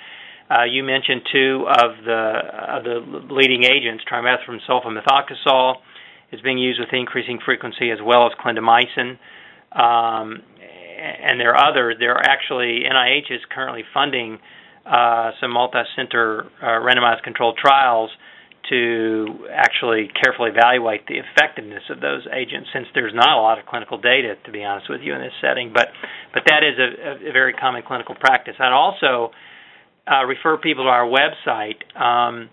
uh, 0.49 0.63
you 0.63 0.83
mentioned 0.83 1.21
two 1.31 1.65
of 1.69 2.03
the 2.05 2.21
of 2.69 2.83
the 2.83 3.33
leading 3.33 3.63
agents, 3.63 4.03
trimethoprim 4.11 4.59
sulfamethoxazole 4.67 5.75
is 6.31 6.41
being 6.41 6.57
used 6.57 6.79
with 6.79 6.89
increasing 6.91 7.39
frequency, 7.43 7.91
as 7.91 7.99
well 8.03 8.25
as 8.25 8.33
clindamycin. 8.43 9.17
Um, 9.71 10.41
and 10.97 11.39
there 11.39 11.53
are 11.53 11.69
other. 11.69 11.93
There 11.97 12.13
are 12.13 12.23
actually 12.25 12.83
NIH 12.89 13.31
is 13.31 13.41
currently 13.53 13.83
funding 13.93 14.39
uh, 14.85 15.31
some 15.41 15.51
multi-center 15.51 16.45
uh, 16.61 16.65
randomized 16.65 17.23
controlled 17.23 17.57
trials 17.57 18.09
to 18.69 19.47
actually 19.51 20.09
carefully 20.21 20.49
evaluate 20.49 21.05
the 21.07 21.19
effectiveness 21.19 21.83
of 21.89 22.01
those 22.01 22.25
agents 22.33 22.69
since 22.73 22.87
there's 22.93 23.13
not 23.13 23.37
a 23.37 23.41
lot 23.41 23.59
of 23.59 23.65
clinical 23.65 23.97
data 23.97 24.35
to 24.45 24.51
be 24.51 24.63
honest 24.63 24.89
with 24.89 25.01
you 25.01 25.13
in 25.13 25.21
this 25.21 25.33
setting. 25.41 25.71
But 25.73 25.89
but 26.33 26.43
that 26.47 26.63
is 26.63 26.77
a, 26.79 27.29
a 27.29 27.31
very 27.31 27.53
common 27.53 27.83
clinical 27.85 28.15
practice. 28.15 28.55
I'd 28.59 28.73
also 28.73 29.31
uh, 30.09 30.25
refer 30.25 30.57
people 30.57 30.85
to 30.85 30.89
our 30.89 31.07
website. 31.07 31.81
Um, 31.99 32.49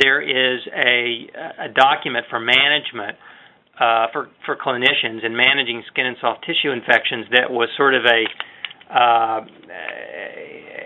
there 0.00 0.20
is 0.20 0.60
a, 0.72 1.28
a 1.64 1.68
document 1.68 2.26
for 2.30 2.40
management 2.40 3.16
uh, 3.78 4.06
for 4.12 4.30
for 4.46 4.56
clinicians 4.56 5.24
in 5.24 5.36
managing 5.36 5.82
skin 5.90 6.06
and 6.06 6.16
soft 6.20 6.44
tissue 6.46 6.70
infections 6.70 7.26
that 7.32 7.50
was 7.50 7.68
sort 7.76 7.94
of 7.94 8.02
a 8.04 8.24
uh, 8.94 9.40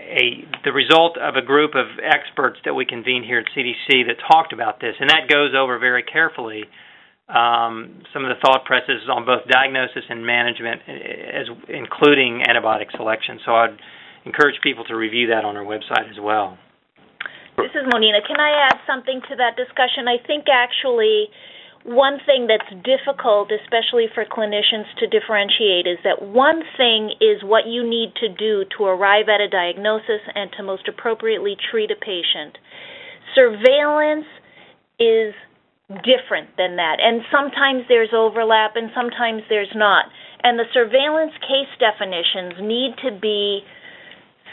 a 0.09 0.43
the 0.65 0.73
result 0.73 1.17
of 1.17 1.35
a 1.35 1.41
group 1.41 1.75
of 1.75 1.85
experts 2.03 2.59
that 2.65 2.73
we 2.73 2.85
convened 2.85 3.25
here 3.25 3.39
at 3.39 3.45
CDC 3.55 4.07
that 4.07 4.17
talked 4.29 4.53
about 4.53 4.81
this, 4.81 4.95
and 4.99 5.09
that 5.09 5.29
goes 5.29 5.53
over 5.55 5.77
very 5.79 6.03
carefully 6.03 6.65
um, 7.29 8.01
some 8.11 8.25
of 8.25 8.33
the 8.33 8.41
thought 8.41 8.65
processes 8.65 9.05
on 9.05 9.25
both 9.25 9.45
diagnosis 9.47 10.03
and 10.09 10.25
management, 10.25 10.81
as 10.89 11.45
including 11.69 12.41
antibiotic 12.41 12.89
selection. 12.97 13.39
So 13.45 13.53
I'd 13.53 13.77
encourage 14.25 14.59
people 14.61 14.83
to 14.85 14.95
review 14.95 15.27
that 15.29 15.45
on 15.45 15.55
our 15.55 15.63
website 15.63 16.09
as 16.09 16.17
well. 16.19 16.57
This 17.57 17.71
is 17.75 17.85
Monina. 17.93 18.25
Can 18.25 18.39
I 18.39 18.71
add 18.71 18.79
something 18.87 19.21
to 19.29 19.35
that 19.35 19.55
discussion? 19.55 20.07
I 20.07 20.17
think 20.25 20.45
actually 20.51 21.29
one 21.89 22.21
thing 22.21 22.45
that's 22.45 22.69
difficult, 22.85 23.49
especially 23.49 24.05
for 24.13 24.21
clinicians 24.21 24.85
to 25.01 25.09
differentiate, 25.09 25.89
is 25.89 25.97
that 26.05 26.21
one 26.21 26.61
thing 26.77 27.17
is 27.17 27.41
what 27.41 27.65
you 27.65 27.81
need 27.81 28.13
to 28.21 28.29
do 28.29 28.63
to 28.77 28.85
arrive 28.85 29.25
at 29.25 29.41
a 29.41 29.49
diagnosis 29.49 30.21
and 30.35 30.51
to 30.53 30.61
most 30.61 30.87
appropriately 30.87 31.57
treat 31.57 31.89
a 31.89 31.97
patient. 31.97 32.61
Surveillance 33.33 34.29
is 35.01 35.33
different 36.05 36.53
than 36.61 36.77
that, 36.77 37.01
and 37.01 37.25
sometimes 37.33 37.81
there's 37.89 38.13
overlap 38.13 38.77
and 38.77 38.93
sometimes 38.93 39.41
there's 39.49 39.73
not. 39.73 40.05
And 40.43 40.59
the 40.59 40.69
surveillance 40.71 41.33
case 41.41 41.73
definitions 41.81 42.53
need 42.61 42.93
to 43.01 43.17
be 43.17 43.65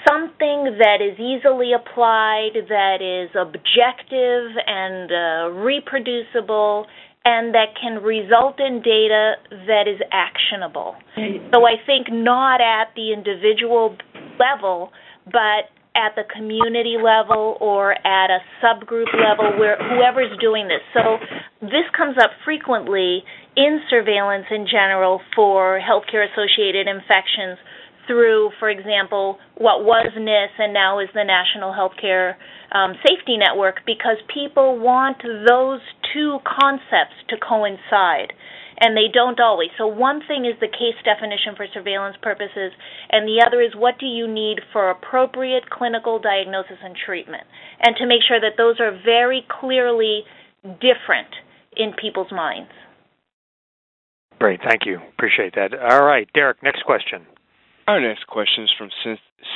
something 0.08 0.78
that 0.78 1.04
is 1.04 1.18
easily 1.18 1.72
applied, 1.76 2.56
that 2.68 3.04
is 3.04 3.28
objective 3.36 4.56
and 4.66 5.10
uh, 5.10 5.50
reproducible, 5.52 6.86
and 7.26 7.52
that 7.54 7.74
can 7.74 8.00
result 8.04 8.60
in 8.60 8.78
data 8.82 9.34
that 9.66 9.90
is 9.90 9.98
actionable. 10.12 10.94
So 11.52 11.66
I 11.66 11.74
think 11.84 12.06
not 12.08 12.60
at 12.60 12.94
the 12.94 13.12
individual 13.12 13.96
level, 14.38 14.92
but 15.26 15.66
at 15.96 16.14
the 16.14 16.22
community 16.30 16.94
level 17.02 17.56
or 17.58 17.92
at 18.06 18.30
a 18.30 18.38
subgroup 18.62 19.10
level 19.16 19.58
where 19.58 19.76
whoever's 19.76 20.38
doing 20.38 20.68
this. 20.68 20.84
So 20.94 21.18
this 21.62 21.88
comes 21.96 22.16
up 22.22 22.30
frequently 22.44 23.24
in 23.56 23.80
surveillance 23.90 24.46
in 24.50 24.66
general 24.70 25.20
for 25.34 25.80
healthcare 25.82 26.30
associated 26.30 26.86
infections 26.86 27.58
through, 28.06 28.50
for 28.58 28.70
example, 28.70 29.38
what 29.56 29.84
was 29.84 30.10
NIS 30.16 30.54
and 30.58 30.72
now 30.72 31.00
is 31.00 31.08
the 31.14 31.24
National 31.24 31.72
Healthcare 31.72 32.34
um, 32.72 32.94
Safety 33.06 33.36
Network, 33.36 33.80
because 33.86 34.16
people 34.32 34.78
want 34.78 35.22
those 35.22 35.80
two 36.12 36.38
concepts 36.44 37.14
to 37.28 37.36
coincide, 37.36 38.32
and 38.80 38.96
they 38.96 39.06
don't 39.12 39.40
always. 39.40 39.70
So, 39.78 39.86
one 39.86 40.20
thing 40.26 40.44
is 40.44 40.58
the 40.60 40.68
case 40.68 40.98
definition 41.04 41.54
for 41.56 41.66
surveillance 41.72 42.16
purposes, 42.20 42.72
and 43.10 43.26
the 43.26 43.42
other 43.46 43.60
is 43.60 43.72
what 43.76 43.98
do 43.98 44.06
you 44.06 44.26
need 44.26 44.60
for 44.72 44.90
appropriate 44.90 45.70
clinical 45.70 46.18
diagnosis 46.18 46.78
and 46.82 46.96
treatment, 46.96 47.44
and 47.80 47.96
to 47.96 48.06
make 48.06 48.22
sure 48.26 48.40
that 48.40 48.58
those 48.58 48.80
are 48.80 48.92
very 49.04 49.46
clearly 49.60 50.22
different 50.82 51.30
in 51.76 51.92
people's 52.00 52.32
minds. 52.32 52.70
Great, 54.38 54.60
thank 54.66 54.84
you. 54.84 54.98
Appreciate 55.16 55.54
that. 55.54 55.72
All 55.72 56.04
right, 56.04 56.28
Derek, 56.34 56.62
next 56.62 56.84
question. 56.84 57.26
Our 57.88 58.00
next 58.00 58.26
question 58.26 58.64
is 58.64 58.70
from 58.76 58.90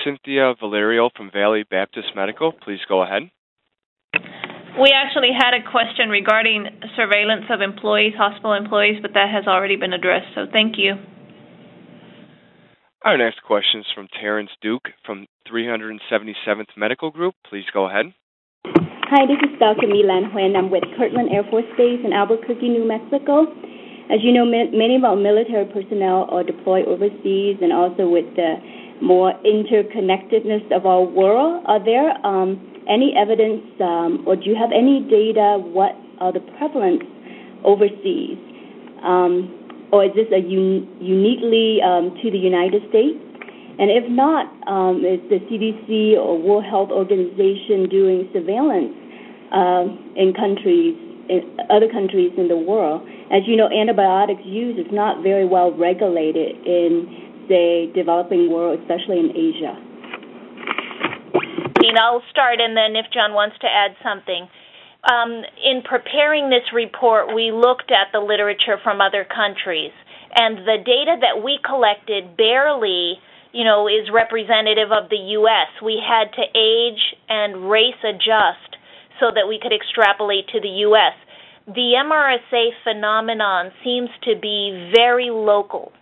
Cynthia 0.04 0.54
Valerio 0.60 1.10
from 1.16 1.32
Valley 1.32 1.64
Baptist 1.68 2.14
Medical. 2.14 2.52
Please 2.52 2.78
go 2.88 3.02
ahead. 3.02 3.28
We 4.78 4.94
actually 4.94 5.34
had 5.36 5.50
a 5.52 5.68
question 5.68 6.08
regarding 6.10 6.66
surveillance 6.94 7.46
of 7.50 7.60
employees, 7.60 8.14
hospital 8.16 8.54
employees, 8.54 9.02
but 9.02 9.14
that 9.14 9.34
has 9.34 9.48
already 9.48 9.74
been 9.74 9.92
addressed, 9.92 10.30
so 10.36 10.46
thank 10.52 10.78
you. 10.78 10.94
Our 13.02 13.18
next 13.18 13.42
question 13.42 13.80
is 13.80 13.86
from 13.92 14.06
Terrence 14.20 14.50
Duke 14.62 14.86
from 15.04 15.26
377th 15.50 16.76
Medical 16.76 17.10
Group. 17.10 17.34
Please 17.48 17.64
go 17.74 17.88
ahead. 17.88 18.14
Hi, 19.10 19.26
this 19.26 19.42
is 19.42 19.58
Dr. 19.58 19.88
Milan 19.88 20.30
Huen. 20.30 20.54
I'm 20.54 20.70
with 20.70 20.84
Kirtland 20.96 21.30
Air 21.32 21.42
Force 21.50 21.66
Base 21.76 21.98
in 22.04 22.12
Albuquerque, 22.12 22.68
New 22.68 22.86
Mexico. 22.86 23.50
As 24.10 24.18
you 24.24 24.32
know, 24.32 24.44
many 24.44 24.96
of 24.96 25.04
our 25.04 25.14
military 25.14 25.66
personnel 25.66 26.26
are 26.30 26.42
deployed 26.42 26.86
overseas 26.86 27.58
and 27.62 27.72
also 27.72 28.08
with 28.08 28.26
the 28.34 28.56
more 29.00 29.32
interconnectedness 29.46 30.66
of 30.74 30.84
our 30.84 31.02
world. 31.02 31.62
Are 31.66 31.78
there 31.78 32.10
um, 32.26 32.58
any 32.88 33.14
evidence 33.16 33.62
um, 33.80 34.24
or 34.26 34.34
do 34.34 34.50
you 34.50 34.56
have 34.56 34.74
any 34.74 35.06
data 35.06 35.62
what 35.62 35.94
are 36.18 36.32
the 36.32 36.42
prevalence 36.58 37.06
overseas? 37.64 38.34
Um, 39.06 39.88
or 39.92 40.04
is 40.04 40.10
this 40.18 40.26
a 40.34 40.42
un- 40.42 40.90
uniquely 41.00 41.78
um, 41.80 42.10
to 42.20 42.30
the 42.30 42.38
United 42.38 42.82
States? 42.90 43.18
And 43.78 43.94
if 43.94 44.10
not, 44.10 44.50
um, 44.66 45.06
is 45.06 45.22
the 45.30 45.38
CDC 45.46 46.18
or 46.18 46.36
World 46.36 46.64
Health 46.66 46.90
Organization 46.90 47.88
doing 47.88 48.28
surveillance 48.34 48.92
uh, 49.54 49.86
in 50.18 50.34
countries, 50.34 50.98
other 51.70 51.88
countries 51.88 52.32
in 52.36 52.48
the 52.48 52.56
world? 52.58 53.06
As 53.30 53.46
you 53.46 53.56
know, 53.56 53.70
antibiotics 53.70 54.42
use 54.44 54.78
is 54.78 54.90
not 54.92 55.22
very 55.22 55.46
well 55.46 55.70
regulated 55.72 56.56
in 56.66 57.46
the 57.48 57.90
developing 57.94 58.50
world, 58.50 58.78
especially 58.80 59.18
in 59.18 59.30
Asia. 59.36 59.90
I'll 61.98 62.22
start, 62.30 62.60
and 62.60 62.76
then 62.76 62.96
if 62.96 63.06
John 63.12 63.32
wants 63.34 63.56
to 63.60 63.66
add 63.66 63.96
something. 64.02 64.48
Um, 65.04 65.42
in 65.64 65.82
preparing 65.82 66.50
this 66.50 66.66
report, 66.74 67.34
we 67.34 67.50
looked 67.52 67.90
at 67.90 68.12
the 68.12 68.20
literature 68.20 68.76
from 68.82 69.00
other 69.00 69.24
countries, 69.24 69.92
and 70.34 70.58
the 70.58 70.76
data 70.84 71.16
that 71.20 71.42
we 71.42 71.58
collected 71.64 72.36
barely, 72.36 73.16
you 73.52 73.64
know, 73.64 73.88
is 73.88 74.12
representative 74.12 74.92
of 74.92 75.08
the 75.08 75.40
U.S. 75.40 75.68
We 75.82 75.98
had 75.98 76.30
to 76.36 76.44
age 76.54 77.00
and 77.28 77.70
race 77.70 77.98
adjust 78.04 78.69
so 79.20 79.26
that 79.34 79.46
we 79.46 79.60
could 79.60 79.72
extrapolate 79.72 80.48
to 80.48 80.60
the 80.60 80.88
U.S. 80.90 81.14
The 81.66 81.94
MRSA 82.02 82.70
phenomenon 82.82 83.70
seems 83.84 84.08
to 84.24 84.34
be 84.40 84.90
very 84.96 85.30
local, 85.30 85.92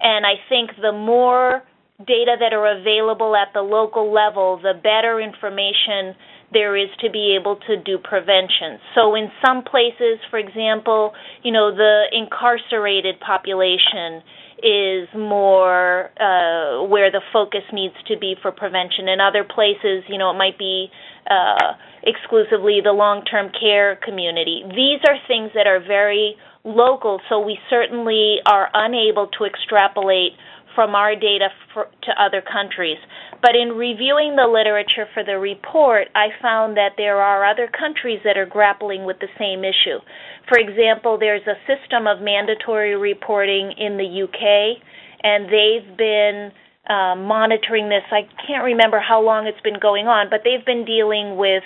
and 0.00 0.26
I 0.26 0.34
think 0.48 0.70
the 0.82 0.92
more 0.92 1.62
data 1.98 2.36
that 2.40 2.52
are 2.52 2.78
available 2.78 3.36
at 3.36 3.54
the 3.54 3.62
local 3.62 4.12
level, 4.12 4.58
the 4.60 4.74
better 4.74 5.20
information 5.20 6.14
there 6.52 6.76
is 6.76 6.88
to 7.00 7.10
be 7.10 7.36
able 7.40 7.56
to 7.66 7.76
do 7.76 7.98
prevention. 7.98 8.78
So 8.94 9.14
in 9.14 9.28
some 9.44 9.62
places, 9.62 10.18
for 10.30 10.38
example, 10.38 11.12
you 11.42 11.52
know, 11.52 11.74
the 11.74 12.04
incarcerated 12.12 13.18
population 13.20 14.22
is 14.62 15.08
more 15.16 16.10
uh, 16.16 16.53
where 16.88 17.10
the 17.10 17.20
focus 17.32 17.62
needs 17.72 17.94
to 18.08 18.18
be 18.18 18.34
for 18.40 18.52
prevention. 18.52 19.08
In 19.08 19.20
other 19.20 19.44
places, 19.44 20.04
you 20.08 20.18
know, 20.18 20.30
it 20.30 20.38
might 20.38 20.58
be 20.58 20.88
uh, 21.30 21.74
exclusively 22.02 22.80
the 22.82 22.92
long-term 22.92 23.50
care 23.58 23.96
community. 24.04 24.62
These 24.68 25.00
are 25.08 25.16
things 25.26 25.50
that 25.54 25.66
are 25.66 25.80
very 25.80 26.36
local, 26.64 27.20
so 27.28 27.40
we 27.40 27.58
certainly 27.68 28.38
are 28.46 28.68
unable 28.74 29.28
to 29.38 29.44
extrapolate 29.44 30.32
from 30.74 30.94
our 30.94 31.14
data 31.14 31.48
for, 31.72 31.86
to 32.02 32.10
other 32.20 32.42
countries. 32.42 32.98
But 33.40 33.54
in 33.54 33.76
reviewing 33.76 34.36
the 34.36 34.48
literature 34.48 35.06
for 35.14 35.22
the 35.22 35.38
report, 35.38 36.08
I 36.14 36.28
found 36.42 36.76
that 36.76 36.92
there 36.96 37.20
are 37.20 37.44
other 37.44 37.68
countries 37.68 38.20
that 38.24 38.36
are 38.36 38.46
grappling 38.46 39.04
with 39.04 39.18
the 39.20 39.28
same 39.38 39.64
issue. 39.64 40.00
For 40.48 40.58
example, 40.58 41.18
there's 41.18 41.46
a 41.46 41.56
system 41.68 42.06
of 42.06 42.20
mandatory 42.20 42.96
reporting 42.96 43.72
in 43.78 43.96
the 43.96 44.24
UK, 44.24 44.82
and 45.22 45.46
they've 45.46 45.96
been 45.96 46.52
uh, 46.88 47.16
monitoring 47.16 47.88
this. 47.88 48.04
I 48.10 48.28
can't 48.46 48.64
remember 48.64 49.00
how 49.00 49.22
long 49.22 49.46
it's 49.46 49.60
been 49.62 49.80
going 49.80 50.06
on, 50.06 50.28
but 50.30 50.40
they've 50.44 50.64
been 50.64 50.84
dealing 50.84 51.36
with 51.36 51.62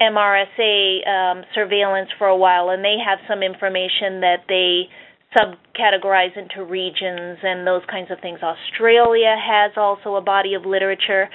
MRSA 0.00 1.06
um, 1.06 1.44
surveillance 1.54 2.08
for 2.18 2.28
a 2.28 2.36
while, 2.36 2.70
and 2.70 2.84
they 2.84 2.96
have 3.04 3.18
some 3.28 3.42
information 3.42 4.20
that 4.22 4.46
they 4.48 4.88
subcategorize 5.36 6.36
into 6.36 6.64
regions 6.64 7.38
and 7.42 7.66
those 7.66 7.82
kinds 7.90 8.10
of 8.10 8.18
things. 8.20 8.40
Australia 8.42 9.36
has 9.38 9.72
also 9.76 10.16
a 10.16 10.20
body 10.20 10.54
of 10.54 10.64
literature. 10.64 11.28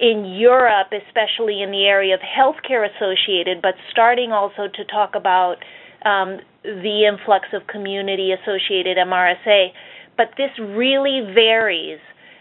In 0.00 0.24
Europe, 0.24 0.88
especially 0.88 1.62
in 1.62 1.70
the 1.70 1.84
area 1.84 2.14
of 2.14 2.20
healthcare 2.20 2.88
associated, 2.88 3.60
but 3.60 3.74
starting 3.90 4.32
also 4.32 4.68
to 4.72 4.84
talk 4.86 5.14
about 5.14 5.56
um, 6.04 6.40
the 6.64 7.04
influx 7.06 7.46
of 7.52 7.66
community 7.66 8.32
associated 8.32 8.96
MRSA. 8.96 9.68
But 10.16 10.28
this 10.36 10.50
really 10.58 11.20
varies 11.34 12.00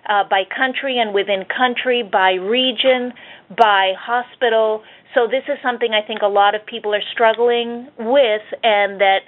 uh, 0.10 0.24
by 0.30 0.44
country 0.44 1.00
and 1.00 1.14
within 1.14 1.44
country, 1.46 2.04
by 2.04 2.34
region, 2.34 3.14
by 3.58 3.94
hospital. 4.00 4.84
So 5.14 5.28
this 5.28 5.44
is 5.48 5.58
something 5.64 5.92
I 5.94 6.06
think 6.06 6.22
a 6.22 6.28
lot 6.28 6.56
of 6.56 6.66
people 6.66 6.94
are 6.94 7.04
struggling 7.14 7.88
with, 7.98 8.42
and 8.64 9.00
that 9.02 9.20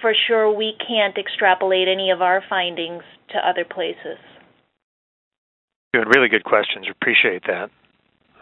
for 0.00 0.12
sure 0.26 0.52
we 0.52 0.74
can't 0.86 1.16
extrapolate 1.16 1.88
any 1.88 2.10
of 2.10 2.22
our 2.22 2.42
findings 2.48 3.02
to 3.30 3.38
other 3.38 3.64
places. 3.64 4.18
Good, 5.94 6.06
really 6.14 6.28
good 6.28 6.44
questions. 6.44 6.86
Appreciate 6.90 7.42
that. 7.46 7.70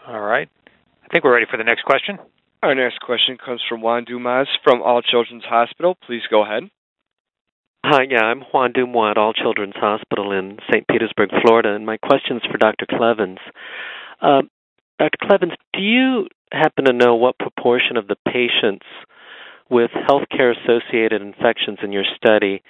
All 0.07 0.21
right. 0.21 0.49
I 1.03 1.07
think 1.11 1.23
we're 1.23 1.33
ready 1.33 1.45
for 1.49 1.57
the 1.57 1.63
next 1.63 1.83
question. 1.83 2.17
Our 2.63 2.75
next 2.75 2.99
question 2.99 3.37
comes 3.37 3.61
from 3.67 3.81
Juan 3.81 4.05
Dumas 4.05 4.47
from 4.63 4.81
All 4.81 5.01
Children's 5.01 5.43
Hospital. 5.45 5.95
Please 6.05 6.23
go 6.29 6.43
ahead. 6.43 6.63
Hi, 7.87 8.01
yeah, 8.09 8.23
I'm 8.23 8.41
Juan 8.51 8.71
Dumas 8.71 9.11
at 9.11 9.17
All 9.19 9.31
Children's 9.31 9.75
Hospital 9.75 10.31
in 10.31 10.57
St. 10.71 10.87
Petersburg, 10.87 11.29
Florida, 11.43 11.75
and 11.75 11.85
my 11.85 11.97
question 11.97 12.37
is 12.37 12.43
for 12.51 12.57
Dr. 12.57 12.87
Klevens. 12.87 13.37
Uh, 14.19 14.41
Dr. 14.97 15.17
Klevens, 15.21 15.53
do 15.71 15.83
you 15.83 16.25
happen 16.51 16.85
to 16.85 16.93
know 16.93 17.13
what 17.13 17.37
proportion 17.37 17.95
of 17.95 18.07
the 18.07 18.15
patients 18.27 18.87
with 19.69 19.91
healthcare 20.09 20.55
associated 20.57 21.21
infections 21.21 21.77
in 21.83 21.91
your 21.91 22.05
study 22.15 22.63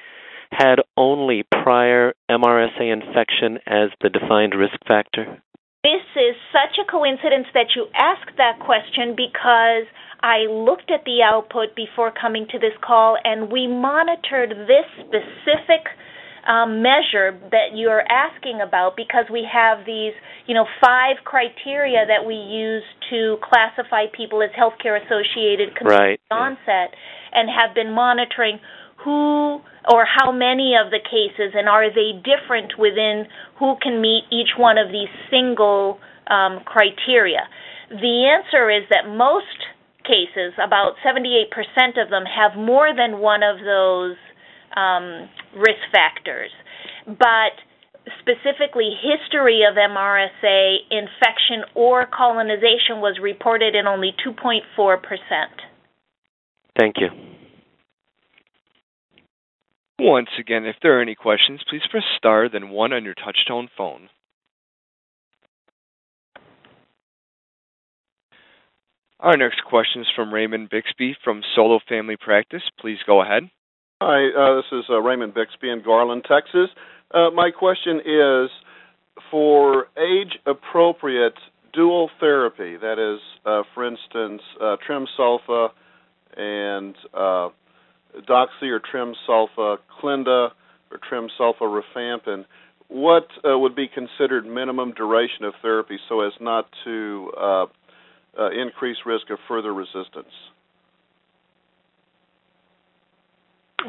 had 0.52 0.80
only 0.98 1.44
prior 1.50 2.14
MRSA 2.30 2.92
infection 2.92 3.60
as 3.66 3.92
the 4.02 4.10
defined 4.10 4.54
risk 4.54 4.76
factor? 4.86 5.42
This 5.86 6.04
is 6.18 6.36
such 6.52 6.76
a 6.78 6.92
coincidence 6.92 7.48
that 7.54 7.68
you 7.74 7.88
ask 7.96 8.36
that 8.36 8.60
question 8.60 9.16
because 9.16 9.88
I 10.26 10.50
looked 10.50 10.90
at 10.90 11.06
the 11.06 11.22
output 11.22 11.76
before 11.76 12.10
coming 12.10 12.48
to 12.50 12.58
this 12.58 12.74
call 12.82 13.16
and 13.24 13.52
we 13.52 13.68
monitored 13.68 14.58
this 14.66 14.90
specific 15.06 15.86
um, 16.50 16.82
measure 16.82 17.38
that 17.54 17.78
you're 17.78 18.02
asking 18.10 18.58
about 18.60 18.98
because 18.98 19.26
we 19.32 19.46
have 19.46 19.86
these, 19.86 20.14
you 20.48 20.56
know, 20.56 20.66
five 20.82 21.18
criteria 21.26 22.06
that 22.10 22.26
we 22.26 22.34
use 22.34 22.82
to 23.12 23.38
classify 23.46 24.06
people 24.18 24.42
as 24.42 24.50
healthcare 24.58 24.98
associated 24.98 25.70
right. 25.86 26.20
onset 26.32 26.98
and 27.32 27.46
have 27.46 27.76
been 27.76 27.94
monitoring 27.94 28.58
who 29.06 29.62
or 29.94 30.06
how 30.10 30.32
many 30.32 30.74
of 30.74 30.90
the 30.90 31.02
cases 31.06 31.54
and 31.54 31.70
are 31.70 31.94
they 31.94 32.18
different 32.26 32.74
within 32.80 33.26
who 33.60 33.76
can 33.80 34.02
meet 34.02 34.24
each 34.32 34.58
one 34.58 34.80
of 34.80 34.90
these 34.90 35.10
single 35.30 36.00
um, 36.34 36.62
criteria. 36.66 37.46
The 37.90 38.26
answer 38.26 38.72
is 38.72 38.90
that 38.90 39.06
most 39.06 39.62
cases, 40.08 40.54
about 40.64 40.94
78% 41.06 41.50
of 42.02 42.10
them, 42.10 42.24
have 42.26 42.58
more 42.58 42.94
than 42.96 43.20
one 43.20 43.44
of 43.44 43.58
those 43.60 44.16
um, 44.78 45.30
risk 45.56 45.82
factors. 45.92 46.52
But 47.06 47.58
specifically, 48.20 48.92
history 49.02 49.64
of 49.70 49.76
MRSA 49.76 50.78
infection 50.92 51.66
or 51.74 52.06
colonization 52.06 53.02
was 53.02 53.18
reported 53.22 53.76
in 53.76 53.88
only 53.88 54.14
2.4%. 54.26 54.62
Thank 56.78 56.96
you. 56.98 57.10
Once 59.98 60.30
again, 60.40 60.66
if 60.66 60.76
there 60.82 61.00
are 61.00 61.02
any 61.02 61.16
questions, 61.16 61.62
please 61.70 61.82
press 61.90 62.04
star 62.18 62.50
then 62.50 62.70
one 62.70 62.92
on 62.92 63.06
your 63.06 63.16
touchtone 63.16 63.68
phone. 63.78 64.10
Our 69.26 69.38
next 69.38 69.64
question 69.68 70.04
is 70.04 70.08
from 70.16 70.32
Raymond 70.32 70.70
Bixby 70.70 71.18
from 71.24 71.42
Solo 71.56 71.80
Family 71.90 72.16
Practice. 72.16 72.62
Please 72.80 73.00
go 73.08 73.24
ahead. 73.24 73.50
Hi, 74.00 74.28
uh, 74.28 74.58
this 74.58 74.66
is 74.72 74.86
uh, 74.88 75.02
Raymond 75.02 75.34
Bixby 75.34 75.68
in 75.72 75.82
Garland, 75.84 76.28
Texas. 76.30 76.70
Uh, 77.12 77.32
my 77.32 77.50
question 77.50 78.02
is 78.02 78.52
for 79.32 79.88
age 79.98 80.38
appropriate 80.46 81.34
dual 81.74 82.12
therapy, 82.20 82.78
that 82.78 83.00
is, 83.00 83.20
uh, 83.48 83.64
for 83.74 83.88
instance, 83.88 84.44
uh, 84.62 84.76
trimsulfa 84.88 85.70
and 86.38 86.96
uh, 87.16 87.50
doxy 88.30 88.70
or 88.70 88.80
trimsulfa 88.80 89.78
clinda 90.00 90.50
or 90.92 91.00
trimsulfa 91.12 91.62
rifampin, 91.62 92.46
what 92.90 93.28
would 93.44 93.76
be 93.76 93.88
considered 93.88 94.46
minimum 94.46 94.92
duration 94.92 95.46
of 95.46 95.56
therapy 95.64 95.98
so 96.08 96.22
as 96.22 96.34
not 96.40 96.68
to 96.84 97.32
uh, 98.38 98.44
uh, 98.44 98.50
increase 98.52 98.98
risk 99.06 99.30
of 99.30 99.40
further 99.48 99.74
resistance? 99.74 100.32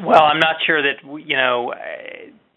Well, 0.03 0.23
I'm 0.23 0.39
not 0.39 0.57
sure 0.65 0.81
that 0.81 1.03
you 1.25 1.37
know. 1.37 1.73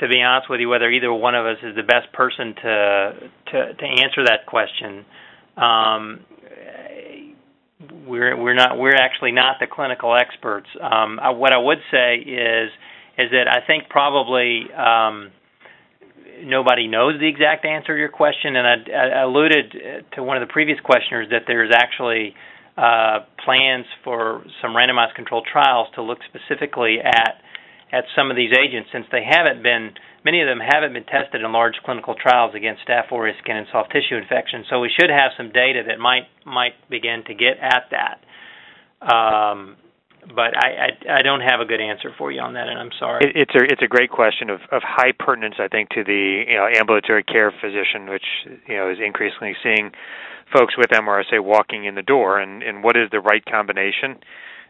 To 0.00 0.08
be 0.08 0.22
honest 0.22 0.48
with 0.48 0.60
you, 0.60 0.68
whether 0.70 0.90
either 0.90 1.12
one 1.12 1.34
of 1.34 1.44
us 1.44 1.58
is 1.62 1.76
the 1.76 1.82
best 1.82 2.10
person 2.14 2.54
to 2.54 3.12
to, 3.52 3.74
to 3.74 3.84
answer 3.84 4.24
that 4.24 4.46
question. 4.46 5.04
Um, 5.58 6.20
we're 8.06 8.36
we're 8.36 8.54
not 8.54 8.78
we're 8.78 8.94
actually 8.94 9.32
not 9.32 9.56
the 9.60 9.66
clinical 9.66 10.16
experts. 10.16 10.68
Um, 10.80 11.18
I, 11.20 11.30
what 11.30 11.52
I 11.52 11.58
would 11.58 11.78
say 11.90 12.16
is 12.16 12.70
is 13.18 13.30
that 13.30 13.46
I 13.48 13.66
think 13.66 13.88
probably 13.88 14.64
um, 14.72 15.30
nobody 16.44 16.86
knows 16.86 17.18
the 17.20 17.28
exact 17.28 17.64
answer 17.64 17.94
to 17.94 17.98
your 17.98 18.10
question, 18.10 18.56
and 18.56 18.66
I, 18.66 19.18
I 19.18 19.22
alluded 19.22 19.74
to 20.14 20.22
one 20.22 20.36
of 20.36 20.46
the 20.46 20.52
previous 20.52 20.78
questioners 20.80 21.28
that 21.30 21.42
there's 21.46 21.72
actually 21.74 22.34
uh, 22.76 23.20
plans 23.44 23.84
for 24.04 24.44
some 24.62 24.72
randomized 24.72 25.14
controlled 25.14 25.46
trials 25.50 25.88
to 25.94 26.02
look 26.02 26.18
specifically 26.28 26.98
at 27.04 27.42
at 27.92 28.04
some 28.14 28.30
of 28.30 28.36
these 28.36 28.52
agents 28.54 28.88
since 28.92 29.04
they 29.10 29.24
haven't 29.26 29.62
been 29.62 29.90
many 30.24 30.40
of 30.40 30.46
them 30.46 30.60
haven't 30.60 30.92
been 30.92 31.04
tested 31.04 31.42
in 31.42 31.52
large 31.52 31.74
clinical 31.84 32.14
trials 32.14 32.54
against 32.54 32.86
Staph 32.86 33.10
aureus 33.10 33.36
skin 33.42 33.56
and 33.56 33.66
soft 33.72 33.90
tissue 33.90 34.16
infections. 34.16 34.66
So 34.70 34.78
we 34.80 34.90
should 34.94 35.10
have 35.10 35.32
some 35.36 35.50
data 35.50 35.82
that 35.88 35.98
might 35.98 36.30
might 36.46 36.74
begin 36.88 37.24
to 37.26 37.34
get 37.34 37.58
at 37.60 37.90
that. 37.90 38.22
Um, 39.00 39.76
but 40.28 40.56
I, 40.56 40.68
I, 40.68 41.18
I 41.18 41.22
don't 41.22 41.40
have 41.40 41.60
a 41.60 41.64
good 41.64 41.80
answer 41.80 42.10
for 42.16 42.30
you 42.30 42.40
on 42.40 42.54
that, 42.54 42.68
and 42.68 42.78
I'm 42.78 42.90
sorry. 42.98 43.24
It, 43.24 43.48
it's 43.48 43.54
a 43.54 43.62
it's 43.64 43.82
a 43.82 43.88
great 43.88 44.10
question 44.10 44.50
of, 44.50 44.60
of 44.70 44.82
high 44.84 45.12
pertinence, 45.18 45.56
I 45.58 45.68
think, 45.68 45.90
to 45.90 46.04
the 46.04 46.44
you 46.48 46.56
know, 46.56 46.66
ambulatory 46.66 47.24
care 47.24 47.52
physician, 47.52 48.08
which 48.08 48.26
you 48.66 48.76
know 48.76 48.90
is 48.90 48.98
increasingly 49.04 49.54
seeing 49.62 49.92
folks 50.52 50.76
with 50.76 50.90
MRSA 50.90 51.42
walking 51.42 51.84
in 51.84 51.94
the 51.94 52.02
door, 52.02 52.40
and, 52.40 52.62
and 52.62 52.82
what 52.82 52.96
is 52.96 53.08
the 53.10 53.20
right 53.20 53.44
combination 53.44 54.18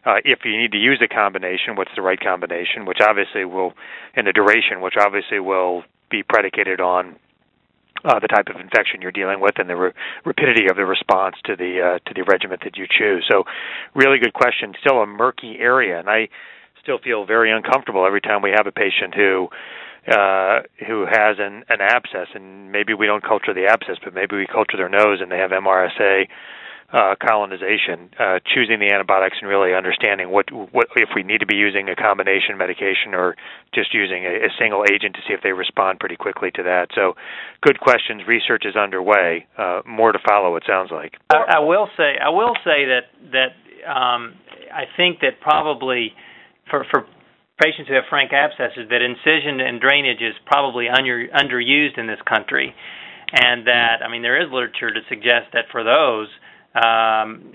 uh, 0.05 0.17
if 0.25 0.39
you 0.45 0.57
need 0.57 0.71
to 0.71 0.77
use 0.77 1.01
a 1.03 1.07
combination, 1.07 1.75
what's 1.75 1.91
the 1.95 2.01
right 2.01 2.19
combination, 2.19 2.85
which 2.85 2.99
obviously 3.01 3.45
will, 3.45 3.73
and 4.15 4.25
the 4.25 4.33
duration, 4.33 4.81
which 4.81 4.95
obviously 4.99 5.39
will 5.39 5.83
be 6.09 6.23
predicated 6.23 6.81
on 6.81 7.15
uh, 8.03 8.19
the 8.19 8.27
type 8.27 8.47
of 8.53 8.59
infection 8.59 9.01
you're 9.01 9.11
dealing 9.11 9.39
with 9.39 9.57
and 9.57 9.69
the 9.69 9.75
re- 9.75 9.91
rapidity 10.25 10.65
of 10.69 10.75
the 10.75 10.85
response 10.85 11.35
to 11.45 11.55
the 11.55 11.81
uh, 11.81 11.99
to 12.07 12.13
the 12.13 12.23
regimen 12.23 12.57
that 12.63 12.77
you 12.77 12.85
choose. 12.89 13.25
So, 13.29 13.43
really 13.95 14.19
good 14.19 14.33
question. 14.33 14.73
Still 14.79 15.01
a 15.01 15.07
murky 15.07 15.57
area, 15.59 15.99
and 15.99 16.09
I 16.09 16.29
still 16.81 16.97
feel 16.97 17.25
very 17.25 17.51
uncomfortable 17.51 18.05
every 18.05 18.21
time 18.21 18.41
we 18.41 18.51
have 18.51 18.67
a 18.67 18.71
patient 18.71 19.13
who 19.15 19.49
uh, 20.07 20.61
who 20.87 21.05
has 21.05 21.37
an, 21.37 21.63
an 21.69 21.79
abscess, 21.79 22.27
and 22.33 22.71
maybe 22.71 22.93
we 22.93 23.05
don't 23.05 23.23
culture 23.23 23.53
the 23.53 23.67
abscess, 23.69 23.97
but 24.03 24.13
maybe 24.13 24.35
we 24.35 24.47
culture 24.47 24.77
their 24.77 24.89
nose 24.89 25.19
and 25.21 25.31
they 25.31 25.37
have 25.37 25.51
MRSA 25.51 26.25
uh, 26.93 27.15
colonization, 27.15 28.11
uh, 28.19 28.39
choosing 28.43 28.79
the 28.79 28.91
antibiotics 28.91 29.37
and 29.41 29.49
really 29.49 29.73
understanding 29.73 30.29
what 30.29 30.51
what 30.51 30.87
if 30.97 31.09
we 31.15 31.23
need 31.23 31.39
to 31.39 31.45
be 31.45 31.55
using 31.55 31.87
a 31.87 31.95
combination 31.95 32.57
medication 32.57 33.15
or 33.15 33.35
just 33.73 33.93
using 33.93 34.25
a, 34.25 34.47
a 34.47 34.51
single 34.59 34.83
agent 34.83 35.15
to 35.15 35.21
see 35.27 35.33
if 35.33 35.41
they 35.41 35.53
respond 35.53 35.99
pretty 35.99 36.17
quickly 36.17 36.51
to 36.51 36.63
that. 36.63 36.89
So, 36.93 37.13
good 37.61 37.79
questions. 37.79 38.23
Research 38.27 38.63
is 38.65 38.75
underway. 38.75 39.47
Uh, 39.57 39.81
more 39.87 40.11
to 40.11 40.19
follow. 40.27 40.55
It 40.57 40.63
sounds 40.67 40.91
like. 40.91 41.15
I, 41.29 41.55
I 41.55 41.59
will 41.59 41.87
say 41.95 42.19
I 42.19 42.29
will 42.29 42.55
say 42.63 42.83
that 42.91 43.07
that 43.31 43.55
um, 43.87 44.35
I 44.73 44.83
think 44.97 45.21
that 45.21 45.39
probably 45.39 46.11
for 46.69 46.85
for 46.91 47.07
patients 47.63 47.87
who 47.87 47.95
have 47.95 48.05
frank 48.09 48.31
abscesses 48.33 48.89
that 48.89 49.01
incision 49.01 49.61
and 49.61 49.79
drainage 49.79 50.19
is 50.19 50.33
probably 50.45 50.89
under, 50.89 51.27
underused 51.29 51.97
in 51.99 52.07
this 52.07 52.19
country 52.27 52.73
and 53.31 53.67
that 53.67 54.03
I 54.03 54.09
mean 54.09 54.21
there 54.21 54.41
is 54.41 54.51
literature 54.51 54.91
to 54.91 54.99
suggest 55.07 55.53
that 55.53 55.65
for 55.71 55.83
those 55.83 56.27
um, 56.75 57.51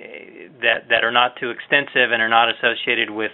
that 0.60 0.88
that 0.90 1.04
are 1.04 1.12
not 1.12 1.36
too 1.40 1.50
extensive 1.50 2.12
and 2.12 2.20
are 2.20 2.28
not 2.28 2.48
associated 2.50 3.10
with 3.10 3.32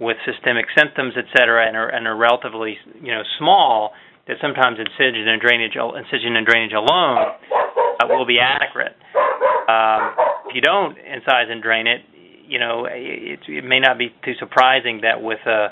with 0.00 0.16
systemic 0.24 0.66
symptoms, 0.76 1.12
et 1.16 1.28
cetera, 1.36 1.68
and 1.68 1.76
are, 1.76 1.88
and 1.88 2.06
are 2.06 2.16
relatively 2.16 2.76
you 3.00 3.12
know 3.14 3.22
small, 3.38 3.92
that 4.26 4.36
sometimes 4.40 4.78
incision 4.78 5.28
and 5.28 5.40
drainage 5.40 5.76
incision 5.76 6.36
and 6.36 6.46
drainage 6.46 6.72
alone 6.72 7.36
uh, 8.02 8.06
will 8.08 8.26
be 8.26 8.38
adequate. 8.40 8.96
Um, 9.70 10.16
if 10.48 10.54
you 10.54 10.62
don't 10.62 10.96
incise 10.98 11.50
and 11.50 11.62
drain 11.62 11.86
it, 11.86 12.00
you 12.48 12.58
know 12.58 12.86
it, 12.90 13.38
it 13.46 13.64
may 13.64 13.78
not 13.78 13.98
be 13.98 14.10
too 14.24 14.34
surprising 14.40 15.02
that 15.02 15.22
with 15.22 15.40
a 15.46 15.68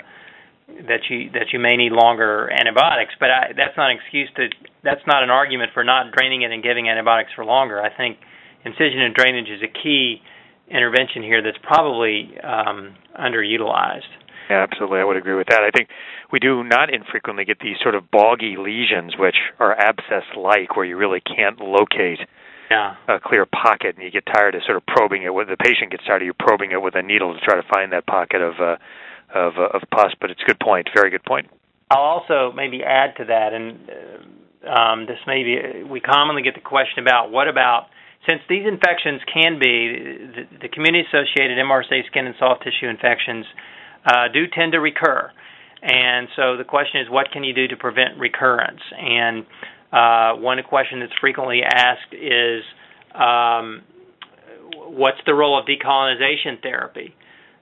that 0.87 1.09
you 1.09 1.29
that 1.33 1.51
you 1.51 1.59
may 1.59 1.75
need 1.75 1.91
longer 1.91 2.49
antibiotics, 2.53 3.11
but 3.19 3.29
I, 3.29 3.51
that's 3.57 3.75
not 3.75 3.91
an 3.91 3.97
excuse 3.97 4.29
to 4.37 4.47
that's 4.83 5.03
not 5.07 5.23
an 5.23 5.29
argument 5.29 5.71
for 5.73 5.83
not 5.83 6.13
draining 6.15 6.43
it 6.43 6.51
and 6.51 6.63
giving 6.63 6.87
antibiotics 6.87 7.31
for 7.35 7.43
longer. 7.43 7.81
I 7.81 7.89
think 7.95 8.17
incision 8.65 9.01
and 9.01 9.13
drainage 9.13 9.49
is 9.49 9.61
a 9.61 9.67
key 9.67 10.21
intervention 10.69 11.23
here 11.23 11.41
that's 11.41 11.57
probably 11.63 12.37
um, 12.43 12.95
underutilized. 13.19 14.09
Yeah, 14.49 14.65
absolutely. 14.69 14.99
I 14.99 15.03
would 15.03 15.17
agree 15.17 15.35
with 15.35 15.47
that. 15.47 15.61
I 15.61 15.69
think 15.75 15.89
we 16.31 16.39
do 16.39 16.63
not 16.63 16.91
infrequently 16.93 17.45
get 17.45 17.59
these 17.59 17.77
sort 17.81 17.93
of 17.93 18.09
boggy 18.09 18.55
lesions, 18.57 19.13
which 19.17 19.35
are 19.59 19.77
abscess-like, 19.77 20.75
where 20.75 20.85
you 20.85 20.97
really 20.97 21.21
can't 21.21 21.59
locate 21.59 22.19
yeah. 22.71 22.95
a 23.07 23.19
clear 23.19 23.45
pocket, 23.45 23.95
and 23.95 24.03
you 24.03 24.11
get 24.11 24.25
tired 24.25 24.55
of 24.55 24.63
sort 24.65 24.77
of 24.77 24.85
probing 24.87 25.23
it. 25.23 25.33
With 25.33 25.49
the 25.49 25.57
patient 25.57 25.91
gets 25.91 26.03
tired 26.05 26.23
of 26.23 26.25
you 26.25 26.33
probing 26.33 26.71
it 26.71 26.81
with 26.81 26.95
a 26.95 27.01
needle 27.01 27.33
to 27.33 27.39
try 27.39 27.55
to 27.55 27.67
find 27.71 27.91
that 27.93 28.07
pocket 28.07 28.41
of 28.41 28.55
uh, 28.59 28.77
of 29.33 29.53
uh, 29.57 29.77
of 29.77 29.81
pus. 29.91 30.13
But 30.19 30.31
it's 30.31 30.41
a 30.41 30.45
good 30.45 30.59
point. 30.59 30.87
Very 30.95 31.09
good 31.09 31.23
point. 31.23 31.47
I'll 31.91 32.01
also 32.01 32.51
maybe 32.55 32.83
add 32.83 33.15
to 33.17 33.25
that, 33.25 33.53
and 33.53 33.89
um, 34.67 35.05
this 35.05 35.17
may 35.25 35.43
be 35.43 35.83
we 35.83 35.99
commonly 35.99 36.41
get 36.41 36.55
the 36.55 36.61
question 36.61 36.99
about 36.99 37.31
what 37.31 37.47
about 37.47 37.87
since 38.27 38.41
these 38.49 38.65
infections 38.67 39.21
can 39.31 39.59
be 39.59 40.27
the, 40.35 40.67
the 40.67 40.69
community-associated 40.69 41.57
MRSA 41.57 42.05
skin 42.07 42.25
and 42.25 42.35
soft 42.39 42.63
tissue 42.63 42.89
infections 42.89 43.45
uh, 44.05 44.27
do 44.33 44.45
tend 44.53 44.73
to 44.73 44.79
recur, 44.79 45.31
and 45.81 46.27
so 46.35 46.57
the 46.57 46.65
question 46.65 47.01
is, 47.01 47.07
what 47.09 47.31
can 47.31 47.43
you 47.43 47.53
do 47.53 47.67
to 47.67 47.77
prevent 47.77 48.19
recurrence? 48.19 48.81
And 48.97 49.45
uh, 49.91 50.41
one 50.41 50.57
question 50.67 50.99
that's 50.99 51.13
frequently 51.21 51.61
asked 51.63 52.13
is, 52.13 52.63
um, 53.15 53.81
what's 54.75 55.19
the 55.25 55.33
role 55.33 55.57
of 55.57 55.65
decolonization 55.65 56.61
therapy? 56.61 57.15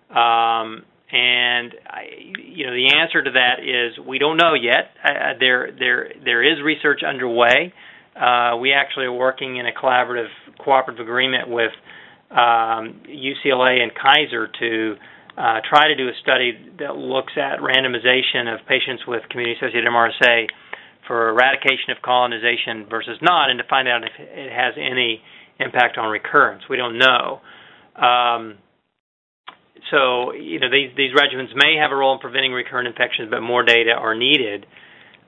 Um, 0.09 0.83
and 1.09 1.73
I, 1.87 2.03
you 2.43 2.65
know, 2.65 2.73
the 2.73 2.91
answer 2.99 3.23
to 3.23 3.31
that 3.31 3.63
is 3.63 4.05
we 4.05 4.19
don't 4.19 4.37
know 4.37 4.53
yet. 4.55 4.91
Uh, 5.03 5.33
there, 5.39 5.69
there, 5.77 6.11
there 6.23 6.43
is 6.43 6.61
research 6.63 7.01
underway. 7.07 7.73
Uh, 8.15 8.57
we 8.57 8.73
actually 8.73 9.05
are 9.05 9.13
working 9.13 9.57
in 9.57 9.65
a 9.67 9.71
collaborative 9.71 10.27
cooperative 10.59 11.01
agreement 11.01 11.49
with 11.49 11.71
um, 12.31 13.01
UCLA 13.07 13.81
and 13.81 13.91
Kaiser 13.95 14.47
to 14.59 14.95
uh, 15.37 15.61
try 15.69 15.87
to 15.87 15.95
do 15.95 16.07
a 16.07 16.15
study 16.21 16.57
that 16.79 16.95
looks 16.97 17.33
at 17.37 17.59
randomization 17.59 18.51
of 18.53 18.65
patients 18.67 19.03
with 19.07 19.21
community-associated 19.29 19.87
MRSA 19.87 20.47
for 21.05 21.29
eradication 21.29 21.91
of 21.95 22.01
colonization 22.03 22.85
versus 22.89 23.17
not, 23.21 23.49
and 23.49 23.59
to 23.59 23.65
find 23.69 23.87
out 23.87 24.03
if 24.03 24.11
it 24.17 24.51
has 24.51 24.73
any 24.77 25.21
impact 25.59 25.97
on 25.97 26.09
recurrence. 26.09 26.63
We 26.69 26.75
don't 26.75 26.97
know. 26.97 27.39
Um, 27.95 28.57
so, 29.91 30.33
you 30.33 30.59
know, 30.59 30.69
these 30.69 30.91
these 30.97 31.13
regimens 31.13 31.55
may 31.55 31.77
have 31.79 31.91
a 31.91 31.95
role 31.95 32.13
in 32.13 32.19
preventing 32.19 32.51
recurrent 32.51 32.87
infections, 32.87 33.29
but 33.31 33.41
more 33.41 33.63
data 33.63 33.91
are 33.91 34.15
needed 34.15 34.65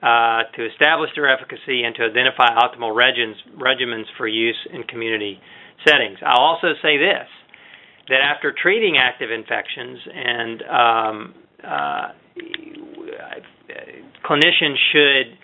uh, 0.02 0.44
to 0.56 0.66
establish 0.66 1.10
their 1.14 1.28
efficacy 1.28 1.82
and 1.84 1.94
to 1.94 2.04
identify 2.04 2.48
optimal 2.56 2.94
regimens, 2.94 3.36
regimens 3.56 4.06
for 4.16 4.26
use 4.26 4.56
in 4.72 4.82
community 4.84 5.38
settings. 5.86 6.18
I'll 6.24 6.40
also 6.40 6.72
say 6.82 6.96
this 6.96 7.28
that 8.08 8.20
after 8.22 8.52
treating 8.52 8.96
active 8.98 9.30
infections 9.30 9.98
and 10.12 10.62
um, 10.62 11.34
uh, 11.62 12.08
clinicians 14.24 14.76
should 14.92 15.38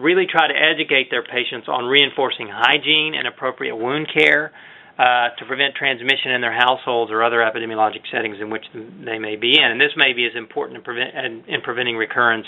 really 0.00 0.26
try 0.30 0.48
to 0.48 0.54
educate 0.54 1.10
their 1.10 1.22
patients 1.22 1.68
on 1.68 1.84
reinforcing 1.84 2.48
hygiene 2.50 3.14
and 3.14 3.26
appropriate 3.26 3.76
wound 3.76 4.08
care 4.12 4.52
uh, 4.98 5.28
to 5.38 5.44
prevent 5.46 5.74
transmission 5.74 6.32
in 6.32 6.40
their 6.40 6.52
households 6.52 7.10
or 7.10 7.22
other 7.22 7.38
epidemiologic 7.38 8.02
settings 8.12 8.36
in 8.40 8.50
which 8.50 8.64
they 8.74 9.18
may 9.18 9.36
be 9.36 9.56
in. 9.58 9.64
And 9.64 9.80
this 9.80 9.92
may 9.96 10.12
be 10.12 10.26
as 10.26 10.32
important 10.36 10.78
in, 10.78 10.84
prevent, 10.84 11.14
in 11.48 11.60
preventing 11.62 11.96
recurrence 11.96 12.46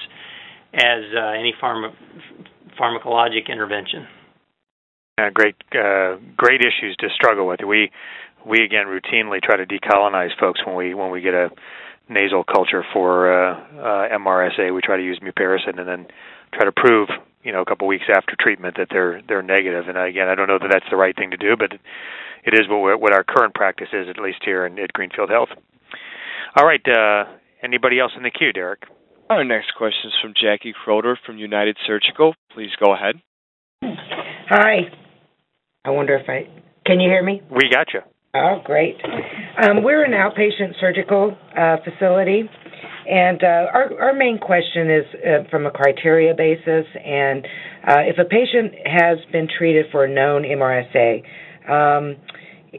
as 0.75 1.05
uh, 1.17 1.39
any 1.39 1.55
pharma- 1.63 1.95
pharmacologic 2.79 3.49
intervention. 3.49 4.07
Great, 5.33 5.55
uh, 5.73 6.17
great 6.37 6.61
issues 6.61 6.97
to 6.99 7.09
struggle 7.15 7.47
with. 7.47 7.61
We, 7.67 7.91
we 8.45 8.65
again 8.65 8.87
routinely 8.87 9.41
try 9.41 9.57
to 9.57 9.65
decolonize 9.65 10.31
folks 10.39 10.61
when 10.67 10.75
we 10.75 10.93
when 10.93 11.11
we 11.11 11.21
get 11.21 11.35
a 11.35 11.51
nasal 12.09 12.45
culture 12.45 12.85
for 12.93 13.33
uh, 13.33 13.55
uh, 13.55 14.19
MRSA. 14.19 14.75
We 14.75 14.81
try 14.83 14.97
to 14.97 15.05
use 15.05 15.21
mupirocin 15.23 15.79
and 15.79 15.89
then 15.89 16.07
try 16.53 16.65
to 16.65 16.73
prove, 16.73 17.09
you 17.43 17.53
know, 17.53 17.63
a 17.63 17.65
couple 17.65 17.87
weeks 17.87 18.05
after 18.15 18.35
treatment 18.39 18.77
that 18.77 18.89
they're 18.91 19.23
they're 19.29 19.43
negative. 19.43 19.85
And 19.89 19.97
again, 19.97 20.29
I 20.29 20.35
don't 20.35 20.49
know 20.49 20.59
that 20.59 20.71
that's 20.73 20.91
the 20.91 20.97
right 20.97 21.15
thing 21.17 21.31
to 21.31 21.37
do, 21.37 21.57
but 21.57 21.73
it 22.45 22.55
is 22.55 22.69
what 22.69 23.01
what 23.01 23.13
our 23.13 23.25
current 23.25 23.55
practice 23.55 23.89
is, 23.93 24.09
at 24.09 24.19
least 24.19 24.39
here 24.45 24.67
in, 24.67 24.79
at 24.79 24.93
Greenfield 24.93 25.31
Health. 25.31 25.51
All 26.57 26.67
right, 26.67 26.83
uh, 26.87 27.25
anybody 27.63 27.99
else 27.99 28.13
in 28.17 28.25
the 28.25 28.31
queue, 28.31 28.53
Derek? 28.53 28.83
Our 29.31 29.43
next 29.43 29.73
question 29.77 30.11
is 30.11 30.15
from 30.21 30.35
Jackie 30.41 30.75
Croder 30.85 31.19
from 31.25 31.39
United 31.39 31.77
Surgical. 31.87 32.35
Please 32.53 32.71
go 32.79 32.95
ahead. 32.95 33.17
Hi. 33.83 34.91
I 35.85 35.91
wonder 35.91 36.17
if 36.17 36.29
I 36.29 36.49
can 36.87 37.01
you 37.01 37.09
hear 37.09 37.23
me? 37.23 37.41
We 37.51 37.71
got 37.71 37.89
you. 37.95 38.01
Oh, 38.35 38.61
great. 38.65 38.97
Um, 39.63 39.83
we're 39.83 40.05
an 40.05 40.13
outpatient 40.13 40.79
surgical 40.81 41.37
uh, 41.57 41.77
facility, 41.85 42.43
and 43.09 43.43
uh, 43.43 43.47
our 43.73 44.01
our 44.01 44.13
main 44.13 44.39
question 44.39 44.91
is 44.91 45.05
uh, 45.15 45.51
from 45.51 45.67
a 45.67 45.71
criteria 45.71 46.35
basis. 46.35 46.85
And 47.03 47.47
uh, 47.87 48.01
if 48.01 48.19
a 48.19 48.25
patient 48.25 48.75
has 48.85 49.19
been 49.33 49.49
treated 49.57 49.87
for 49.91 50.05
a 50.05 50.13
known 50.13 50.43
MRSA, 50.43 51.23
um, 51.71 52.17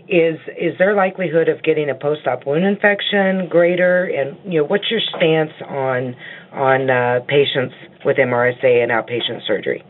is 0.08 0.40
is 0.58 0.78
their 0.78 0.96
likelihood 0.96 1.50
of 1.50 1.64
getting 1.64 1.90
a 1.90 1.96
post-op 1.96 2.46
wound 2.46 2.66
infection 2.66 3.48
greater? 3.50 4.06
And 4.06 4.38
you 4.52 4.62
know, 4.62 4.66
what's 4.66 4.90
your 4.90 5.02
stance 5.16 5.52
on 5.68 6.16
on 6.52 6.90
uh, 6.90 7.20
patients 7.28 7.76
with 8.04 8.18
MRSA 8.18 8.84
and 8.84 8.92
outpatient 8.92 9.46
surgery? 9.48 9.84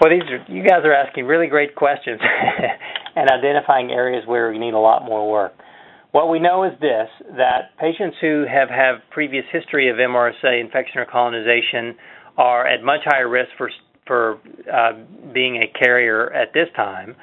Well, 0.00 0.10
these 0.10 0.28
are 0.30 0.44
you 0.52 0.62
guys 0.62 0.84
are 0.84 0.92
asking 0.92 1.24
really 1.24 1.46
great 1.46 1.74
questions 1.74 2.20
and 3.16 3.30
identifying 3.30 3.90
areas 3.90 4.24
where 4.26 4.50
we 4.50 4.58
need 4.58 4.74
a 4.74 4.78
lot 4.78 5.04
more 5.04 5.30
work. 5.30 5.54
What 6.12 6.30
we 6.30 6.38
know 6.38 6.64
is 6.64 6.72
this 6.80 7.08
that 7.36 7.76
patients 7.78 8.16
who 8.20 8.44
have 8.50 8.68
have 8.68 8.96
previous 9.10 9.44
history 9.52 9.90
of 9.90 9.96
MRSA 9.96 10.60
infection 10.60 10.98
or 10.98 11.06
colonization 11.06 11.96
are 12.36 12.66
at 12.66 12.82
much 12.82 13.00
higher 13.04 13.28
risk 13.28 13.50
for 13.56 13.70
for 14.06 14.38
uh, 14.72 14.92
being 15.34 15.56
a 15.56 15.78
carrier 15.78 16.32
at 16.32 16.52
this 16.54 16.68
time. 16.76 17.16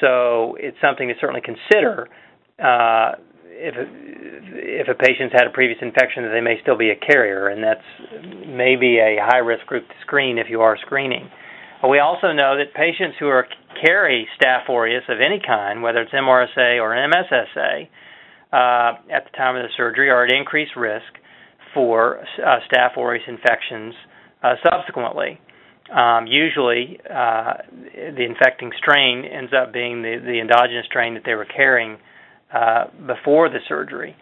So 0.00 0.56
it's 0.58 0.76
something 0.80 1.08
to 1.08 1.14
certainly 1.20 1.42
consider 1.42 2.08
uh, 2.58 3.12
if 3.54 3.74
if 3.76 4.88
a 4.88 4.94
patient's 4.94 5.32
had 5.32 5.46
a 5.46 5.50
previous 5.50 5.78
infection 5.80 6.24
that 6.24 6.30
they 6.30 6.40
may 6.40 6.60
still 6.62 6.76
be 6.76 6.90
a 6.90 6.96
carrier, 6.96 7.48
and 7.48 7.62
that's 7.62 7.86
maybe 8.46 8.98
a 8.98 9.16
high 9.22 9.38
risk 9.38 9.66
group 9.66 9.86
to 9.86 9.94
screen 10.02 10.38
if 10.38 10.46
you 10.50 10.60
are 10.60 10.76
screening. 10.84 11.30
We 11.88 11.98
also 11.98 12.32
know 12.32 12.56
that 12.56 12.72
patients 12.74 13.16
who 13.20 13.28
are 13.28 13.46
carry 13.84 14.26
Staph 14.40 14.68
aureus 14.68 15.04
of 15.08 15.18
any 15.20 15.40
kind, 15.44 15.82
whether 15.82 16.00
it's 16.00 16.12
MRSA 16.12 16.80
or 16.80 16.96
MSSA, 16.96 17.88
uh, 18.52 18.98
at 19.12 19.24
the 19.24 19.36
time 19.36 19.56
of 19.56 19.62
the 19.62 19.68
surgery 19.76 20.08
are 20.08 20.24
at 20.24 20.32
increased 20.32 20.76
risk 20.76 21.12
for 21.74 22.20
uh, 22.20 22.58
Staph 22.70 22.96
aureus 22.96 23.24
infections 23.28 23.94
uh, 24.42 24.54
subsequently. 24.64 25.38
Um, 25.92 26.26
usually, 26.26 26.98
uh, 27.04 27.54
the 28.16 28.24
infecting 28.24 28.72
strain 28.78 29.24
ends 29.24 29.52
up 29.52 29.72
being 29.72 30.02
the, 30.02 30.16
the 30.24 30.40
endogenous 30.40 30.86
strain 30.86 31.14
that 31.14 31.24
they 31.26 31.34
were 31.34 31.44
carrying 31.44 31.98
uh, 32.52 32.84
before 33.06 33.48
the 33.48 33.58
surgery. 33.68 34.16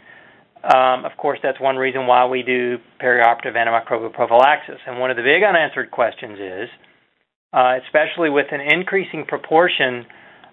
Um, 0.64 1.04
of 1.04 1.12
course, 1.16 1.38
that's 1.42 1.60
one 1.60 1.76
reason 1.76 2.06
why 2.06 2.26
we 2.26 2.42
do 2.42 2.78
perioperative 3.00 3.54
antimicrobial 3.54 4.12
prophylaxis. 4.12 4.78
And 4.86 4.98
one 4.98 5.10
of 5.10 5.16
the 5.16 5.22
big 5.22 5.42
unanswered 5.42 5.90
questions 5.90 6.38
is, 6.38 6.68
uh, 7.52 7.74
especially 7.84 8.30
with 8.30 8.46
an 8.52 8.60
increasing 8.60 9.24
proportion 9.26 10.06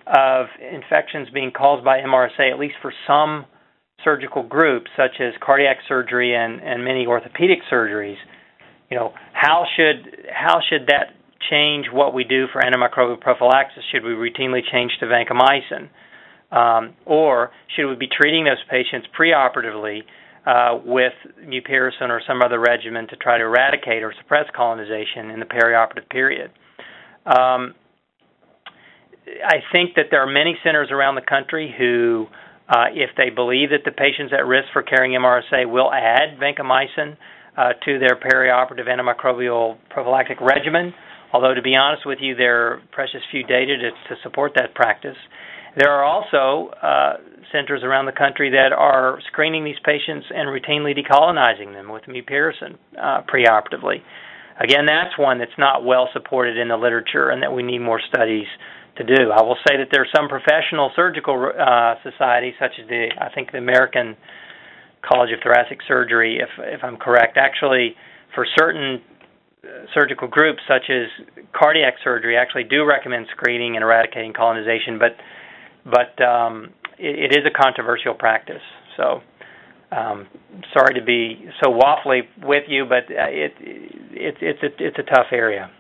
of 0.07 0.47
infections 0.59 1.29
being 1.33 1.51
caused 1.51 1.85
by 1.85 1.99
MRSA, 1.99 2.51
at 2.51 2.59
least 2.59 2.75
for 2.81 2.91
some 3.05 3.45
surgical 4.03 4.43
groups, 4.43 4.89
such 4.97 5.19
as 5.19 5.33
cardiac 5.43 5.77
surgery 5.87 6.35
and, 6.35 6.61
and 6.61 6.83
many 6.83 7.05
orthopedic 7.05 7.59
surgeries, 7.71 8.17
you 8.89 8.97
know, 8.97 9.13
how 9.33 9.65
should 9.75 10.27
how 10.33 10.59
should 10.67 10.87
that 10.87 11.13
change 11.49 11.87
what 11.91 12.13
we 12.13 12.23
do 12.23 12.47
for 12.51 12.61
antimicrobial 12.61 13.19
prophylaxis? 13.19 13.83
Should 13.91 14.03
we 14.03 14.11
routinely 14.11 14.61
change 14.71 14.91
to 14.99 15.05
vancomycin? 15.05 15.89
Um, 16.51 16.95
or 17.05 17.51
should 17.75 17.87
we 17.89 17.95
be 17.95 18.07
treating 18.07 18.45
those 18.45 18.57
patients 18.69 19.07
preoperatively 19.17 20.01
uh, 20.45 20.79
with 20.83 21.13
mupirocin 21.43 22.09
or 22.09 22.21
some 22.27 22.41
other 22.41 22.59
regimen 22.59 23.07
to 23.09 23.15
try 23.17 23.37
to 23.37 23.43
eradicate 23.43 24.01
or 24.01 24.13
suppress 24.19 24.45
colonization 24.55 25.29
in 25.29 25.39
the 25.39 25.45
perioperative 25.45 26.09
period? 26.09 26.51
Um, 27.25 27.75
I 29.45 29.57
think 29.71 29.93
that 29.95 30.05
there 30.09 30.23
are 30.23 30.31
many 30.31 30.57
centers 30.63 30.89
around 30.89 31.13
the 31.13 31.21
country 31.21 31.73
who, 31.77 32.25
uh, 32.67 32.85
if 32.93 33.11
they 33.15 33.29
believe 33.29 33.69
that 33.69 33.85
the 33.85 33.91
patient's 33.91 34.33
at 34.33 34.45
risk 34.47 34.69
for 34.73 34.81
carrying 34.81 35.19
MRSA, 35.19 35.69
will 35.69 35.93
add 35.93 36.39
vancomycin 36.41 37.15
uh, 37.59 37.73
to 37.83 37.99
their 37.99 38.15
perioperative 38.15 38.87
antimicrobial 38.87 39.77
prophylactic 39.89 40.39
regimen. 40.39 40.93
Although, 41.33 41.53
to 41.53 41.61
be 41.61 41.75
honest 41.75 42.05
with 42.05 42.19
you, 42.21 42.35
there 42.35 42.67
are 42.67 42.81
precious 42.91 43.21
few 43.29 43.43
data 43.43 43.75
to, 43.77 44.15
to 44.15 44.21
support 44.23 44.53
that 44.55 44.73
practice. 44.73 45.17
There 45.77 45.91
are 45.91 46.03
also 46.03 46.71
uh, 46.81 47.13
centers 47.51 47.83
around 47.83 48.05
the 48.05 48.13
country 48.13 48.49
that 48.51 48.71
are 48.71 49.19
screening 49.27 49.65
these 49.65 49.79
patients 49.83 50.25
and 50.33 50.47
routinely 50.47 50.97
decolonizing 50.97 51.73
them 51.73 51.91
with 51.91 52.03
mupirocin 52.03 52.77
uh, 52.97 53.21
preoperatively. 53.27 54.01
Again, 54.59 54.85
that's 54.87 55.17
one 55.17 55.37
that's 55.37 55.57
not 55.57 55.85
well 55.85 56.09
supported 56.13 56.57
in 56.57 56.69
the 56.69 56.77
literature 56.77 57.29
and 57.29 57.43
that 57.43 57.53
we 57.53 57.61
need 57.61 57.79
more 57.79 58.01
studies 58.13 58.47
to 58.97 59.03
do. 59.03 59.31
I 59.31 59.41
will 59.43 59.57
say 59.67 59.77
that 59.77 59.87
there 59.91 60.01
are 60.01 60.13
some 60.15 60.27
professional 60.27 60.91
surgical 60.95 61.51
uh, 61.57 61.95
societies, 62.03 62.55
such 62.59 62.71
as 62.81 62.87
the 62.87 63.07
I 63.19 63.29
think 63.33 63.51
the 63.51 63.59
American 63.59 64.17
College 65.01 65.31
of 65.31 65.39
Thoracic 65.41 65.79
Surgery, 65.87 66.39
if 66.39 66.49
if 66.59 66.83
I'm 66.83 66.97
correct, 66.97 67.37
actually 67.37 67.95
for 68.35 68.45
certain 68.57 69.01
uh, 69.63 69.67
surgical 69.93 70.27
groups 70.27 70.59
such 70.67 70.89
as 70.89 71.07
cardiac 71.53 71.95
surgery 72.03 72.37
actually 72.37 72.63
do 72.63 72.85
recommend 72.85 73.27
screening 73.31 73.75
and 73.75 73.83
eradicating 73.83 74.33
colonization, 74.33 74.99
but 74.99 75.15
but 75.85 76.23
um, 76.23 76.73
it, 76.97 77.31
it 77.31 77.37
is 77.37 77.45
a 77.45 77.63
controversial 77.63 78.13
practice. 78.13 78.61
So 78.97 79.21
um, 79.91 80.27
sorry 80.73 80.99
to 80.99 81.05
be 81.05 81.49
so 81.63 81.71
waffly 81.71 82.21
with 82.43 82.63
you, 82.67 82.85
but 82.85 83.11
uh, 83.11 83.29
it, 83.29 83.53
it 83.59 84.35
it's 84.41 84.63
a, 84.63 84.85
it's 84.85 84.97
a 84.99 85.03
tough 85.03 85.27
area. 85.31 85.71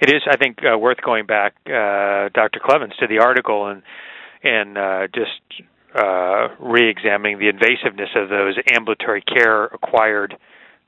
It 0.00 0.10
is, 0.14 0.22
I 0.30 0.36
think, 0.36 0.58
uh, 0.62 0.78
worth 0.78 0.98
going 1.04 1.26
back, 1.26 1.54
uh, 1.66 2.30
Dr. 2.34 2.60
Klevens, 2.64 2.96
to 3.00 3.06
the 3.08 3.18
article 3.18 3.68
and 3.68 3.82
and 4.42 4.78
uh, 4.78 5.06
just 5.12 5.64
uh, 5.94 6.48
re-examining 6.60 7.38
the 7.38 7.50
invasiveness 7.50 8.14
of 8.14 8.28
those 8.28 8.56
ambulatory 8.74 9.22
care 9.22 9.64
acquired 9.64 10.36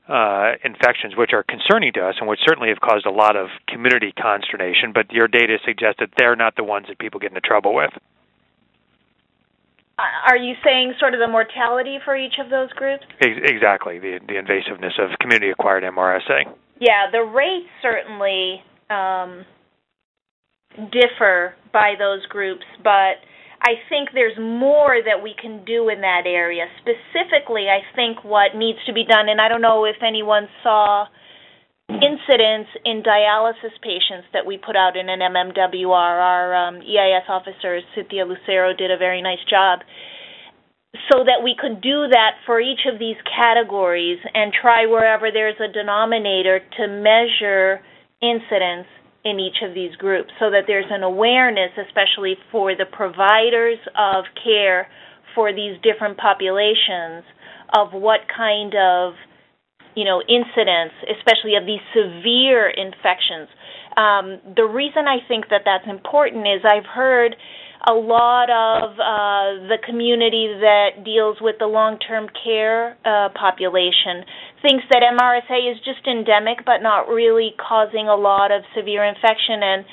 uh, 0.07 0.53
infections, 0.63 1.15
which 1.15 1.31
are 1.33 1.43
concerning 1.43 1.93
to 1.93 2.01
us 2.01 2.15
and 2.19 2.27
which 2.27 2.39
certainly 2.45 2.69
have 2.69 2.79
caused 2.81 3.05
a 3.05 3.11
lot 3.11 3.35
of 3.35 3.47
community 3.67 4.11
consternation. 4.11 4.91
But 4.93 5.11
your 5.11 5.27
data 5.27 5.57
suggests 5.65 5.99
that 5.99 6.09
they're 6.17 6.35
not 6.35 6.55
the 6.55 6.63
ones 6.63 6.87
that 6.89 6.99
people 6.99 7.19
get 7.19 7.31
into 7.31 7.41
trouble 7.41 7.73
with. 7.73 7.91
Are 10.27 10.37
you 10.37 10.55
saying 10.63 10.93
sort 10.99 11.13
of 11.13 11.19
the 11.19 11.27
mortality 11.27 11.99
for 12.03 12.17
each 12.17 12.39
of 12.43 12.49
those 12.49 12.71
groups? 12.73 13.03
Exactly, 13.19 13.99
the 13.99 14.19
the 14.27 14.33
invasiveness 14.33 14.97
of 14.97 15.17
community 15.19 15.51
acquired 15.51 15.83
MRSA. 15.83 16.45
Yeah, 16.79 17.11
the 17.11 17.21
rates 17.21 17.69
certainly 17.81 18.63
um, 18.89 19.45
differ 20.91 21.53
by 21.71 21.93
those 21.99 22.25
groups, 22.27 22.65
but 22.83 23.21
I 23.61 23.77
think 23.89 24.09
there's 24.13 24.37
more 24.39 24.97
that 25.05 25.21
we 25.21 25.35
can 25.39 25.63
do 25.65 25.89
in 25.89 26.01
that 26.01 26.25
area. 26.25 26.65
Specifically, 26.81 27.69
I 27.69 27.85
think 27.95 28.23
what 28.23 28.57
needs 28.57 28.79
to 28.87 28.93
be 28.93 29.05
done, 29.05 29.29
and 29.29 29.39
I 29.39 29.49
don't 29.49 29.61
know 29.61 29.85
if 29.85 30.01
anyone 30.01 30.49
saw 30.63 31.05
incidents 31.87 32.69
in 32.85 33.03
dialysis 33.03 33.77
patients 33.83 34.25
that 34.33 34.45
we 34.45 34.57
put 34.57 34.75
out 34.75 34.97
in 34.97 35.09
an 35.09 35.19
MMWR. 35.19 35.93
Our 35.93 36.55
um, 36.55 36.75
EIS 36.81 37.29
officer, 37.29 37.79
Cynthia 37.93 38.25
Lucero, 38.25 38.73
did 38.73 38.89
a 38.89 38.97
very 38.97 39.21
nice 39.21 39.43
job. 39.47 39.79
So 41.11 41.23
that 41.23 41.43
we 41.43 41.55
could 41.57 41.81
do 41.81 42.07
that 42.09 42.41
for 42.45 42.59
each 42.59 42.89
of 42.91 42.99
these 42.99 43.15
categories 43.29 44.19
and 44.33 44.51
try 44.51 44.85
wherever 44.87 45.29
there's 45.31 45.59
a 45.59 45.71
denominator 45.71 46.61
to 46.77 46.87
measure 46.87 47.81
incidents 48.21 48.89
in 49.23 49.39
each 49.39 49.61
of 49.61 49.73
these 49.73 49.95
groups 49.95 50.31
so 50.39 50.49
that 50.49 50.63
there's 50.67 50.89
an 50.89 51.03
awareness, 51.03 51.71
especially 51.77 52.35
for 52.51 52.75
the 52.75 52.85
providers 52.85 53.77
of 53.97 54.25
care 54.43 54.87
for 55.35 55.53
these 55.53 55.77
different 55.83 56.17
populations, 56.17 57.23
of 57.73 57.93
what 57.93 58.21
kind 58.35 58.73
of 58.75 59.13
you 59.95 60.03
know 60.03 60.21
incidents, 60.27 60.95
especially 61.17 61.55
of 61.55 61.65
these 61.65 61.83
severe 61.93 62.69
infections. 62.69 63.47
Um, 63.97 64.39
the 64.55 64.65
reason 64.65 65.05
I 65.07 65.19
think 65.27 65.49
that 65.49 65.61
that's 65.65 65.87
important 65.87 66.47
is 66.47 66.63
I've 66.63 66.87
heard 66.87 67.35
a 67.87 67.93
lot 67.93 68.49
of 68.49 68.93
uh, 68.93 69.67
the 69.69 69.77
community 69.85 70.53
that 70.61 71.03
deals 71.03 71.37
with 71.41 71.55
the 71.59 71.65
long-term 71.65 72.27
care 72.43 72.97
uh, 73.05 73.29
population 73.33 74.21
thinks 74.61 74.85
that 74.91 75.01
MRSA 75.01 75.71
is 75.71 75.77
just 75.81 76.05
endemic, 76.05 76.61
but 76.65 76.85
not 76.85 77.09
really 77.09 77.51
causing 77.57 78.07
a 78.07 78.15
lot 78.15 78.51
of 78.51 78.61
severe 78.75 79.03
infection, 79.03 79.65
and 79.65 79.85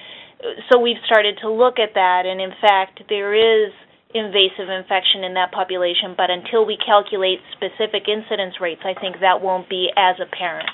so 0.70 0.78
we've 0.78 1.00
started 1.06 1.38
to 1.42 1.50
look 1.50 1.78
at 1.78 1.94
that. 1.94 2.22
And 2.26 2.40
in 2.40 2.52
fact, 2.60 3.02
there 3.08 3.34
is 3.34 3.72
invasive 4.14 4.68
infection 4.68 5.24
in 5.24 5.34
that 5.34 5.52
population, 5.52 6.14
but 6.16 6.30
until 6.30 6.64
we 6.64 6.78
calculate 6.78 7.40
specific 7.52 8.08
incidence 8.08 8.54
rates, 8.60 8.80
I 8.84 8.98
think 8.98 9.20
that 9.20 9.42
won't 9.42 9.68
be 9.68 9.90
as 9.96 10.16
apparent. 10.16 10.68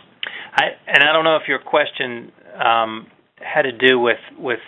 I, 0.55 0.79
and 0.87 1.03
I 1.03 1.12
don't 1.12 1.25
know 1.25 1.37
if 1.37 1.49
your 1.49 1.59
question 1.59 2.31
um, 2.55 3.07
had 3.39 3.62
to 3.62 3.73
do 3.73 3.99
with 3.99 4.23
with 4.39 4.61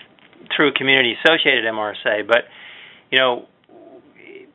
true 0.54 0.72
community 0.72 1.14
associated 1.24 1.64
MRSA, 1.64 2.26
but 2.26 2.44
you 3.10 3.18
know, 3.18 3.46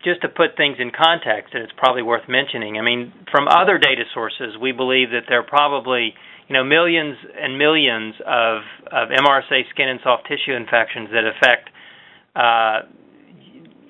just 0.04 0.22
to 0.22 0.30
put 0.30 0.58
things 0.58 0.78
in 0.80 0.92
context, 0.92 1.54
and 1.54 1.64
it's 1.64 1.74
probably 1.78 2.02
worth 2.02 2.28
mentioning. 2.28 2.78
I 2.78 2.82
mean, 2.82 3.14
from 3.32 3.48
other 3.48 3.78
data 3.78 4.04
sources, 4.14 4.58
we 4.60 4.72
believe 4.72 5.12
that 5.12 5.30
there 5.30 5.40
are 5.40 5.48
probably 5.48 6.14
you 6.48 6.54
know 6.54 6.64
millions 6.64 7.18
and 7.40 7.58
millions 7.58 8.16
of 8.26 8.62
of 8.92 9.10
MRSA 9.10 9.70
skin 9.70 9.90
and 9.90 10.00
soft 10.04 10.28
tissue 10.28 10.54
infections 10.54 11.10
that 11.12 11.24
affect 11.26 11.70
uh, 12.36 12.88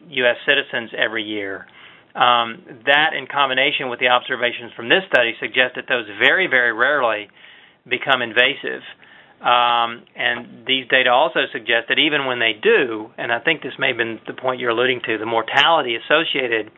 U.S. 0.10 0.38
citizens 0.46 0.92
every 0.98 1.24
year. 1.24 1.66
Um, 2.14 2.84
that, 2.86 3.16
in 3.16 3.26
combination 3.32 3.88
with 3.88 4.00
the 4.00 4.10
observations 4.10 4.74
from 4.76 4.90
this 4.90 5.08
study, 5.08 5.32
suggest 5.40 5.76
that 5.76 5.86
those 5.88 6.06
very, 6.20 6.48
very 6.48 6.74
rarely 6.74 7.30
become 7.88 8.22
invasive. 8.22 8.84
Um, 9.42 10.06
and 10.16 10.68
these 10.68 10.86
data 10.88 11.10
also 11.10 11.50
suggest 11.52 11.90
that 11.90 11.98
even 11.98 12.26
when 12.30 12.38
they 12.38 12.54
do, 12.62 13.10
and 13.18 13.32
I 13.32 13.40
think 13.40 13.64
this 13.64 13.74
may 13.80 13.90
have 13.90 13.98
been 13.98 14.20
the 14.28 14.38
point 14.38 14.60
you're 14.62 14.70
alluding 14.70 15.02
to, 15.10 15.18
the 15.18 15.26
mortality 15.26 15.98
associated 15.98 16.70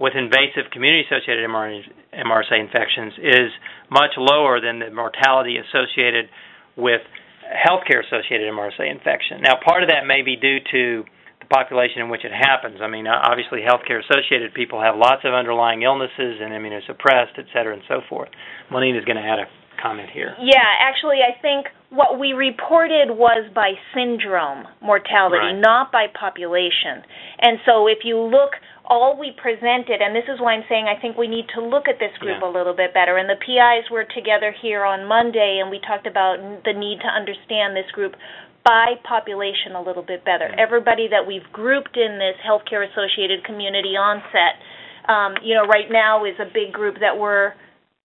with 0.00 0.14
invasive 0.16 0.70
community-associated 0.72 1.44
MRSA 1.44 2.56
infections 2.56 3.12
is 3.18 3.50
much 3.90 4.16
lower 4.16 4.60
than 4.60 4.78
the 4.78 4.90
mortality 4.90 5.58
associated 5.58 6.30
with 6.76 7.02
healthcare-associated 7.44 8.46
MRSA 8.48 8.88
infection. 8.88 9.42
Now, 9.42 9.60
part 9.60 9.82
of 9.82 9.90
that 9.90 10.06
may 10.06 10.22
be 10.22 10.36
due 10.36 10.60
to 10.72 11.04
the 11.40 11.48
population 11.50 12.00
in 12.00 12.08
which 12.08 12.24
it 12.24 12.32
happens. 12.32 12.78
I 12.80 12.88
mean, 12.88 13.06
obviously, 13.06 13.60
healthcare-associated 13.60 14.54
people 14.54 14.80
have 14.80 14.96
lots 14.96 15.24
of 15.24 15.34
underlying 15.34 15.82
illnesses 15.82 16.40
and 16.40 16.56
immunosuppressed, 16.56 17.36
et 17.36 17.46
cetera, 17.52 17.74
and 17.74 17.82
so 17.88 18.00
forth. 18.08 18.30
Monique 18.70 18.96
is 18.96 19.04
going 19.04 19.20
to 19.20 19.26
add 19.26 19.40
a 19.40 19.48
comment 19.82 20.10
here. 20.12 20.36
Yeah, 20.40 20.64
actually, 20.80 21.18
I 21.26 21.40
think 21.42 21.66
what 21.90 22.20
we 22.20 22.32
reported 22.32 23.08
was 23.16 23.48
by 23.54 23.72
syndrome 23.96 24.68
mortality, 24.82 25.56
right. 25.56 25.60
not 25.60 25.90
by 25.90 26.06
population. 26.12 27.00
And 27.40 27.58
so 27.64 27.88
if 27.88 28.04
you 28.04 28.20
look, 28.20 28.52
all 28.84 29.16
we 29.18 29.32
presented, 29.40 30.00
and 30.04 30.12
this 30.14 30.28
is 30.28 30.40
why 30.40 30.52
I'm 30.52 30.64
saying 30.68 30.84
I 30.84 31.00
think 31.00 31.16
we 31.16 31.28
need 31.28 31.48
to 31.56 31.64
look 31.64 31.88
at 31.88 31.98
this 31.98 32.12
group 32.20 32.40
Yeah. 32.40 32.48
a 32.48 32.52
little 32.52 32.74
bit 32.74 32.92
better. 32.92 33.16
And 33.16 33.28
the 33.28 33.40
PIs 33.40 33.88
were 33.90 34.04
together 34.04 34.52
here 34.52 34.84
on 34.84 35.06
Monday, 35.08 35.60
and 35.60 35.70
we 35.70 35.80
talked 35.80 36.06
about 36.06 36.36
the 36.64 36.72
need 36.72 37.00
to 37.00 37.08
understand 37.08 37.76
this 37.76 37.90
group 37.92 38.16
by 38.64 38.96
population 39.04 39.72
a 39.72 39.80
little 39.80 40.02
bit 40.02 40.24
better. 40.24 40.52
Everybody 40.58 41.08
that 41.08 41.26
we've 41.26 41.46
grouped 41.52 41.96
in 41.96 42.18
this 42.18 42.36
healthcare 42.44 42.84
associated 42.84 43.44
community 43.44 43.96
onset, 43.96 44.60
um, 45.08 45.36
you 45.42 45.54
know, 45.54 45.64
right 45.64 45.90
now 45.90 46.24
is 46.26 46.36
a 46.38 46.44
big 46.44 46.72
group 46.72 47.00
that 47.00 47.16
we're 47.16 47.54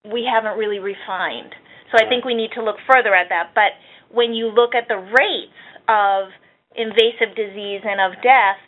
we 0.04 0.26
haven't 0.26 0.58
really 0.58 0.80
refined. 0.80 1.54
So 1.92 1.98
I 1.98 2.08
think 2.10 2.26
we 2.26 2.36
need 2.36 2.52
to 2.56 2.64
look 2.64 2.78
further 2.86 3.16
at 3.16 3.30
that. 3.30 3.52
But 3.56 3.76
when 4.12 4.34
you 4.34 4.48
look 4.48 4.76
at 4.76 4.88
the 4.88 4.98
rates 4.98 5.60
of 5.88 6.30
invasive 6.76 7.36
disease 7.36 7.82
and 7.84 8.00
of 8.00 8.20
death, 8.22 8.60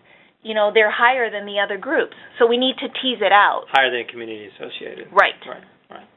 you 0.41 0.55
know, 0.55 0.71
they're 0.73 0.91
higher 0.91 1.29
than 1.29 1.45
the 1.45 1.59
other 1.59 1.77
groups. 1.77 2.15
So 2.39 2.47
we 2.47 2.57
need 2.57 2.75
to 2.79 2.87
tease 2.87 3.19
it 3.19 3.31
out. 3.31 3.65
Higher 3.71 3.91
than 3.91 4.07
community-associated. 4.07 5.11
Right. 5.11 5.35
Right. 5.45 5.63
Right. 5.91 6.07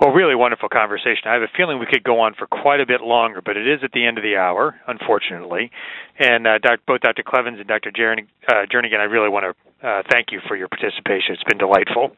Well, 0.00 0.10
really 0.12 0.34
wonderful 0.34 0.68
conversation. 0.68 1.26
I 1.26 1.34
have 1.34 1.42
a 1.42 1.52
feeling 1.56 1.78
we 1.78 1.86
could 1.86 2.04
go 2.04 2.20
on 2.20 2.34
for 2.34 2.46
quite 2.46 2.80
a 2.80 2.86
bit 2.86 3.02
longer, 3.02 3.42
but 3.44 3.56
it 3.56 3.68
is 3.68 3.80
at 3.84 3.92
the 3.92 4.06
end 4.06 4.18
of 4.18 4.24
the 4.24 4.36
hour, 4.36 4.80
unfortunately. 4.86 5.70
And 6.18 6.46
uh, 6.46 6.58
doc, 6.58 6.80
both 6.86 7.02
Dr. 7.02 7.22
Klevens 7.22 7.58
and 7.58 7.68
Dr. 7.68 7.92
Jernigan, 7.92 8.26
uh, 8.48 8.64
Jernigan, 8.72 9.00
I 9.00 9.04
really 9.04 9.28
want 9.28 9.44
to 9.52 9.86
uh, 9.86 10.02
thank 10.10 10.32
you 10.32 10.40
for 10.48 10.56
your 10.56 10.68
participation. 10.68 11.34
It's 11.34 11.44
been 11.44 11.58
delightful. 11.58 12.16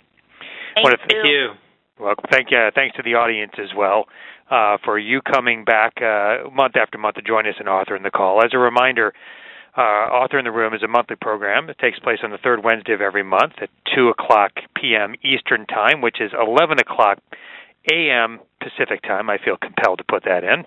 Thank 0.75 0.85
Wanna 0.85 0.97
you. 1.03 1.09
Thank 1.09 1.25
you. 1.27 1.66
Well, 1.99 2.15
thank 2.31 2.51
you. 2.51 2.59
Thanks 2.75 2.97
to 2.97 3.03
the 3.03 3.15
audience 3.15 3.53
as 3.59 3.71
well 3.77 4.05
uh, 4.51 4.77
for 4.85 4.99
you 4.99 5.23
coming 5.23 5.65
back 5.65 5.95
uh, 6.03 6.51
month 6.51 6.77
after 6.77 6.99
month 6.99 7.17
to 7.17 7.23
join 7.23 7.47
us 7.47 7.55
in 7.59 7.69
Author 7.69 7.97
in 7.97 8.03
the 8.03 8.11
Call. 8.11 8.45
As 8.45 8.51
a 8.53 8.59
reminder, 8.59 9.15
uh, 9.77 9.81
Author 10.13 10.39
in 10.39 10.45
the 10.45 10.53
Room 10.53 10.75
is 10.75 10.83
a 10.83 10.89
monthly 10.89 11.17
program. 11.17 11.71
It 11.71 11.79
takes 11.79 11.99
place 11.99 12.19
on 12.23 12.31
the 12.31 12.39
third 12.39 12.65
Wednesday 12.65 12.93
of 12.93 13.01
every 13.01 13.23
month 13.23 13.55
at 13.63 13.71
2 13.95 14.09
o'clock 14.09 14.53
p.m. 14.75 15.15
Eastern 15.25 15.67
Time, 15.67 16.01
which 16.01 16.21
is 16.21 16.33
11 16.39 16.79
o'clock 16.79 17.19
a.m. 17.91 18.41
Pacific 18.61 19.03
Time. 19.03 19.31
I 19.31 19.39
feel 19.43 19.57
compelled 19.57 19.99
to 19.99 20.05
put 20.05 20.25
that 20.25 20.45
in 20.45 20.65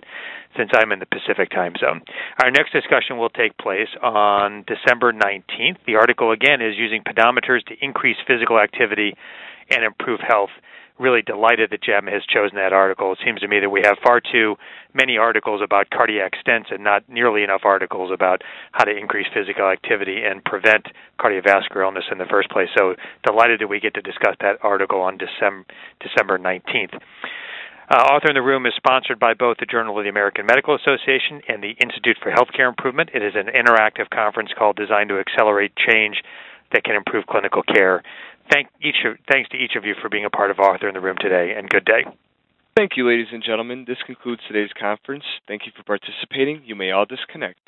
since 0.56 0.70
I'm 0.74 0.90
in 0.90 0.98
the 0.98 1.06
Pacific 1.06 1.50
Time 1.50 1.74
Zone. 1.78 2.02
Our 2.42 2.50
next 2.50 2.72
discussion 2.72 3.18
will 3.18 3.30
take 3.30 3.56
place 3.58 3.88
on 4.02 4.64
December 4.66 5.12
19th. 5.12 5.78
The 5.86 5.96
article, 5.96 6.32
again, 6.32 6.60
is 6.60 6.76
using 6.76 7.02
pedometers 7.02 7.64
to 7.66 7.74
increase 7.80 8.16
physical 8.26 8.58
activity 8.58 9.14
and 9.70 9.84
improve 9.84 10.20
health. 10.26 10.50
Really 11.00 11.22
delighted 11.22 11.70
that 11.70 11.82
JAMA 11.82 12.10
has 12.10 12.20
chosen 12.28 12.56
that 12.56 12.74
article. 12.74 13.10
It 13.12 13.20
seems 13.24 13.40
to 13.40 13.48
me 13.48 13.58
that 13.60 13.70
we 13.70 13.80
have 13.84 13.96
far 14.04 14.20
too 14.20 14.56
many 14.92 15.16
articles 15.16 15.62
about 15.64 15.88
cardiac 15.88 16.34
stents 16.44 16.70
and 16.70 16.84
not 16.84 17.08
nearly 17.08 17.42
enough 17.42 17.62
articles 17.64 18.10
about 18.12 18.42
how 18.72 18.84
to 18.84 18.94
increase 18.94 19.26
physical 19.32 19.64
activity 19.64 20.20
and 20.22 20.44
prevent 20.44 20.88
cardiovascular 21.18 21.84
illness 21.84 22.04
in 22.12 22.18
the 22.18 22.26
first 22.28 22.50
place. 22.50 22.68
So 22.76 22.96
delighted 23.24 23.60
that 23.60 23.68
we 23.68 23.80
get 23.80 23.94
to 23.94 24.02
discuss 24.02 24.36
that 24.42 24.58
article 24.62 25.00
on 25.00 25.16
December 25.16 25.64
December 26.00 26.38
19th. 26.38 27.00
Uh, 27.88 27.96
Author 27.96 28.28
in 28.28 28.34
the 28.34 28.42
Room 28.42 28.66
is 28.66 28.74
sponsored 28.76 29.18
by 29.18 29.32
both 29.32 29.56
the 29.56 29.66
Journal 29.66 29.96
of 29.98 30.04
the 30.04 30.10
American 30.10 30.44
Medical 30.44 30.76
Association 30.76 31.40
and 31.48 31.64
the 31.64 31.74
Institute 31.80 32.18
for 32.22 32.30
Healthcare 32.30 32.68
Improvement. 32.68 33.08
It 33.14 33.22
is 33.22 33.32
an 33.34 33.46
interactive 33.48 34.10
conference 34.10 34.50
call 34.56 34.74
designed 34.74 35.08
to 35.08 35.18
accelerate 35.18 35.72
change 35.74 36.22
that 36.72 36.84
can 36.84 36.94
improve 36.94 37.26
clinical 37.26 37.62
care. 37.62 38.02
Thank 38.50 38.68
each 38.82 38.96
thanks 39.30 39.48
to 39.50 39.56
each 39.56 39.76
of 39.76 39.84
you 39.84 39.94
for 40.00 40.08
being 40.08 40.24
a 40.24 40.30
part 40.30 40.50
of 40.50 40.58
Author 40.58 40.88
in 40.88 40.94
the 40.94 41.00
Room 41.00 41.16
today, 41.20 41.54
and 41.56 41.68
good 41.68 41.84
day. 41.84 42.04
Thank 42.76 42.92
you, 42.96 43.06
ladies 43.06 43.28
and 43.32 43.42
gentlemen. 43.44 43.84
This 43.86 43.98
concludes 44.06 44.42
today's 44.46 44.70
conference. 44.78 45.24
Thank 45.46 45.66
you 45.66 45.72
for 45.76 45.82
participating. 45.84 46.62
You 46.64 46.74
may 46.74 46.90
all 46.90 47.04
disconnect. 47.04 47.58